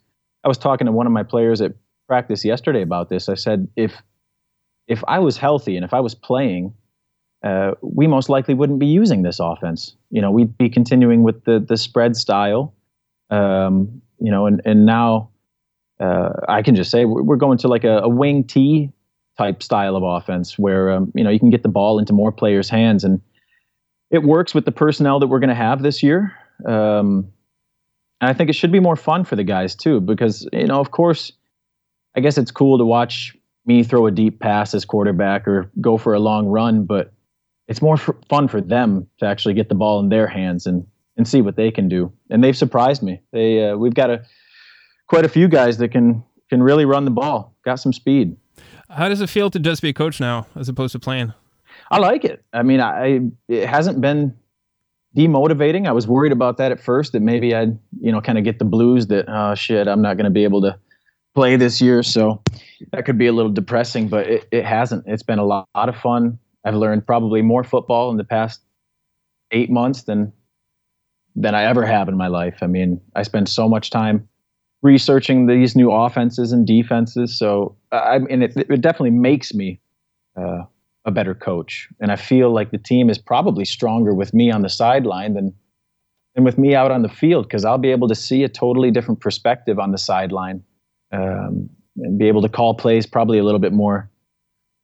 I 0.46 0.48
was 0.48 0.58
talking 0.58 0.86
to 0.86 0.94
one 0.94 1.08
of 1.08 1.12
my 1.12 1.24
players 1.24 1.60
at 1.60 1.74
practice 2.08 2.46
yesterday 2.46 2.84
about 2.84 3.10
this. 3.10 3.28
I 3.28 3.36
said 3.36 3.68
if 3.76 4.02
if 4.88 5.04
I 5.10 5.20
was 5.20 5.36
healthy 5.36 5.76
and 5.76 5.84
if 5.84 5.94
I 5.94 6.00
was 6.00 6.16
playing, 6.16 6.74
uh, 7.44 7.72
we 7.82 8.08
most 8.08 8.30
likely 8.30 8.54
wouldn't 8.54 8.80
be 8.80 8.88
using 8.88 9.24
this 9.24 9.40
offense. 9.40 9.96
You 10.10 10.22
know, 10.22 10.32
we'd 10.32 10.58
be 10.58 10.70
continuing 10.70 11.24
with 11.24 11.46
the 11.46 11.60
the 11.60 11.78
spread 11.78 12.16
style. 12.16 12.74
Um, 13.30 14.02
you 14.20 14.32
know, 14.32 14.46
and 14.46 14.62
and 14.66 14.86
now 14.86 15.30
uh, 16.00 16.30
I 16.48 16.62
can 16.62 16.76
just 16.76 16.92
say 16.92 17.06
we're 17.06 17.38
going 17.38 17.58
to 17.60 17.68
like 17.68 17.84
a, 17.84 18.00
a 18.00 18.10
wing 18.10 18.44
T 18.44 18.92
type 19.38 19.64
style 19.64 19.96
of 19.96 20.04
offense 20.04 20.60
where 20.60 20.92
um, 20.92 21.12
you 21.16 21.24
know 21.24 21.30
you 21.30 21.40
can 21.40 21.50
get 21.50 21.64
the 21.64 21.70
ball 21.70 22.00
into 22.00 22.14
more 22.14 22.32
players' 22.32 22.70
hands 22.70 23.04
and 23.04 23.22
it 24.12 24.24
works 24.24 24.54
with 24.54 24.66
the 24.66 24.72
personnel 24.72 25.20
that 25.20 25.28
we're 25.28 25.40
going 25.40 25.50
to 25.50 25.56
have 25.56 25.82
this 25.84 26.02
year. 26.02 26.34
Um, 26.66 27.32
and 28.22 28.30
I 28.30 28.34
think 28.34 28.50
it 28.50 28.54
should 28.54 28.72
be 28.72 28.80
more 28.80 28.96
fun 28.96 29.24
for 29.24 29.36
the 29.36 29.44
guys 29.44 29.76
too, 29.76 30.02
because 30.02 30.48
you 30.52 30.68
know, 30.68 30.80
of 30.80 30.92
course, 30.92 31.32
I 32.18 32.20
guess 32.20 32.38
it's 32.38 32.52
cool 32.52 32.78
to 32.78 32.86
watch 32.86 33.36
me 33.66 33.84
throw 33.84 34.08
a 34.08 34.12
deep 34.12 34.40
pass 34.40 34.74
as 34.74 34.84
quarterback 34.84 35.48
or 35.48 35.72
go 35.80 35.98
for 35.98 36.14
a 36.14 36.20
long 36.20 36.48
run, 36.48 36.86
but 36.86 37.14
it's 37.70 37.82
more 37.82 37.98
fun 37.98 38.48
for 38.48 38.60
them 38.60 39.08
to 39.20 39.26
actually 39.26 39.54
get 39.54 39.70
the 39.70 39.76
ball 39.76 40.00
in 40.00 40.10
their 40.10 40.28
hands 40.28 40.66
and 40.66 40.86
and 41.16 41.28
see 41.28 41.42
what 41.42 41.56
they 41.56 41.70
can 41.70 41.88
do. 41.90 42.12
And 42.30 42.44
they've 42.44 42.58
surprised 42.58 43.04
me. 43.04 43.22
They 43.32 43.70
uh, 43.70 43.78
we've 43.78 43.94
got 43.94 44.10
a 44.10 44.26
quite 45.08 45.24
a 45.24 45.30
few 45.30 45.48
guys 45.48 45.78
that 45.78 45.90
can 45.90 46.24
can 46.50 46.62
really 46.64 46.86
run 46.86 47.06
the 47.06 47.12
ball. 47.12 47.54
Got 47.64 47.76
some 47.76 47.94
speed. 47.94 48.36
How 48.90 49.08
does 49.08 49.22
it 49.22 49.30
feel 49.30 49.50
to 49.52 49.60
just 49.60 49.82
be 49.82 49.90
a 49.90 49.94
coach 49.94 50.20
now 50.20 50.48
as 50.56 50.68
opposed 50.68 50.94
to 50.94 51.00
playing? 51.00 51.34
I 51.92 52.00
like 52.00 52.26
it. 52.26 52.44
I 52.52 52.64
mean, 52.64 52.82
I 52.82 53.22
it 53.48 53.70
hasn't 53.70 54.02
been 54.02 54.36
demotivating. 55.16 55.88
I 55.88 55.92
was 55.92 56.08
worried 56.08 56.32
about 56.32 56.58
that 56.58 56.72
at 56.72 56.82
first 56.82 57.14
that 57.14 57.22
maybe 57.22 57.54
I'd 57.54 57.78
you 58.02 58.12
know 58.12 58.20
kind 58.20 58.40
of 58.40 58.44
get 58.44 58.58
the 58.58 58.66
blues 58.66 59.08
that 59.08 59.26
oh 59.28 59.54
shit 59.54 59.88
I'm 59.88 60.02
not 60.02 60.18
going 60.18 60.26
to 60.26 60.32
be 60.32 60.44
able 60.44 60.62
to 60.64 60.78
play 61.36 61.56
this 61.56 61.80
year. 61.82 62.02
So 62.02 62.42
that 62.92 63.06
could 63.06 63.20
be 63.20 63.28
a 63.28 63.32
little 63.32 63.52
depressing, 63.52 64.08
but 64.08 64.28
it, 64.28 64.48
it 64.52 64.66
hasn't. 64.66 65.06
It's 65.06 65.24
been 65.24 65.38
a 65.38 65.46
lot, 65.46 65.70
lot 65.76 65.90
of 65.90 65.96
fun. 65.98 66.40
I've 66.66 66.76
learned 66.76 67.06
probably 67.06 67.42
more 67.42 67.64
football 67.64 68.12
in 68.12 68.18
the 68.18 68.24
past 68.24 68.62
eight 69.52 69.70
months 69.70 70.04
than 70.04 70.34
than 71.36 71.56
I 71.56 71.64
ever 71.64 71.86
have 71.86 72.10
in 72.10 72.18
my 72.18 72.28
life. 72.28 72.58
I 72.62 72.68
mean, 72.68 73.00
I 73.16 73.24
spend 73.24 73.48
so 73.48 73.70
much 73.70 73.92
time 73.92 74.28
researching 74.82 75.48
these 75.48 75.76
new 75.76 75.92
offenses 75.92 76.52
and 76.52 76.66
defenses. 76.66 77.38
So 77.38 77.78
I 77.92 78.20
mean, 78.20 78.42
it, 78.42 78.58
it 78.58 78.82
definitely 78.82 79.12
makes 79.12 79.54
me 79.54 79.80
uh, 80.38 80.64
a 81.06 81.12
better 81.12 81.34
coach. 81.34 81.90
And 82.00 82.12
I 82.12 82.16
feel 82.16 82.54
like 82.54 82.72
the 82.72 82.78
team 82.78 83.10
is 83.10 83.18
probably 83.18 83.66
stronger 83.66 84.14
with 84.14 84.34
me 84.34 84.52
on 84.52 84.62
the 84.62 84.70
sideline 84.70 85.34
than 85.34 85.54
than 86.36 86.44
with 86.44 86.58
me 86.58 86.76
out 86.76 86.92
on 86.92 87.02
the 87.02 87.10
field 87.10 87.46
because 87.46 87.66
I'll 87.66 87.78
be 87.78 87.92
able 87.92 88.08
to 88.08 88.16
see 88.16 88.44
a 88.44 88.50
totally 88.50 88.92
different 88.92 89.20
perspective 89.20 89.80
on 89.80 89.92
the 89.92 89.98
sideline 89.98 90.64
um, 91.12 91.70
and 91.98 92.20
be 92.20 92.28
able 92.28 92.42
to 92.42 92.50
call 92.50 92.76
plays 92.76 93.06
probably 93.06 93.40
a 93.40 93.44
little 93.44 93.60
bit 93.60 93.74
more 93.74 94.10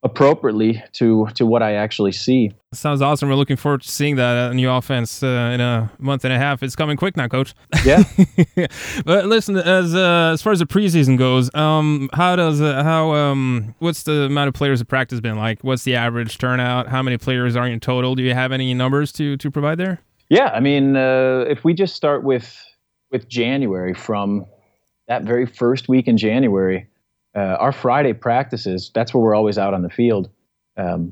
appropriately 0.06 0.82
to 0.94 1.28
to 1.34 1.46
what 1.46 1.62
I 1.62 1.74
actually 1.74 2.14
see. 2.14 2.52
Sounds 2.74 3.02
awesome. 3.02 3.28
We're 3.28 3.36
looking 3.36 3.58
forward 3.58 3.82
to 3.82 3.90
seeing 3.90 4.16
that 4.18 4.54
new 4.54 4.70
offense 4.70 5.24
uh, 5.24 5.52
in 5.54 5.60
a 5.60 5.92
month 5.98 6.24
and 6.24 6.34
a 6.34 6.38
half. 6.38 6.62
It's 6.62 6.76
coming 6.76 6.96
quick 6.96 7.18
now, 7.18 7.28
Coach. 7.28 7.56
Yeah. 7.84 8.04
but 9.06 9.26
listen, 9.26 9.58
as 9.58 9.96
uh, 9.96 10.32
as 10.34 10.42
far 10.42 10.54
as 10.54 10.60
the 10.60 10.68
preseason 10.68 11.18
goes, 11.18 11.54
um, 11.56 12.10
how 12.14 12.36
does 12.36 12.62
uh, 12.62 12.84
how 12.84 13.14
um, 13.14 13.76
what's 13.80 14.04
the 14.04 14.24
amount 14.24 14.48
of 14.48 14.54
players 14.54 14.80
at 14.80 14.88
practice 14.88 15.20
been 15.20 15.38
like? 15.38 15.64
What's 15.64 15.84
the 15.84 15.96
average 15.96 16.38
turnout? 16.38 16.88
How 16.88 17.02
many 17.02 17.18
players 17.18 17.56
are 17.56 17.68
in 17.68 17.80
total? 17.80 18.16
Do 18.16 18.24
you 18.24 18.34
have 18.34 18.52
any 18.52 18.74
numbers 18.74 19.12
to 19.14 19.36
to 19.38 19.52
provide 19.52 19.80
there? 19.80 20.00
Yeah, 20.30 20.50
I 20.54 20.60
mean, 20.60 20.96
uh, 20.96 21.46
if 21.48 21.64
we 21.64 21.74
just 21.74 21.96
start 21.96 22.24
with 22.24 22.56
with 23.12 23.28
January 23.28 23.96
from 23.96 24.46
that 25.08 25.24
very 25.24 25.46
first 25.46 25.90
week 25.90 26.08
in 26.08 26.18
January 26.18 26.88
uh, 27.36 27.58
our 27.60 27.72
Friday 27.72 28.14
practices, 28.14 28.92
that's 28.94 29.14
where 29.14 29.22
we're 29.22 29.36
always 29.36 29.58
out 29.58 29.74
on 29.74 29.82
the 29.82 29.90
field. 29.90 30.30
Um, 30.78 31.12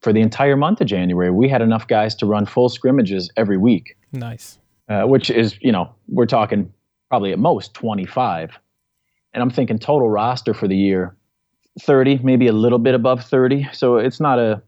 for 0.00 0.12
the 0.12 0.20
entire 0.20 0.56
month 0.56 0.80
of 0.80 0.86
January, 0.86 1.30
we 1.30 1.48
had 1.48 1.60
enough 1.60 1.88
guys 1.88 2.14
to 2.16 2.26
run 2.26 2.46
full 2.46 2.68
scrimmages 2.68 3.30
every 3.36 3.56
week. 3.56 3.96
Nice. 4.12 4.58
Uh, 4.88 5.02
which 5.02 5.28
is, 5.28 5.56
you 5.60 5.72
know, 5.72 5.92
we're 6.06 6.26
talking 6.26 6.72
probably 7.10 7.32
at 7.32 7.38
most 7.38 7.74
25. 7.74 8.58
And 9.34 9.42
I'm 9.42 9.50
thinking 9.50 9.78
total 9.78 10.08
roster 10.08 10.54
for 10.54 10.68
the 10.68 10.76
year, 10.76 11.16
30, 11.80 12.20
maybe 12.22 12.46
a 12.46 12.52
little 12.52 12.78
bit 12.78 12.94
above 12.94 13.24
30. 13.24 13.68
So 13.72 13.96
it's 13.96 14.20
not 14.20 14.38
a 14.38 14.62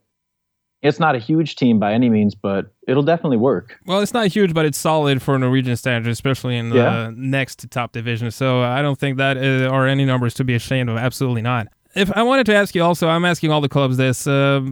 it's 0.83 0.99
not 0.99 1.15
a 1.15 1.19
huge 1.19 1.57
team 1.57 1.79
by 1.79 1.93
any 1.93 2.09
means, 2.09 2.35
but 2.35 2.73
it'll 2.89 3.03
definitely 3.03 3.37
work. 3.37 3.79
Well, 3.87 4.01
it's 4.01 4.15
not 4.15 4.29
huge, 4.29 4.55
but 4.55 4.65
it's 4.65 4.79
solid 4.79 5.21
for 5.21 5.39
Norwegian 5.39 5.77
standards, 5.77 6.13
especially 6.13 6.57
in 6.57 6.71
the 6.71 6.77
yeah. 6.77 7.11
next 7.15 7.71
top 7.71 7.93
division. 7.93 8.31
So 8.31 8.63
I 8.63 8.81
don't 8.81 8.99
think 8.99 9.19
that 9.19 9.37
uh, 9.37 9.69
are 9.69 9.87
any 9.87 10.05
numbers 10.05 10.35
to 10.35 10.45
be 10.45 10.55
ashamed 10.55 10.89
of. 10.89 10.97
Absolutely 10.97 11.43
not. 11.43 11.69
If 11.95 12.11
I 12.17 12.23
wanted 12.23 12.47
to 12.47 12.55
ask 12.55 12.75
you 12.75 12.83
also, 12.83 13.09
I'm 13.09 13.25
asking 13.25 13.51
all 13.51 13.61
the 13.61 13.69
clubs 13.69 13.97
this. 13.97 14.27
Uh, 14.27 14.71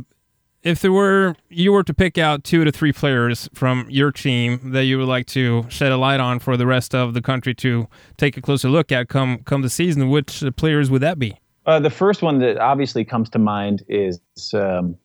if 0.63 0.81
there 0.81 0.93
were 0.93 1.37
you 1.49 1.73
were 1.73 1.85
to 1.85 1.95
pick 1.95 2.19
out 2.19 2.43
two 2.43 2.65
to 2.65 2.73
three 2.73 2.93
players 2.93 3.49
from 3.55 3.87
your 3.89 4.11
team 4.11 4.73
that 4.73 4.85
you 4.85 4.99
would 4.99 5.07
like 5.07 5.27
to 5.27 5.65
shed 5.69 5.93
a 5.93 5.97
light 5.97 6.21
on 6.21 6.39
for 6.39 6.57
the 6.57 6.67
rest 6.67 6.95
of 6.95 7.15
the 7.15 7.23
country 7.23 7.55
to 7.55 7.87
take 8.17 8.37
a 8.37 8.41
closer 8.41 8.69
look 8.69 8.91
at 8.91 9.09
come 9.09 9.39
come 9.45 9.63
the 9.63 9.71
season, 9.71 10.09
which 10.09 10.43
players 10.57 10.91
would 10.91 11.03
that 11.03 11.19
be? 11.19 11.37
Uh, 11.67 11.79
the 11.79 11.91
first 11.91 12.23
one 12.23 12.39
that 12.39 12.57
obviously 12.59 13.05
comes 13.05 13.29
to 13.31 13.39
mind 13.39 13.85
is 13.89 14.21
um, 14.55 14.97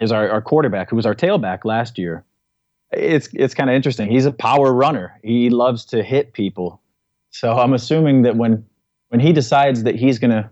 is 0.00 0.12
our, 0.12 0.28
our 0.28 0.42
quarterback, 0.42 0.90
who 0.90 0.96
was 0.96 1.06
our 1.06 1.14
tailback 1.14 1.64
last 1.64 1.98
year. 1.98 2.24
It's 2.90 3.28
it's 3.32 3.54
kind 3.54 3.70
of 3.70 3.76
interesting. 3.76 4.10
He's 4.10 4.26
a 4.26 4.32
power 4.32 4.72
runner. 4.72 5.18
He 5.22 5.50
loves 5.50 5.84
to 5.86 6.02
hit 6.02 6.32
people. 6.32 6.80
So 7.30 7.58
I'm 7.58 7.72
assuming 7.72 8.22
that 8.22 8.36
when 8.36 8.64
when 9.08 9.20
he 9.20 9.32
decides 9.32 9.82
that 9.84 9.96
he's 9.96 10.18
going 10.18 10.30
to 10.30 10.48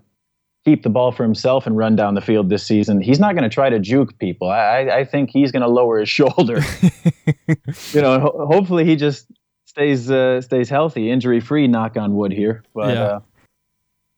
keep 0.64 0.82
the 0.82 0.90
ball 0.90 1.12
for 1.12 1.22
himself 1.22 1.66
and 1.66 1.76
run 1.76 1.96
down 1.96 2.14
the 2.14 2.20
field 2.20 2.48
this 2.48 2.64
season, 2.64 3.00
he's 3.00 3.20
not 3.20 3.34
going 3.34 3.42
to 3.42 3.52
try 3.52 3.68
to 3.68 3.78
juke 3.78 4.18
people. 4.18 4.48
I, 4.48 4.80
I 4.80 5.04
think 5.04 5.30
he's 5.30 5.52
going 5.52 5.62
to 5.62 5.68
lower 5.68 5.98
his 5.98 6.08
shoulder. 6.18 6.60
you 7.92 8.00
know, 8.00 8.20
ho- 8.20 8.46
hopefully 8.50 8.84
he 8.84 8.96
just 8.96 9.26
stays 9.66 10.10
uh, 10.10 10.40
stays 10.40 10.68
healthy, 10.68 11.10
injury 11.10 11.40
free. 11.40 11.68
Knock 11.68 11.96
on 11.96 12.14
wood 12.14 12.32
here. 12.32 12.64
But 12.74 12.94
yeah. 12.94 13.18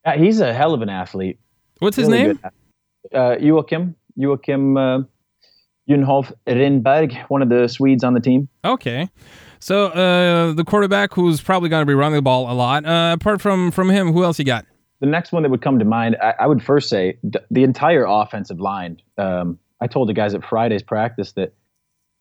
Uh, 0.04 0.18
he's 0.18 0.40
a 0.40 0.52
hell 0.52 0.74
of 0.74 0.82
an 0.82 0.90
athlete. 0.90 1.38
What's 1.78 1.96
his 1.96 2.08
name? 2.08 2.38
Uh, 3.12 3.36
Joachim. 3.40 3.94
Joachim. 4.16 4.76
Uh, 4.76 4.98
Junhof 5.88 6.32
Rindberg, 6.46 7.14
one 7.28 7.42
of 7.42 7.48
the 7.48 7.68
Swedes 7.68 8.04
on 8.04 8.14
the 8.14 8.20
team. 8.20 8.48
Okay. 8.64 9.10
So 9.60 9.86
uh, 9.86 10.52
the 10.52 10.64
quarterback 10.64 11.14
who's 11.14 11.40
probably 11.40 11.68
going 11.68 11.82
to 11.82 11.86
be 11.86 11.94
running 11.94 12.16
the 12.16 12.22
ball 12.22 12.50
a 12.50 12.54
lot. 12.54 12.84
Uh, 12.84 13.16
apart 13.18 13.40
from 13.40 13.70
from 13.70 13.90
him, 13.90 14.12
who 14.12 14.24
else 14.24 14.38
you 14.38 14.44
got? 14.44 14.66
The 15.00 15.06
next 15.06 15.32
one 15.32 15.42
that 15.42 15.50
would 15.50 15.62
come 15.62 15.78
to 15.78 15.84
mind, 15.84 16.16
I, 16.22 16.34
I 16.40 16.46
would 16.46 16.62
first 16.62 16.88
say 16.88 17.18
the 17.50 17.64
entire 17.64 18.04
offensive 18.06 18.60
line. 18.60 19.00
Um, 19.18 19.58
I 19.80 19.86
told 19.86 20.08
the 20.08 20.14
guys 20.14 20.34
at 20.34 20.44
Friday's 20.44 20.82
practice 20.82 21.32
that, 21.32 21.54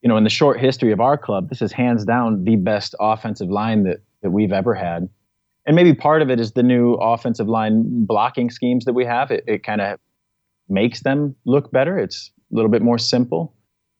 you 0.02 0.10
know, 0.10 0.18
in 0.18 0.24
the 0.24 0.30
short 0.30 0.60
history 0.60 0.92
of 0.92 1.00
our 1.00 1.18
club, 1.18 1.50
this 1.50 1.62
is 1.62 1.72
hands 1.72 2.04
down 2.04 2.44
the 2.44 2.56
best 2.56 2.96
offensive 3.00 3.50
line 3.50 3.84
that 3.84 3.98
that 4.22 4.32
we've 4.32 4.54
ever 4.54 4.74
had. 4.74 5.10
And 5.66 5.76
maybe 5.76 5.94
part 5.94 6.22
of 6.22 6.30
it 6.30 6.40
is 6.40 6.54
the 6.54 6.64
new 6.64 6.94
offensive 6.96 7.48
line 7.48 8.06
blocking 8.06 8.50
schemes 8.50 8.86
that 8.86 8.94
we 8.94 9.06
have. 9.06 9.32
It, 9.32 9.44
it 9.48 9.64
kind 9.64 9.80
of 9.82 10.00
makes 10.68 11.02
them 11.02 11.36
look 11.46 11.72
better. 11.72 11.98
It's 11.98 12.32
a 12.54 12.56
little 12.56 12.72
bit 12.72 12.82
more 12.82 12.98
simple 12.98 13.54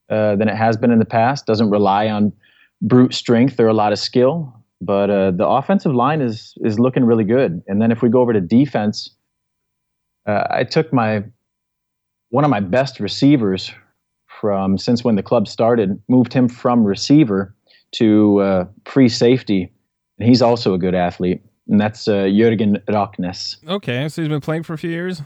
uh, 0.08 0.36
than 0.36 0.48
it 0.48 0.56
has 0.56 0.76
been 0.76 0.90
in 0.90 0.98
the 0.98 1.04
past. 1.04 1.46
Doesn't 1.46 1.70
rely 1.70 2.08
on 2.08 2.32
brute 2.80 3.14
strength 3.14 3.58
or 3.58 3.66
a 3.66 3.74
lot 3.74 3.92
of 3.92 3.98
skill. 3.98 4.54
But 4.80 5.10
uh, 5.10 5.30
the 5.30 5.46
offensive 5.46 5.94
line 5.94 6.20
is 6.20 6.54
is 6.62 6.78
looking 6.78 7.04
really 7.04 7.24
good. 7.24 7.62
And 7.66 7.80
then 7.80 7.90
if 7.90 8.02
we 8.02 8.08
go 8.08 8.20
over 8.20 8.32
to 8.32 8.40
defense, 8.40 9.10
uh, 10.26 10.44
I 10.50 10.64
took 10.64 10.92
my 10.92 11.24
one 12.30 12.44
of 12.44 12.50
my 12.50 12.60
best 12.60 13.00
receivers 13.00 13.72
from 14.40 14.76
since 14.76 15.04
when 15.04 15.16
the 15.16 15.22
club 15.22 15.48
started, 15.48 16.00
moved 16.08 16.32
him 16.32 16.48
from 16.48 16.84
receiver 16.84 17.54
to 17.92 18.40
uh, 18.40 18.64
free 18.84 19.08
safety, 19.08 19.72
and 20.18 20.28
he's 20.28 20.42
also 20.42 20.74
a 20.74 20.78
good 20.78 20.94
athlete. 20.94 21.40
And 21.68 21.80
that's 21.80 22.06
uh, 22.08 22.24
Jürgen 22.24 22.84
Rocknes. 22.86 23.56
Okay, 23.66 24.06
so 24.10 24.20
he's 24.20 24.28
been 24.28 24.42
playing 24.42 24.64
for 24.64 24.74
a 24.74 24.78
few 24.78 24.90
years 24.90 25.22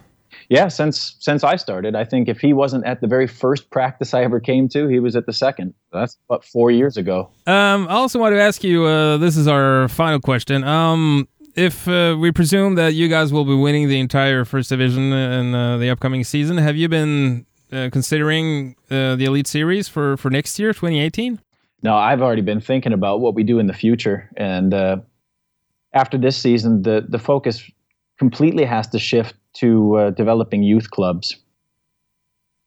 yeah, 0.48 0.68
since 0.68 1.16
since 1.18 1.44
I 1.44 1.56
started, 1.56 1.94
I 1.94 2.04
think 2.04 2.28
if 2.28 2.38
he 2.38 2.52
wasn't 2.52 2.86
at 2.86 3.00
the 3.00 3.06
very 3.06 3.26
first 3.26 3.70
practice 3.70 4.14
I 4.14 4.22
ever 4.22 4.40
came 4.40 4.68
to, 4.70 4.88
he 4.88 4.98
was 4.98 5.16
at 5.16 5.26
the 5.26 5.32
second. 5.32 5.74
That's 5.92 6.16
about 6.28 6.44
four 6.44 6.70
years 6.70 6.96
ago. 6.96 7.30
Um, 7.46 7.86
I 7.88 7.94
also 7.94 8.18
want 8.18 8.34
to 8.34 8.40
ask 8.40 8.64
you. 8.64 8.84
Uh, 8.84 9.16
this 9.18 9.36
is 9.36 9.46
our 9.46 9.88
final 9.88 10.20
question. 10.20 10.64
Um, 10.64 11.28
if 11.55 11.88
uh, 11.88 12.16
we 12.18 12.30
presume 12.30 12.76
that 12.76 12.94
you 12.94 13.09
guys 13.09 13.32
will 13.32 13.44
be 13.44 13.55
winning 13.55 13.88
the 13.88 13.98
entire 13.98 14.44
first 14.44 14.68
division 14.68 15.12
in 15.12 15.55
uh, 15.55 15.76
the 15.78 15.90
upcoming 15.90 16.24
season, 16.24 16.57
have 16.57 16.76
you 16.76 16.88
been 16.88 17.46
uh, 17.72 17.88
considering 17.92 18.76
uh, 18.90 19.16
the 19.16 19.24
elite 19.24 19.46
series 19.46 19.88
for 19.88 20.16
for 20.16 20.30
next 20.30 20.59
year, 20.59 20.72
2018? 20.72 21.40
No, 21.82 21.94
I've 21.94 22.22
already 22.22 22.42
been 22.42 22.61
thinking 22.61 22.92
about 22.92 23.20
what 23.20 23.34
we 23.34 23.42
do 23.42 23.59
in 23.59 23.66
the 23.66 23.74
future, 23.74 24.30
and 24.36 24.74
uh, 24.74 24.96
after 25.92 26.16
this 26.16 26.36
season, 26.36 26.82
the 26.82 27.05
the 27.09 27.18
focus 27.18 27.70
completely 28.18 28.64
has 28.64 28.88
to 28.88 28.98
shift 28.98 29.34
to 29.61 29.96
uh, 29.96 30.11
developing 30.11 30.62
youth 30.62 30.90
clubs. 30.90 31.36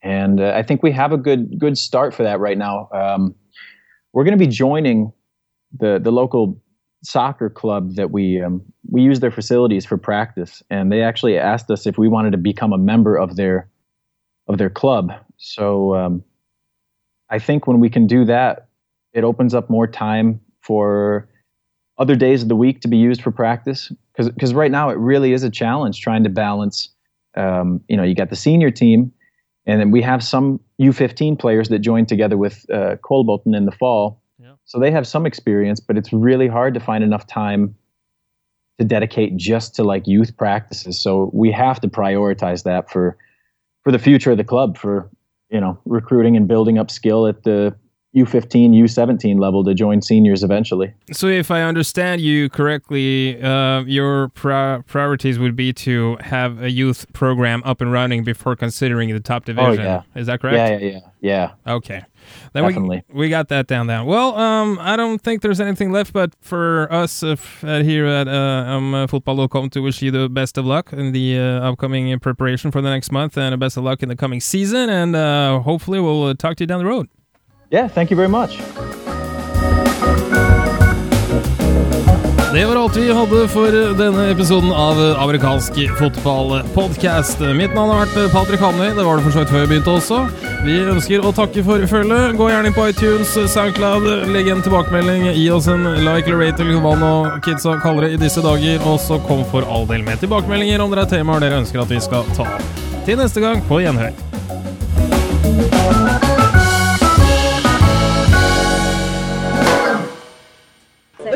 And 0.03 0.39
uh, 0.41 0.53
I 0.55 0.63
think 0.63 0.81
we 0.81 0.91
have 0.91 1.11
a 1.11 1.17
good 1.17 1.59
good 1.59 1.77
start 1.77 2.13
for 2.13 2.23
that 2.23 2.39
right 2.39 2.57
now. 2.57 2.89
Um, 2.91 3.35
we're 4.13 4.23
going 4.23 4.37
to 4.37 4.43
be 4.43 4.51
joining 4.51 5.13
the 5.77 5.99
the 6.01 6.11
local 6.11 6.61
soccer 7.03 7.49
club 7.49 7.95
that 7.95 8.11
we 8.11 8.41
um, 8.41 8.61
we 8.89 9.01
use 9.01 9.19
their 9.19 9.31
facilities 9.31 9.85
for 9.85 9.97
practice, 9.97 10.63
and 10.69 10.91
they 10.91 11.01
actually 11.01 11.37
asked 11.37 11.69
us 11.69 11.85
if 11.85 11.97
we 11.97 12.07
wanted 12.07 12.31
to 12.31 12.37
become 12.37 12.73
a 12.73 12.77
member 12.77 13.15
of 13.15 13.35
their 13.35 13.69
of 14.47 14.57
their 14.57 14.69
club. 14.69 15.11
So 15.37 15.95
um, 15.95 16.23
I 17.29 17.39
think 17.39 17.67
when 17.67 17.79
we 17.79 17.89
can 17.89 18.07
do 18.07 18.25
that, 18.25 18.67
it 19.13 19.23
opens 19.23 19.53
up 19.53 19.69
more 19.69 19.87
time 19.87 20.41
for 20.61 21.29
other 21.97 22.15
days 22.15 22.41
of 22.41 22.49
the 22.49 22.55
week 22.55 22.81
to 22.81 22.87
be 22.87 22.97
used 22.97 23.21
for 23.21 23.31
practice. 23.31 23.91
Because 24.15 24.53
right 24.53 24.71
now 24.71 24.89
it 24.89 24.97
really 24.97 25.33
is 25.33 25.43
a 25.43 25.49
challenge 25.49 26.01
trying 26.01 26.23
to 26.23 26.29
balance. 26.29 26.89
Um, 27.35 27.81
you 27.87 27.95
know, 27.95 28.03
you 28.03 28.13
got 28.13 28.29
the 28.29 28.35
senior 28.35 28.71
team, 28.71 29.11
and 29.65 29.79
then 29.79 29.91
we 29.91 30.01
have 30.01 30.23
some 30.23 30.59
U15 30.81 31.39
players 31.39 31.69
that 31.69 31.79
joined 31.79 32.09
together 32.09 32.37
with 32.37 32.65
uh, 32.71 32.97
Kolbolton 33.03 33.55
in 33.55 33.65
the 33.65 33.71
fall. 33.71 34.21
Yeah. 34.37 34.53
So 34.65 34.79
they 34.79 34.91
have 34.91 35.07
some 35.07 35.25
experience, 35.25 35.79
but 35.79 35.97
it's 35.97 36.11
really 36.11 36.47
hard 36.47 36.73
to 36.73 36.79
find 36.79 37.03
enough 37.03 37.25
time 37.27 37.75
to 38.79 38.85
dedicate 38.85 39.37
just 39.37 39.75
to 39.75 39.83
like 39.83 40.07
youth 40.07 40.35
practices. 40.37 40.99
So 40.99 41.29
we 41.33 41.51
have 41.51 41.79
to 41.81 41.87
prioritize 41.87 42.63
that 42.63 42.89
for 42.91 43.17
for 43.83 43.91
the 43.91 43.99
future 43.99 44.31
of 44.31 44.37
the 44.37 44.43
club 44.43 44.77
for 44.77 45.09
you 45.49 45.59
know 45.59 45.79
recruiting 45.85 46.35
and 46.35 46.47
building 46.47 46.77
up 46.77 46.89
skill 46.89 47.27
at 47.27 47.43
the 47.43 47.75
U15, 48.15 48.71
U17 48.71 49.39
level 49.39 49.63
to 49.63 49.73
join 49.73 50.01
seniors 50.01 50.43
eventually. 50.43 50.93
So, 51.13 51.27
if 51.27 51.49
I 51.49 51.61
understand 51.61 52.19
you 52.19 52.49
correctly, 52.49 53.41
uh, 53.41 53.83
your 53.83 54.29
pri- 54.29 54.81
priorities 54.85 55.39
would 55.39 55.55
be 55.55 55.71
to 55.73 56.17
have 56.19 56.61
a 56.61 56.69
youth 56.69 57.11
program 57.13 57.61
up 57.63 57.79
and 57.79 57.91
running 57.91 58.25
before 58.25 58.57
considering 58.57 59.13
the 59.13 59.21
top 59.21 59.43
oh, 59.43 59.53
division. 59.53 59.85
Oh, 59.85 60.03
yeah. 60.13 60.19
Is 60.19 60.27
that 60.27 60.41
correct? 60.41 60.57
Yeah, 60.57 60.77
yeah, 60.77 60.99
yeah. 61.21 61.51
yeah. 61.65 61.73
Okay. 61.73 62.03
Then 62.53 62.63
Definitely. 62.63 63.03
We, 63.09 63.19
we 63.19 63.29
got 63.29 63.47
that 63.47 63.67
down 63.67 63.87
now. 63.87 64.03
Well, 64.05 64.35
um, 64.35 64.77
I 64.81 64.95
don't 64.95 65.19
think 65.19 65.41
there's 65.41 65.61
anything 65.61 65.91
left, 65.91 66.11
but 66.13 66.35
for 66.41 66.91
us 66.91 67.23
uh, 67.23 67.35
here 67.61 68.05
at 68.05 68.27
uh, 68.27 68.31
um, 68.31 68.93
uh, 68.93 69.07
Fotball.com 69.07 69.69
to 69.71 69.81
wish 69.81 70.01
you 70.01 70.11
the 70.11 70.29
best 70.29 70.57
of 70.57 70.65
luck 70.65 70.91
in 70.91 71.13
the 71.13 71.39
uh, 71.39 71.69
upcoming 71.69 72.19
preparation 72.19 72.71
for 72.71 72.81
the 72.81 72.89
next 72.89 73.11
month 73.11 73.37
and 73.37 73.53
the 73.53 73.57
best 73.57 73.77
of 73.77 73.83
luck 73.83 74.03
in 74.03 74.09
the 74.09 74.15
coming 74.15 74.41
season. 74.41 74.89
And 74.89 75.15
uh, 75.15 75.59
hopefully, 75.59 75.99
we'll 75.99 76.25
uh, 76.25 76.33
talk 76.33 76.57
to 76.57 76.63
you 76.63 76.67
down 76.67 76.79
the 76.79 76.89
road. 76.89 77.07
Yeah, 77.73 77.87
thank 77.87 78.11
you 78.11 78.17
very 78.17 78.27
much. 78.27 78.59
Det 82.53 82.65
var 82.65 82.75
alt 82.75 82.97
vi 82.97 83.13
hadde 83.13 83.47
for 83.47 83.75
denne 83.95 84.25
episoden 84.31 84.71
av 84.71 84.97
amerikansk 85.23 85.77
fotballpodkast. 85.99 87.39
Mitt 87.55 87.71
navn 87.71 87.93
har 87.93 88.01
vært 88.01 88.33
Patrick 88.33 88.59
Hanøy. 88.59 88.89
Det 88.97 89.05
var 89.07 89.15
det 89.15 89.23
for 89.23 89.31
så 89.31 89.45
vidt 89.45 89.53
før 89.53 89.63
jeg 89.63 89.69
begynte 89.71 89.93
også. 89.93 90.17
Vi 90.65 90.75
ønsker 90.91 91.23
å 91.23 91.31
takke 91.37 91.63
for 91.63 91.85
følget. 91.87 92.35
Gå 92.35 92.49
gjerne 92.51 92.67
inn 92.67 92.75
på 92.75 92.89
iTunes, 92.91 93.31
Soundcloud, 93.53 94.09
legg 94.35 94.51
en 94.51 94.65
tilbakemelding, 94.65 95.29
gi 95.31 95.47
oss 95.55 95.69
en 95.71 95.87
like 96.03 96.27
eller 96.27 96.43
rate 96.43 96.65
eller 96.65 96.83
hva 96.83 96.91
nå 96.99 97.13
kidsa 97.45 97.77
kaller 97.85 98.09
det 98.09 98.17
i 98.17 98.21
disse 98.25 98.43
dager. 98.43 98.83
Og 98.83 98.99
så 98.99 99.21
kom 99.29 99.45
for 99.53 99.63
all 99.71 99.87
del 99.87 100.03
med 100.03 100.19
tilbakemeldinger 100.19 100.83
om 100.83 100.91
dere 100.91 101.07
er 101.07 101.13
temaer 101.15 101.47
dere 101.47 101.63
ønsker 101.63 101.85
at 101.85 101.95
vi 101.95 102.03
skal 102.03 102.27
ta. 102.35 102.49
Til 103.07 103.23
neste 103.23 103.39
gang, 103.39 103.63
på 103.71 103.79
gjenhør. 103.79 104.11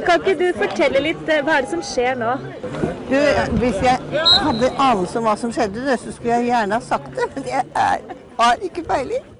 Kan 0.06 0.22
ikke 0.22 0.36
du 0.40 0.48
fortelle 0.58 1.02
litt 1.04 1.30
eh, 1.30 1.44
hva 1.46 1.60
er 1.60 1.66
det 1.66 1.72
som 1.74 1.84
skjer 1.86 2.18
nå? 2.18 2.32
Du, 3.10 3.18
hvis 3.62 3.78
jeg 3.86 4.24
hadde 4.42 4.72
anelse 4.74 5.20
om 5.22 5.28
hva 5.30 5.36
som 5.38 5.54
skjedde, 5.54 5.86
så 6.02 6.14
skulle 6.16 6.40
jeg 6.40 6.50
gjerne 6.50 6.80
ha 6.80 6.84
sagt 6.84 7.14
det. 7.18 7.30
Men 7.36 7.48
jeg 7.52 7.64
er, 7.86 8.18
har 8.40 8.66
ikke 8.66 8.84
peiling. 8.88 9.35